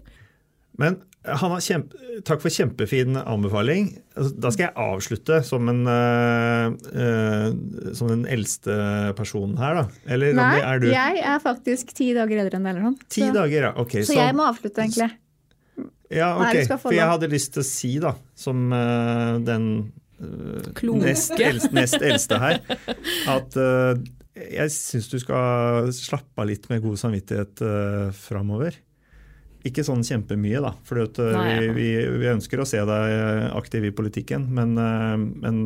Men 0.82 0.98
Hanna, 1.26 1.58
kjempe, 1.64 1.98
takk 2.28 2.42
for 2.44 2.54
kjempefin 2.54 3.18
anbefaling. 3.18 3.88
Altså, 4.14 4.36
Da 4.46 4.52
skal 4.54 4.68
jeg 4.68 4.76
avslutte 4.78 5.40
som, 5.48 5.70
en, 5.72 5.82
uh, 5.90 6.76
uh, 6.94 7.94
som 7.98 8.12
den 8.12 8.26
eldste 8.30 8.76
personen 9.18 9.58
her, 9.58 9.80
da. 9.82 9.86
Eller 10.14 10.36
Nei, 10.38 10.60
er 10.62 10.84
du 10.84 10.90
jeg 10.92 11.24
er 11.26 11.42
faktisk 11.42 11.96
ti 11.98 12.12
dager 12.18 12.44
eldre 12.44 12.60
enn 12.60 12.70
deg, 12.70 12.78
eller. 12.78 12.98
Ti 13.10 13.24
Så- 13.26 13.34
dager, 13.34 13.70
ja. 13.70 13.74
Ok, 13.82 13.98
Så 14.06 14.20
jeg 14.20 14.38
må 14.38 14.46
avslutte, 14.52 14.86
egentlig. 14.86 15.12
ja, 16.14 16.36
ok. 16.38 16.54
Nei, 16.54 16.78
For 16.78 16.94
jeg 16.94 17.10
hadde 17.16 17.32
lyst 17.32 17.54
til 17.54 17.64
å 17.64 17.70
si, 17.72 17.94
da, 18.00 18.14
som 18.36 18.68
uh, 18.72 19.40
den 19.40 19.92
nest, 20.22 21.34
eldste, 21.40 21.74
nest 21.76 22.00
eldste 22.00 22.38
her, 22.40 22.62
at 23.28 23.58
jeg 24.36 24.72
syns 24.72 25.10
du 25.12 25.18
skal 25.20 25.90
slappe 25.96 26.44
av 26.44 26.48
litt 26.48 26.70
med 26.72 26.84
god 26.84 27.00
samvittighet 27.00 27.62
uh, 27.64 28.12
framover. 28.16 28.78
Ikke 29.66 29.82
sånn 29.82 30.04
kjempemye, 30.06 30.60
da, 30.62 30.72
for 30.86 31.00
vi, 31.02 31.70
vi, 31.74 31.86
vi 32.22 32.28
ønsker 32.30 32.62
å 32.62 32.66
se 32.70 32.78
deg 32.86 33.14
aktiv 33.58 33.88
i 33.90 33.94
politikken. 33.98 34.44
Men, 34.54 34.76
øh, 34.78 35.16
men 35.42 35.64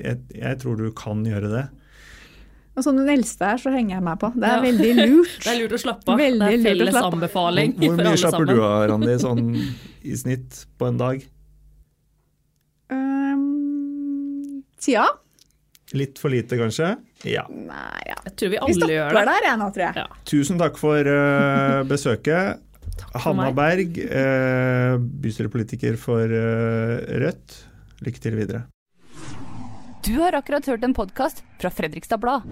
jeg, 0.00 0.22
jeg 0.38 0.60
tror 0.62 0.78
du 0.80 0.86
kan 0.96 1.20
gjøre 1.28 1.50
det. 1.52 1.64
Og 2.74 2.82
som 2.82 2.96
den 2.98 3.06
eldste 3.12 3.46
her, 3.52 3.60
så 3.60 3.70
henger 3.70 3.98
jeg 3.98 4.02
meg 4.06 4.16
på. 4.18 4.32
Det 4.34 4.48
er 4.48 4.56
Ja. 4.56 4.62
veldig 4.64 4.94
lurt. 5.04 5.34
Det 5.44 5.52
er 5.52 5.60
lurt 5.60 5.76
å 5.76 5.82
slappe 5.84 6.08
av. 6.14 6.18
Veldig 6.24 6.40
det 6.40 6.54
er 6.54 6.58
lurt 6.64 6.72
å 6.72 6.86
felles 6.88 6.96
anbefaling 7.12 7.74
Hvor 7.76 7.84
hvor 7.84 8.00
mye 8.00 8.08
alle 8.08 8.22
slapper 8.24 8.48
du 8.48 8.56
av, 8.64 8.78
Randi, 8.90 9.18
sånn 9.22 9.44
i 10.02 10.16
snitt 10.24 10.64
på 10.80 10.88
en 10.88 10.98
dag? 11.04 11.22
Um, 12.90 14.62
tja. 14.82 15.04
Litt 15.94 16.18
for 16.18 16.32
lite, 16.34 16.56
kanskje? 16.58 16.94
Ja. 17.28 17.44
Nei, 17.48 18.00
ja. 18.08 18.16
Jeg 18.26 18.34
tror 18.40 18.50
vi 18.52 18.56
Vi 18.56 18.62
alle 18.66 18.90
gjør 18.96 19.10
stopper 19.10 19.20
det. 19.20 19.34
der 19.36 19.48
jeg 19.48 19.58
nå, 19.60 19.68
tror 19.76 19.84
jeg. 19.86 19.94
Ja. 20.02 20.22
Tusen 20.32 20.60
takk 20.60 20.80
for 20.80 21.10
uh, 21.14 21.82
besøket. 21.88 22.62
Hanna. 23.14 23.50
Berg, 23.54 23.98
eh, 23.98 24.98
bystyrepolitiker 24.98 25.96
for 26.00 26.24
øh, 26.24 26.98
Rødt. 27.22 27.58
Lykke 28.04 28.20
til 28.20 28.36
videre. 28.36 28.64
Du 30.04 30.18
har 30.20 30.36
akkurat 30.36 30.66
hørt 30.68 30.84
en 30.84 30.94
podkast 30.94 31.44
fra 31.60 31.70
Fredrikstad 31.72 32.20
Blad. 32.20 32.44